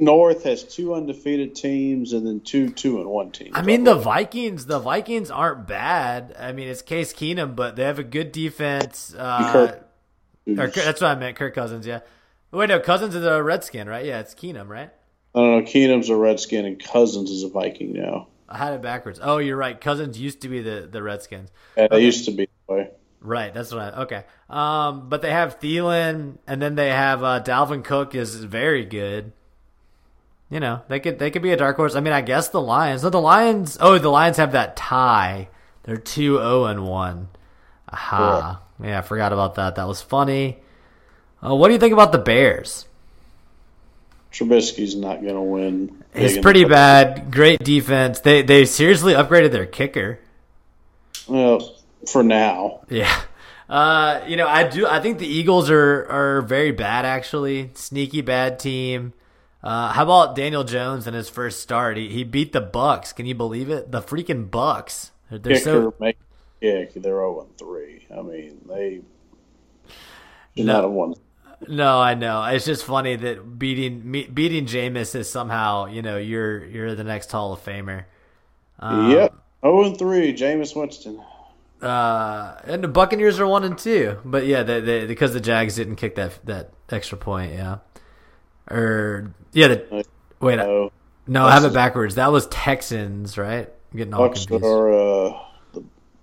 North 0.00 0.44
has 0.44 0.62
two 0.62 0.94
undefeated 0.94 1.56
teams 1.56 2.12
and 2.12 2.24
then 2.24 2.40
two 2.40 2.70
two 2.70 3.00
and 3.00 3.08
one 3.08 3.32
teams. 3.32 3.50
I 3.54 3.62
mean, 3.62 3.82
the 3.84 3.96
Vikings. 3.96 4.66
The 4.66 4.78
Vikings 4.78 5.30
aren't 5.30 5.66
bad. 5.66 6.36
I 6.38 6.52
mean, 6.52 6.68
it's 6.68 6.82
Case 6.82 7.12
Keenum, 7.12 7.56
but 7.56 7.74
they 7.74 7.82
have 7.82 7.98
a 7.98 8.04
good 8.04 8.30
defense. 8.30 9.12
Uh, 9.18 9.78
Kirk- 10.46 10.74
that's 10.74 11.00
what 11.00 11.10
I 11.10 11.14
meant. 11.16 11.36
Kirk 11.36 11.54
Cousins. 11.54 11.86
Yeah. 11.86 12.00
Wait, 12.50 12.68
no, 12.68 12.80
Cousins 12.80 13.14
is 13.14 13.24
a 13.24 13.42
Redskin, 13.42 13.88
right? 13.88 14.04
Yeah, 14.04 14.20
it's 14.20 14.34
Keenum, 14.34 14.68
right? 14.68 14.90
I 15.34 15.38
don't 15.38 15.64
know. 15.64 15.70
Keenum's 15.70 16.08
a 16.08 16.16
Redskin 16.16 16.64
and 16.64 16.82
Cousins 16.82 17.30
is 17.30 17.42
a 17.44 17.48
Viking 17.48 17.92
now. 17.92 18.28
I 18.48 18.56
had 18.56 18.72
it 18.72 18.82
backwards. 18.82 19.20
Oh, 19.22 19.38
you're 19.38 19.58
right. 19.58 19.78
Cousins 19.78 20.18
used 20.18 20.40
to 20.40 20.48
be 20.48 20.62
the 20.62 20.88
the 20.90 21.02
Redskins. 21.02 21.50
Yeah, 21.76 21.88
they 21.88 22.02
used 22.02 22.24
to 22.24 22.30
be. 22.30 22.48
Right, 23.20 23.52
that's 23.52 23.72
right. 23.74 23.92
Okay. 23.92 24.24
Um, 24.48 25.08
but 25.08 25.22
they 25.22 25.30
have 25.30 25.58
Thielen, 25.58 26.38
and 26.46 26.62
then 26.62 26.76
they 26.76 26.88
have 26.88 27.22
uh, 27.22 27.42
Dalvin 27.42 27.84
Cook 27.84 28.14
is 28.14 28.34
very 28.36 28.84
good. 28.84 29.32
You 30.48 30.60
know, 30.60 30.82
they 30.88 30.98
could 31.00 31.18
they 31.18 31.30
could 31.30 31.42
be 31.42 31.52
a 31.52 31.56
dark 31.56 31.76
horse. 31.76 31.94
I 31.94 32.00
mean, 32.00 32.14
I 32.14 32.22
guess 32.22 32.48
the 32.48 32.60
Lions. 32.60 33.02
No, 33.02 33.10
the 33.10 33.20
Lions. 33.20 33.76
Oh, 33.80 33.98
the 33.98 34.08
Lions 34.08 34.38
have 34.38 34.52
that 34.52 34.76
tie. 34.76 35.48
They're 35.82 35.96
two 35.96 36.36
zero 36.36 36.64
and 36.64 36.86
one. 36.86 37.28
Aha. 37.92 38.62
Yeah, 38.82 38.98
I 38.98 39.02
forgot 39.02 39.32
about 39.32 39.56
that. 39.56 39.74
That 39.74 39.88
was 39.88 40.00
funny. 40.00 40.58
Uh, 41.44 41.54
what 41.54 41.68
do 41.68 41.74
you 41.74 41.80
think 41.80 41.92
about 41.92 42.12
the 42.12 42.18
Bears? 42.18 42.86
Trubisky's 44.32 44.94
not 44.94 45.22
going 45.22 45.34
to 45.34 45.40
win. 45.40 46.04
He's 46.14 46.36
in 46.36 46.42
pretty 46.42 46.64
bad. 46.64 47.30
Great 47.30 47.60
defense. 47.64 48.20
They 48.20 48.42
they 48.42 48.64
seriously 48.64 49.14
upgraded 49.14 49.52
their 49.52 49.66
kicker. 49.66 50.18
Well, 51.26 51.76
for 52.10 52.22
now. 52.22 52.80
Yeah. 52.88 53.20
Uh, 53.68 54.22
you 54.26 54.36
know, 54.36 54.46
I 54.46 54.66
do. 54.68 54.86
I 54.86 55.00
think 55.00 55.18
the 55.18 55.26
Eagles 55.26 55.70
are 55.70 56.06
are 56.10 56.42
very 56.42 56.72
bad. 56.72 57.04
Actually, 57.04 57.70
sneaky 57.74 58.20
bad 58.20 58.58
team. 58.58 59.12
Uh, 59.62 59.92
how 59.92 60.04
about 60.04 60.36
Daniel 60.36 60.64
Jones 60.64 61.06
in 61.06 61.14
his 61.14 61.28
first 61.28 61.60
start? 61.60 61.96
He, 61.96 62.08
he 62.08 62.24
beat 62.24 62.52
the 62.52 62.62
Bucs. 62.62 63.14
Can 63.14 63.26
you 63.26 63.34
believe 63.34 63.70
it? 63.70 63.90
The 63.90 64.00
freaking 64.00 64.48
Bucs. 64.48 65.10
They're, 65.30 65.38
they're 65.38 65.56
so 65.56 65.94
make 65.98 66.16
kick. 66.60 66.94
They're 66.94 67.02
0 67.02 67.40
and 67.40 67.58
3. 67.58 68.06
I 68.16 68.22
mean, 68.22 68.60
they 68.68 69.00
should 70.56 70.66
No. 70.66 70.72
not 70.74 70.82
have 70.84 70.92
won. 70.92 71.14
No. 71.66 71.98
I 72.00 72.14
know. 72.14 72.44
It's 72.44 72.64
just 72.64 72.84
funny 72.84 73.16
that 73.16 73.58
beating 73.58 74.08
me, 74.08 74.24
beating 74.26 74.66
Jameis 74.66 75.14
is 75.14 75.28
somehow 75.28 75.86
you 75.86 76.02
know 76.02 76.16
you're 76.18 76.64
you're 76.64 76.94
the 76.94 77.04
next 77.04 77.32
Hall 77.32 77.52
of 77.52 77.64
Famer. 77.64 78.04
Um, 78.78 79.10
yep. 79.10 79.34
0 79.62 79.84
and 79.86 79.98
3. 79.98 80.34
Jameis 80.34 80.76
Winston. 80.76 81.20
Uh, 81.82 82.54
and 82.64 82.82
the 82.82 82.88
Buccaneers 82.88 83.38
are 83.40 83.46
one 83.46 83.64
and 83.64 83.76
two, 83.78 84.18
but 84.24 84.46
yeah, 84.46 84.62
they, 84.64 84.80
they, 84.80 85.06
because 85.06 85.32
the 85.32 85.40
Jags 85.40 85.76
didn't 85.76 85.96
kick 85.96 86.14
that 86.16 86.38
that 86.44 86.70
extra 86.90 87.16
point, 87.18 87.52
yeah. 87.54 87.78
Or 88.70 89.32
yeah, 89.52 89.68
the, 89.68 90.04
wait, 90.40 90.58
I- 90.58 90.64
No. 90.66 90.92
no, 91.26 91.46
I 91.46 91.52
have 91.52 91.64
it 91.64 91.72
backwards. 91.72 92.16
That 92.16 92.32
was 92.32 92.46
Texans, 92.48 93.38
right? 93.38 93.68
I'm 93.92 93.96
getting 93.98 94.12
all 94.14 94.28
Bucs 94.28 94.46
confused. 94.46 94.64
are, 94.64 94.92
uh, 95.26 95.38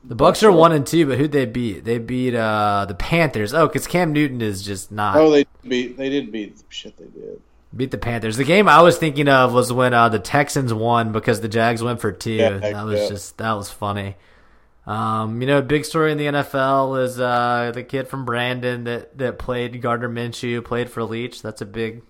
the 0.07 0.15
Bucs 0.15 0.43
are 0.43 0.51
one 0.51 0.71
and 0.71 0.85
two, 0.85 1.07
but 1.07 1.17
who'd 1.17 1.31
they 1.31 1.45
beat? 1.45 1.83
They 1.83 1.97
beat 1.97 2.35
uh 2.35 2.85
the 2.87 2.95
Panthers. 2.95 3.53
Oh, 3.53 3.67
because 3.67 3.87
Cam 3.87 4.13
Newton 4.13 4.41
is 4.41 4.63
just 4.63 4.91
not 4.91 5.17
oh, 5.17 5.31
they 5.31 5.45
beat, 5.63 5.97
they 5.97 6.09
did 6.09 6.31
beat, 6.31 6.61
shit, 6.69 6.95
they 6.97 7.05
did. 7.05 7.41
beat 7.75 7.91
the 7.91 7.97
Panthers. 7.97 8.37
The 8.37 8.43
game 8.43 8.67
I 8.67 8.81
was 8.81 8.97
thinking 8.97 9.27
of 9.27 9.53
was 9.53 9.73
when 9.73 9.93
uh 9.93 10.09
the 10.09 10.19
Texans 10.19 10.73
won 10.73 11.11
because 11.11 11.41
the 11.41 11.47
Jags 11.47 11.81
went 11.81 12.01
for 12.01 12.11
two. 12.11 12.33
Yeah, 12.33 12.57
that 12.57 12.85
was 12.85 13.01
yeah. 13.01 13.09
just 13.09 13.37
that 13.37 13.53
was 13.53 13.71
funny. 13.71 14.15
Um, 14.85 15.41
you 15.41 15.47
know, 15.47 15.63
big 15.63 15.83
story 15.83 16.11
in 16.11 16.19
the 16.19 16.25
NFL 16.25 17.03
is 17.03 17.19
uh 17.19 17.71
the 17.73 17.83
kid 17.83 18.07
from 18.07 18.25
Brandon 18.25 18.83
that 18.83 19.17
that 19.17 19.39
played 19.39 19.81
Gardner 19.81 20.09
Minshew, 20.09 20.63
played 20.63 20.89
for 20.89 21.03
Leach. 21.03 21.41
That's 21.41 21.61
a 21.61 21.65
big 21.65 22.03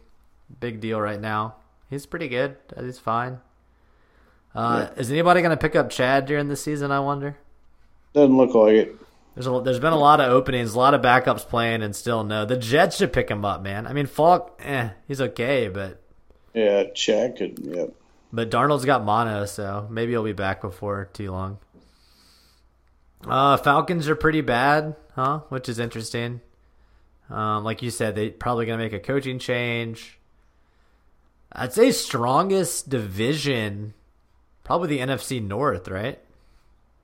big 0.59 0.81
deal 0.81 0.99
right 0.99 1.19
now. 1.19 1.55
He's 1.89 2.05
pretty 2.05 2.27
good. 2.27 2.57
He's 2.79 2.99
fine. 2.99 3.39
Uh, 4.53 4.87
Is 4.95 5.11
anybody 5.11 5.41
going 5.41 5.51
to 5.51 5.57
pick 5.57 5.75
up 5.75 5.89
Chad 5.89 6.25
during 6.25 6.47
the 6.47 6.55
season? 6.55 6.89
I 6.89 7.01
wonder. 7.01 7.37
Doesn't 8.16 8.38
look 8.38 8.55
like 8.55 8.74
it. 8.74 8.95
There's 9.36 9.45
a, 9.45 9.61
there's 9.61 9.80
been 9.80 9.91
a 9.91 9.99
lot 9.99 10.22
of 10.22 10.32
openings, 10.32 10.74
a 10.74 10.78
lot 10.78 10.93
of 10.93 11.01
backups 11.01 11.45
playing, 11.45 11.84
and 11.84 11.93
still 11.93 12.24
no. 12.24 12.45
The 12.45 12.55
Jets 12.55 12.95
should 12.95 13.11
pick 13.11 13.30
him 13.30 13.43
up, 13.43 13.61
man. 13.61 13.86
I 13.86 13.91
mean, 13.91 14.05
Falk, 14.05 14.57
eh, 14.63 14.91
he's 15.05 15.20
okay, 15.20 15.68
but 15.68 16.01
Yeah, 16.53 16.86
Chad 16.93 17.36
could, 17.36 17.59
yep. 17.61 17.89
but 18.32 18.49
Darnold's 18.49 18.86
got 18.86 19.03
mono, 19.03 19.43
so 19.45 19.86
maybe 19.91 20.13
he'll 20.13 20.24
be 20.24 20.32
back 20.32 20.61
before 20.61 21.09
too 21.11 21.30
long. 21.32 21.59
Uh, 23.28 23.57
Falcons 23.57 24.07
are 24.07 24.16
pretty 24.16 24.39
bad, 24.39 24.95
huh? 25.16 25.39
Which 25.49 25.68
is 25.68 25.78
interesting. 25.78 26.39
Um, 27.30 27.66
like 27.66 27.82
you 27.82 27.89
said, 27.89 28.16
they 28.16 28.30
probably 28.30 28.66
gonna 28.66 28.78
make 28.78 28.93
a 28.93 28.99
coaching 28.99 29.39
change. 29.39 30.18
I'd 31.51 31.74
say 31.74 31.91
strongest 31.91 32.88
division, 32.88 33.93
probably 34.63 34.88
the 34.88 34.99
NFC 34.99 35.45
North, 35.45 35.89
right? 35.89 36.20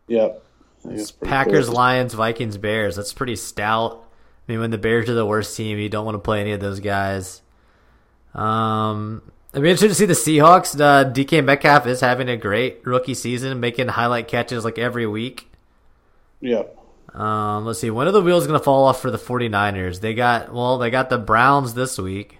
Yep. 0.08 0.46
I 0.84 0.88
think 0.90 1.00
it's 1.00 1.12
pretty 1.12 1.30
Packers, 1.30 1.66
close. 1.66 1.78
Lions, 1.78 2.14
Vikings, 2.14 2.58
Bears. 2.58 2.96
That's 2.96 3.14
pretty 3.14 3.36
stout. 3.36 4.04
I 4.48 4.52
mean, 4.52 4.60
when 4.60 4.72
the 4.72 4.78
Bears 4.78 5.10
are 5.10 5.14
the 5.14 5.26
worst 5.26 5.56
team, 5.56 5.78
you 5.78 5.90
don't 5.90 6.06
want 6.06 6.16
to 6.16 6.20
play 6.20 6.42
any 6.42 6.52
of 6.52 6.60
those 6.60 6.80
guys. 6.80 7.42
Um, 8.34 9.22
I'd 9.54 9.62
be 9.62 9.70
interested 9.70 9.90
to 9.90 9.96
see 9.96 10.06
the 10.06 10.14
Seahawks. 10.14 10.80
Uh, 10.80 11.12
DK 11.12 11.44
Metcalf 11.44 11.86
is 11.86 12.02
having 12.02 12.30
a 12.30 12.38
great 12.38 12.86
rookie 12.86 13.14
season, 13.14 13.60
making 13.60 13.90
highlight 13.90 14.28
catches 14.28 14.66
like 14.66 14.78
every 14.78 15.06
week. 15.06 15.52
Yep. 16.40 16.78
Um, 17.14 17.66
let's 17.66 17.80
see. 17.80 17.90
When 17.92 18.08
are 18.08 18.12
the 18.12 18.22
wheels 18.22 18.48
going 18.48 18.60
to 18.60 18.64
fall 18.64 18.86
off 18.86 19.02
for 19.02 19.12
the 19.12 19.18
49ers? 19.18 20.00
They 20.00 20.14
got, 20.14 20.54
well, 20.54 20.78
they 20.78 20.90
got 20.90 21.10
the 21.10 21.18
Browns 21.18 21.74
this 21.74 21.98
week. 21.98 22.40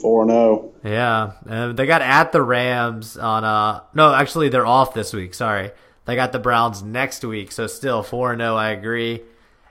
4 0.00 0.22
and 0.22 0.30
oh. 0.30 0.72
0. 0.82 0.94
Yeah, 0.94 1.32
uh, 1.48 1.72
they 1.72 1.86
got 1.86 2.02
at 2.02 2.32
the 2.32 2.42
Rams 2.42 3.16
on 3.16 3.44
uh 3.44 3.82
no, 3.94 4.12
actually 4.12 4.48
they're 4.48 4.66
off 4.66 4.92
this 4.94 5.12
week. 5.12 5.34
Sorry, 5.34 5.70
they 6.04 6.16
got 6.16 6.32
the 6.32 6.38
Browns 6.38 6.82
next 6.82 7.24
week, 7.24 7.52
so 7.52 7.66
still 7.66 8.02
four 8.02 8.32
and 8.32 8.40
zero. 8.40 8.56
I 8.56 8.70
agree. 8.70 9.22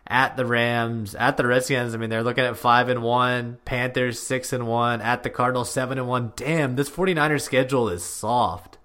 At 0.08 0.36
the 0.36 0.46
Rams, 0.46 1.16
at 1.16 1.38
the 1.38 1.46
Redskins. 1.46 1.94
I 1.94 1.98
mean, 1.98 2.10
they're 2.10 2.24
looking 2.24 2.44
at 2.44 2.58
five 2.58 2.90
and 2.90 3.02
one. 3.02 3.60
Panthers 3.66 4.20
six 4.20 4.52
and 4.52 4.68
one. 4.68 5.02
At 5.02 5.24
the 5.24 5.30
Cardinals 5.30 5.72
seven 5.72 5.98
and 5.98 6.08
one. 6.08 6.34
Damn, 6.36 6.76
this 6.76 6.90
49ers 6.90 7.42
schedule 7.42 7.90
is 7.90 8.04
soft. 8.04 8.78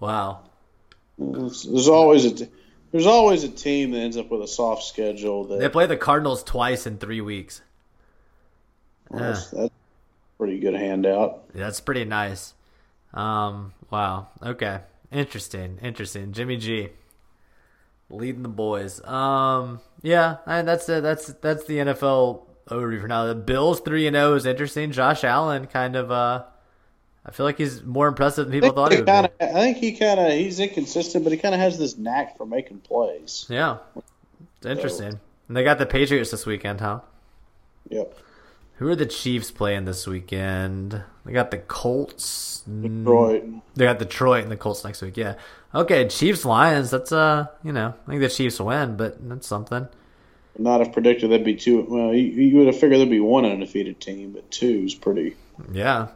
Wow. 0.00 0.40
There's, 1.18 1.88
always 1.88 2.24
a 2.24 2.48
there's 2.90 3.06
always 3.06 3.44
a 3.44 3.48
team 3.48 3.92
that 3.92 3.98
ends 3.98 4.16
up 4.16 4.30
with 4.30 4.42
a 4.42 4.48
soft 4.48 4.84
schedule 4.84 5.44
that 5.44 5.60
They 5.60 5.68
play 5.68 5.86
the 5.86 5.96
Cardinals 5.96 6.42
twice 6.42 6.86
in 6.86 6.98
three 6.98 7.20
weeks. 7.20 7.60
that's, 9.10 9.48
that's 9.50 9.74
pretty 10.38 10.58
good 10.58 10.74
handout. 10.74 11.52
That's 11.54 11.80
pretty 11.80 12.04
nice. 12.04 12.54
Um, 13.14 13.72
wow. 13.90 14.28
Okay. 14.42 14.80
Interesting. 15.12 15.78
Interesting. 15.82 16.32
Jimmy 16.32 16.56
G 16.56 16.90
leading 18.12 18.42
the 18.42 18.48
boys. 18.48 19.04
Um, 19.04 19.80
yeah, 20.02 20.36
I, 20.46 20.62
that's 20.62 20.88
it. 20.88 21.02
That's 21.02 21.26
that's 21.34 21.64
the 21.64 21.78
NFL 21.78 22.42
overview 22.68 23.00
for 23.00 23.08
now. 23.08 23.26
The 23.26 23.34
Bills 23.34 23.80
three 23.80 24.06
and 24.06 24.14
zero 24.14 24.34
is 24.34 24.46
interesting. 24.46 24.92
Josh 24.92 25.24
Allen 25.24 25.66
kind 25.66 25.96
of. 25.96 26.10
Uh, 26.10 26.44
I 27.24 27.30
feel 27.30 27.46
like 27.46 27.56
he's 27.58 27.82
more 27.82 28.08
impressive 28.08 28.46
than 28.46 28.52
people 28.52 28.72
thought 28.74 28.90
he 28.90 28.98
would 28.98 29.06
kinda, 29.06 29.30
I 29.40 29.60
think 29.60 29.76
he 29.76 29.92
kind 29.92 30.18
of 30.18 30.32
he's 30.32 30.58
inconsistent, 30.58 31.22
but 31.22 31.32
he 31.32 31.38
kind 31.38 31.54
of 31.54 31.60
has 31.60 31.78
this 31.78 31.96
knack 31.96 32.36
for 32.36 32.44
making 32.44 32.80
plays. 32.80 33.46
Yeah, 33.48 33.78
it's 34.56 34.66
interesting. 34.66 35.20
And 35.48 35.56
they 35.56 35.62
got 35.62 35.78
the 35.78 35.86
Patriots 35.86 36.32
this 36.32 36.46
weekend, 36.46 36.80
huh? 36.80 37.00
Yep. 37.90 38.16
Who 38.76 38.88
are 38.88 38.96
the 38.96 39.06
Chiefs 39.06 39.50
playing 39.50 39.84
this 39.84 40.06
weekend? 40.06 41.02
They 41.24 41.32
got 41.32 41.50
the 41.50 41.58
Colts. 41.58 42.62
Detroit. 42.62 43.44
They 43.74 43.84
got 43.84 43.98
Detroit 43.98 44.42
and 44.42 44.52
the 44.52 44.56
Colts 44.56 44.84
next 44.84 45.02
week. 45.02 45.16
Yeah. 45.16 45.34
Okay, 45.74 46.08
Chiefs 46.08 46.44
Lions. 46.44 46.90
That's 46.90 47.12
uh, 47.12 47.46
you 47.62 47.72
know, 47.72 47.94
I 48.06 48.10
think 48.10 48.20
the 48.20 48.28
Chiefs 48.28 48.60
win, 48.60 48.96
but 48.96 49.16
that's 49.28 49.46
something. 49.46 49.88
Not 50.58 50.80
have 50.80 50.92
predicted 50.92 51.30
that'd 51.30 51.46
be 51.46 51.54
two. 51.54 51.86
Well, 51.88 52.14
you, 52.14 52.26
you 52.26 52.56
would 52.58 52.66
have 52.66 52.78
figured 52.78 52.98
there'd 52.98 53.10
be 53.10 53.20
one 53.20 53.44
undefeated 53.44 54.00
team, 54.00 54.32
but 54.32 54.50
two 54.50 54.82
is 54.84 54.94
pretty. 54.94 55.36
Yeah. 55.72 56.08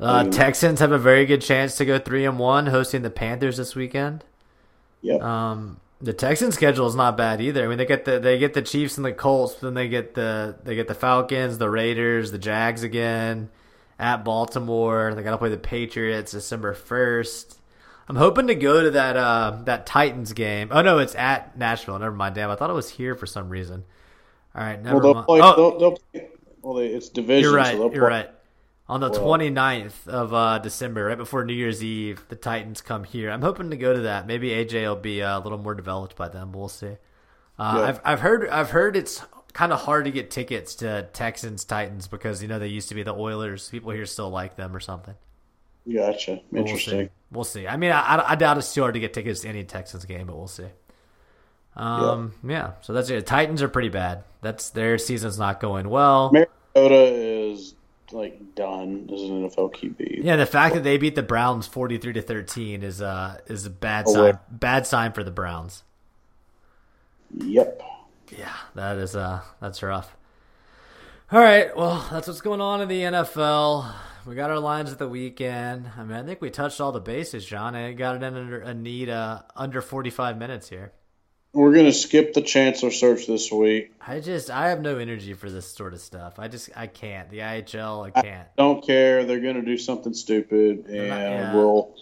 Uh. 0.00 0.24
Texans 0.24 0.80
have 0.80 0.92
a 0.92 0.98
very 0.98 1.26
good 1.26 1.42
chance 1.42 1.76
to 1.76 1.84
go 1.84 1.98
three 1.98 2.24
and 2.24 2.38
one, 2.38 2.66
hosting 2.66 3.02
the 3.02 3.10
Panthers 3.10 3.56
this 3.56 3.74
weekend. 3.74 4.24
Yep. 5.02 5.20
Um, 5.20 5.80
the 6.00 6.12
Texans 6.12 6.54
schedule 6.54 6.86
is 6.86 6.94
not 6.94 7.16
bad 7.16 7.40
either. 7.40 7.64
I 7.64 7.68
mean, 7.68 7.78
they 7.78 7.86
get 7.86 8.04
the 8.04 8.18
they 8.20 8.38
get 8.38 8.54
the 8.54 8.62
Chiefs 8.62 8.96
and 8.96 9.04
the 9.04 9.12
Colts, 9.12 9.54
then 9.56 9.74
they 9.74 9.88
get 9.88 10.14
the 10.14 10.56
they 10.64 10.74
get 10.74 10.88
the 10.88 10.94
Falcons, 10.94 11.58
the 11.58 11.68
Raiders, 11.70 12.30
the 12.30 12.38
Jags 12.38 12.82
again 12.82 13.48
at 13.98 14.24
Baltimore. 14.24 15.12
They 15.14 15.22
got 15.22 15.32
to 15.32 15.38
play 15.38 15.50
the 15.50 15.56
Patriots 15.56 16.32
December 16.32 16.72
first. 16.74 17.58
I'm 18.08 18.16
hoping 18.16 18.46
to 18.46 18.54
go 18.54 18.82
to 18.84 18.90
that 18.92 19.16
uh 19.16 19.58
that 19.64 19.86
Titans 19.86 20.32
game. 20.32 20.68
Oh 20.70 20.82
no, 20.82 20.98
it's 20.98 21.14
at 21.16 21.58
Nashville. 21.58 21.98
Never 21.98 22.14
mind. 22.14 22.34
Damn, 22.34 22.50
I 22.50 22.54
thought 22.56 22.70
it 22.70 22.74
was 22.74 22.88
here 22.90 23.14
for 23.14 23.26
some 23.26 23.48
reason. 23.48 23.84
All 24.54 24.62
right, 24.62 24.82
never 24.82 24.96
well, 24.96 25.02
they'll 25.02 25.14
mind. 25.14 25.26
play. 25.26 25.40
Oh, 25.42 25.56
They'll, 25.56 25.78
they'll 25.78 25.96
play. 26.12 26.28
Well, 26.62 26.74
they, 26.74 26.86
it's 26.88 27.08
division. 27.10 27.42
you're 27.50 27.54
right. 27.56 27.76
So 27.76 27.82
you're 27.82 27.90
play- 27.90 28.00
right. 28.00 28.30
On 28.90 29.00
the 29.00 29.10
Well- 29.10 29.20
29th 29.38 30.08
of 30.08 30.32
uh, 30.32 30.58
December, 30.60 31.04
right 31.04 31.18
before 31.18 31.44
New 31.44 31.52
Year's 31.52 31.84
Eve, 31.84 32.24
the 32.28 32.36
Titans 32.36 32.80
come 32.80 33.04
here. 33.04 33.30
I'm 33.30 33.42
hoping 33.42 33.68
to 33.70 33.76
go 33.76 33.92
to 33.92 34.00
that. 34.02 34.26
Maybe 34.26 34.48
AJ 34.50 34.82
will 34.88 34.96
be 34.96 35.22
uh, 35.22 35.38
a 35.38 35.40
little 35.40 35.58
more 35.58 35.74
developed 35.74 36.16
by 36.16 36.28
then. 36.28 36.50
But 36.50 36.58
we'll 36.58 36.68
see. 36.68 36.96
Uh, 37.58 37.74
Yeah. 37.76 37.80
I've 37.82 38.00
I've 38.04 38.20
heard 38.20 38.48
I've 38.48 38.70
heard 38.70 38.96
it's 38.96 39.22
kind 39.52 39.72
of 39.72 39.80
hard 39.80 40.06
to 40.06 40.10
get 40.10 40.30
tickets 40.30 40.74
to 40.76 41.08
Texans 41.12 41.64
Titans 41.64 42.08
because 42.08 42.40
you 42.40 42.48
know 42.48 42.58
they 42.58 42.68
used 42.68 42.88
to 42.88 42.94
be 42.94 43.02
the 43.02 43.14
Oilers. 43.14 43.68
People 43.68 43.90
here 43.90 44.06
still 44.06 44.30
like 44.30 44.56
them 44.56 44.74
or 44.74 44.80
something. 44.80 45.14
Gotcha. 45.92 46.40
Interesting. 46.54 46.96
We'll 46.96 47.04
see. 47.04 47.10
We'll 47.32 47.44
see. 47.44 47.68
I 47.68 47.76
mean, 47.76 47.92
I, 47.92 48.30
I 48.30 48.34
doubt 48.36 48.56
it's 48.58 48.72
too 48.72 48.82
hard 48.82 48.94
to 48.94 49.00
get 49.00 49.12
tickets 49.12 49.40
to 49.40 49.48
any 49.48 49.64
Texans 49.64 50.04
game, 50.04 50.26
but 50.26 50.36
we'll 50.36 50.46
see. 50.46 50.66
Um, 51.76 52.32
yeah. 52.46 52.72
So 52.82 52.92
that's 52.92 53.08
it. 53.10 53.26
Titans 53.26 53.62
are 53.62 53.68
pretty 53.68 53.88
bad. 53.88 54.24
That's 54.40 54.70
their 54.70 54.98
season's 54.98 55.38
not 55.38 55.60
going 55.60 55.88
well. 55.88 56.30
Mariota 56.32 56.94
is 56.94 57.74
like 58.12 58.54
done 58.54 59.08
as 59.12 59.20
an 59.22 59.48
NFL 59.48 59.74
QB. 59.74 60.24
Yeah, 60.24 60.36
the 60.36 60.46
fact 60.46 60.74
that 60.74 60.84
they 60.84 60.96
beat 60.98 61.14
the 61.14 61.22
Browns 61.22 61.66
forty 61.66 61.98
three 61.98 62.12
to 62.14 62.22
thirteen 62.22 62.82
is 62.82 63.00
uh 63.02 63.38
is 63.46 63.66
a 63.66 63.70
bad 63.70 64.04
Oh, 64.08 64.12
sign. 64.14 64.38
Bad 64.50 64.86
sign 64.86 65.12
for 65.12 65.22
the 65.24 65.30
Browns. 65.30 65.82
Yep. 67.36 67.82
Yeah, 68.36 68.54
that 68.74 68.98
is 68.98 69.16
uh 69.16 69.40
that's 69.60 69.82
rough. 69.82 70.14
All 71.30 71.40
right, 71.40 71.74
well 71.76 72.06
that's 72.10 72.26
what's 72.28 72.40
going 72.40 72.60
on 72.60 72.80
in 72.80 72.88
the 72.88 73.02
NFL. 73.02 73.92
We 74.26 74.34
got 74.34 74.50
our 74.50 74.58
lines 74.58 74.92
of 74.92 74.98
the 74.98 75.08
weekend. 75.08 75.90
I 75.96 76.02
mean, 76.04 76.16
I 76.16 76.22
think 76.22 76.40
we 76.42 76.50
touched 76.50 76.80
all 76.80 76.92
the 76.92 77.00
bases, 77.00 77.46
John. 77.46 77.74
I 77.74 77.92
got 77.92 78.16
it 78.16 78.22
in 78.22 78.34
under 78.36 78.60
a 78.60 78.74
need 78.74 79.08
uh, 79.08 79.42
under 79.56 79.80
forty 79.80 80.10
five 80.10 80.36
minutes 80.38 80.68
here. 80.68 80.92
We're 81.52 81.74
gonna 81.74 81.92
skip 81.92 82.34
the 82.34 82.42
Chancellor 82.42 82.90
search 82.90 83.26
this 83.26 83.50
week. 83.50 83.92
I 84.06 84.20
just 84.20 84.50
I 84.50 84.68
have 84.68 84.80
no 84.82 84.98
energy 84.98 85.32
for 85.34 85.50
this 85.50 85.66
sort 85.72 85.94
of 85.94 86.00
stuff. 86.00 86.38
I 86.38 86.48
just 86.48 86.70
I 86.76 86.86
can't. 86.86 87.30
The 87.30 87.38
IHL 87.38 88.06
I 88.06 88.22
can't. 88.22 88.48
Don't 88.56 88.84
care. 88.86 89.24
They're 89.24 89.40
gonna 89.40 89.64
do 89.64 89.78
something 89.78 90.12
stupid, 90.14 90.86
and 90.86 91.08
not- 91.08 91.18
yeah. 91.20 91.54
we'll 91.54 91.94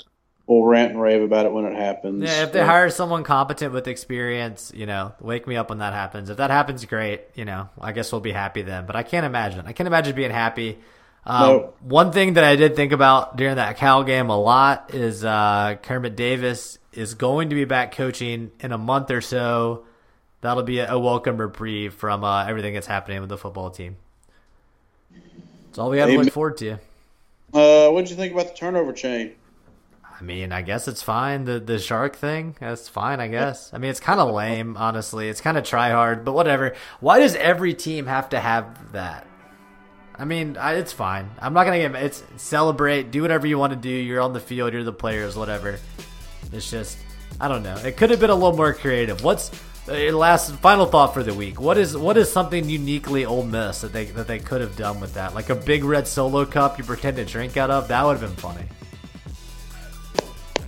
we'll 0.46 0.64
rant 0.64 0.92
and 0.92 1.00
rave 1.00 1.22
about 1.22 1.46
it 1.46 1.52
when 1.52 1.64
it 1.64 1.74
happens. 1.76 2.24
Yeah, 2.24 2.42
if 2.42 2.52
they 2.52 2.64
hire 2.64 2.90
someone 2.90 3.22
competent 3.24 3.72
with 3.72 3.86
experience, 3.88 4.72
you 4.74 4.86
know, 4.86 5.12
wake 5.20 5.46
me 5.46 5.56
up 5.56 5.70
when 5.70 5.78
that 5.78 5.92
happens. 5.92 6.28
If 6.28 6.38
that 6.38 6.50
happens, 6.50 6.84
great. 6.84 7.22
You 7.34 7.44
know, 7.44 7.68
I 7.80 7.92
guess 7.92 8.10
we'll 8.12 8.20
be 8.20 8.32
happy 8.32 8.62
then. 8.62 8.84
But 8.86 8.96
I 8.96 9.04
can't 9.04 9.26
imagine. 9.26 9.64
I 9.66 9.72
can't 9.72 9.86
imagine 9.86 10.14
being 10.16 10.30
happy. 10.32 10.78
Um, 11.24 11.40
No. 11.40 11.72
One 11.80 12.12
thing 12.12 12.34
that 12.34 12.44
I 12.44 12.56
did 12.56 12.76
think 12.76 12.92
about 12.92 13.36
during 13.36 13.56
that 13.56 13.76
Cal 13.76 14.04
game 14.04 14.30
a 14.30 14.38
lot 14.38 14.94
is 14.94 15.24
uh, 15.24 15.76
Kermit 15.82 16.14
Davis 16.16 16.78
is 16.96 17.14
going 17.14 17.50
to 17.50 17.54
be 17.54 17.64
back 17.64 17.92
coaching 17.92 18.50
in 18.60 18.72
a 18.72 18.78
month 18.78 19.10
or 19.10 19.20
so. 19.20 19.84
That'll 20.40 20.62
be 20.62 20.78
a, 20.78 20.92
a 20.92 20.98
welcome 20.98 21.36
reprieve 21.36 21.94
from 21.94 22.24
uh, 22.24 22.46
everything 22.46 22.74
that's 22.74 22.86
happening 22.86 23.20
with 23.20 23.28
the 23.28 23.38
football 23.38 23.70
team. 23.70 23.96
That's 25.66 25.78
all 25.78 25.90
we 25.90 25.98
have 25.98 26.08
to 26.08 26.18
look 26.18 26.32
forward 26.32 26.56
to. 26.58 26.78
Uh, 27.52 27.90
what 27.90 28.02
did 28.02 28.10
you 28.10 28.16
think 28.16 28.32
about 28.32 28.48
the 28.48 28.54
turnover 28.54 28.92
chain? 28.92 29.32
I 30.18 30.22
mean, 30.22 30.50
I 30.50 30.62
guess 30.62 30.88
it's 30.88 31.02
fine. 31.02 31.44
The 31.44 31.60
the 31.60 31.78
shark 31.78 32.16
thing, 32.16 32.56
that's 32.58 32.88
fine. 32.88 33.20
I 33.20 33.28
guess. 33.28 33.72
I 33.74 33.78
mean, 33.78 33.90
it's 33.90 34.00
kind 34.00 34.18
of 34.18 34.34
lame, 34.34 34.76
honestly. 34.76 35.28
It's 35.28 35.42
kind 35.42 35.58
of 35.58 35.64
try 35.64 35.90
hard, 35.90 36.24
but 36.24 36.32
whatever. 36.32 36.74
Why 37.00 37.18
does 37.18 37.34
every 37.34 37.74
team 37.74 38.06
have 38.06 38.30
to 38.30 38.40
have 38.40 38.92
that? 38.92 39.26
I 40.18 40.24
mean, 40.24 40.56
I, 40.56 40.74
it's 40.74 40.92
fine. 40.92 41.30
I'm 41.38 41.52
not 41.52 41.64
gonna 41.64 41.78
get. 41.78 41.94
It's 41.96 42.22
celebrate, 42.38 43.10
do 43.10 43.20
whatever 43.20 43.46
you 43.46 43.58
want 43.58 43.74
to 43.74 43.78
do. 43.78 43.90
You're 43.90 44.22
on 44.22 44.32
the 44.32 44.40
field. 44.40 44.72
You're 44.72 44.84
the 44.84 44.92
players. 44.92 45.36
Whatever. 45.36 45.78
It's 46.56 46.70
just, 46.70 46.98
I 47.40 47.48
don't 47.48 47.62
know. 47.62 47.76
It 47.76 47.96
could 47.96 48.10
have 48.10 48.20
been 48.20 48.30
a 48.30 48.34
little 48.34 48.56
more 48.56 48.72
creative. 48.74 49.22
What's 49.22 49.50
uh, 49.88 49.92
last 50.16 50.54
final 50.56 50.86
thought 50.86 51.14
for 51.14 51.22
the 51.22 51.34
week? 51.34 51.60
What 51.60 51.78
is 51.78 51.96
what 51.96 52.16
is 52.16 52.30
something 52.32 52.68
uniquely 52.68 53.24
Ole 53.24 53.44
Miss 53.44 53.82
that 53.82 53.92
they 53.92 54.06
that 54.06 54.26
they 54.26 54.38
could 54.38 54.60
have 54.60 54.76
done 54.76 55.00
with 55.00 55.14
that? 55.14 55.34
Like 55.34 55.50
a 55.50 55.54
big 55.54 55.84
red 55.84 56.08
solo 56.08 56.44
cup 56.44 56.78
you 56.78 56.84
pretend 56.84 57.18
to 57.18 57.24
drink 57.24 57.56
out 57.56 57.70
of. 57.70 57.88
That 57.88 58.04
would 58.04 58.18
have 58.18 58.20
been 58.20 58.36
funny. 58.36 58.64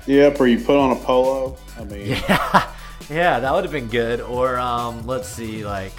Yep, 0.07 0.41
or 0.41 0.47
you 0.47 0.59
put 0.59 0.76
on 0.78 0.97
a 0.97 1.01
polo. 1.01 1.57
I 1.78 1.84
mean, 1.84 2.07
Yeah, 2.28 2.72
yeah, 3.11 3.41
that 3.41 3.53
would 3.53 3.64
have 3.64 3.72
been 3.72 3.89
good. 3.89 4.20
Or 4.22 4.59
um, 4.59 5.07
let's 5.07 5.28
see, 5.28 5.66
like, 5.66 5.93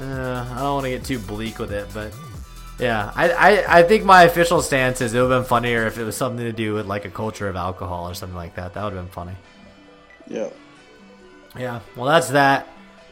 uh, 0.00 0.46
I 0.50 0.56
don't 0.58 0.74
want 0.74 0.84
to 0.86 0.90
get 0.90 1.04
too 1.04 1.20
bleak 1.20 1.60
with 1.60 1.70
it, 1.70 1.86
but 1.94 2.12
yeah, 2.82 3.12
I, 3.14 3.30
I 3.30 3.78
I 3.78 3.82
think 3.84 4.04
my 4.04 4.24
official 4.24 4.60
stance 4.60 5.00
is 5.00 5.14
it 5.14 5.20
would 5.20 5.30
have 5.30 5.42
been 5.42 5.48
funnier 5.48 5.86
if 5.86 5.98
it 5.98 6.04
was 6.04 6.16
something 6.16 6.44
to 6.44 6.52
do 6.52 6.74
with 6.74 6.86
like 6.86 7.04
a 7.04 7.10
culture 7.10 7.48
of 7.48 7.56
alcohol 7.56 8.08
or 8.08 8.14
something 8.14 8.36
like 8.36 8.56
that. 8.56 8.74
That 8.74 8.84
would 8.84 8.92
have 8.94 9.04
been 9.04 9.12
funny. 9.12 9.36
yeah. 10.26 10.48
Yeah, 11.56 11.80
well, 11.96 12.06
that's 12.06 12.30
that. 12.30 12.66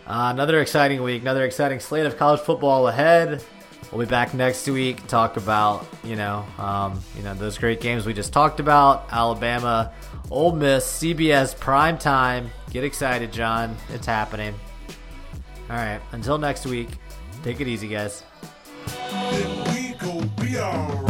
Uh, 0.06 0.30
another 0.32 0.60
exciting 0.60 1.02
week, 1.02 1.20
another 1.20 1.44
exciting 1.44 1.78
slate 1.78 2.06
of 2.06 2.16
college 2.16 2.40
football 2.40 2.88
ahead. 2.88 3.44
We'll 3.92 4.06
be 4.06 4.10
back 4.10 4.32
next 4.32 4.66
week. 4.66 5.06
Talk 5.06 5.36
about 5.36 5.86
you 6.02 6.16
know, 6.16 6.46
um, 6.58 7.00
you 7.16 7.22
know 7.22 7.34
those 7.34 7.58
great 7.58 7.80
games 7.80 8.06
we 8.06 8.14
just 8.14 8.32
talked 8.32 8.58
about. 8.58 9.06
Alabama, 9.12 9.92
Ole 10.30 10.52
Miss, 10.52 10.86
CBS 10.86 11.58
prime 11.58 11.98
time. 11.98 12.50
Get 12.70 12.82
excited, 12.82 13.30
John. 13.32 13.76
It's 13.90 14.06
happening. 14.06 14.54
All 15.68 15.76
right. 15.76 16.00
Until 16.12 16.38
next 16.38 16.66
week. 16.66 16.88
Take 17.42 17.60
it 17.60 17.68
easy, 17.68 17.88
guys. 17.88 18.22
We 19.72 19.94
go 19.98 20.20
be 20.40 20.58
alright. 20.58 21.09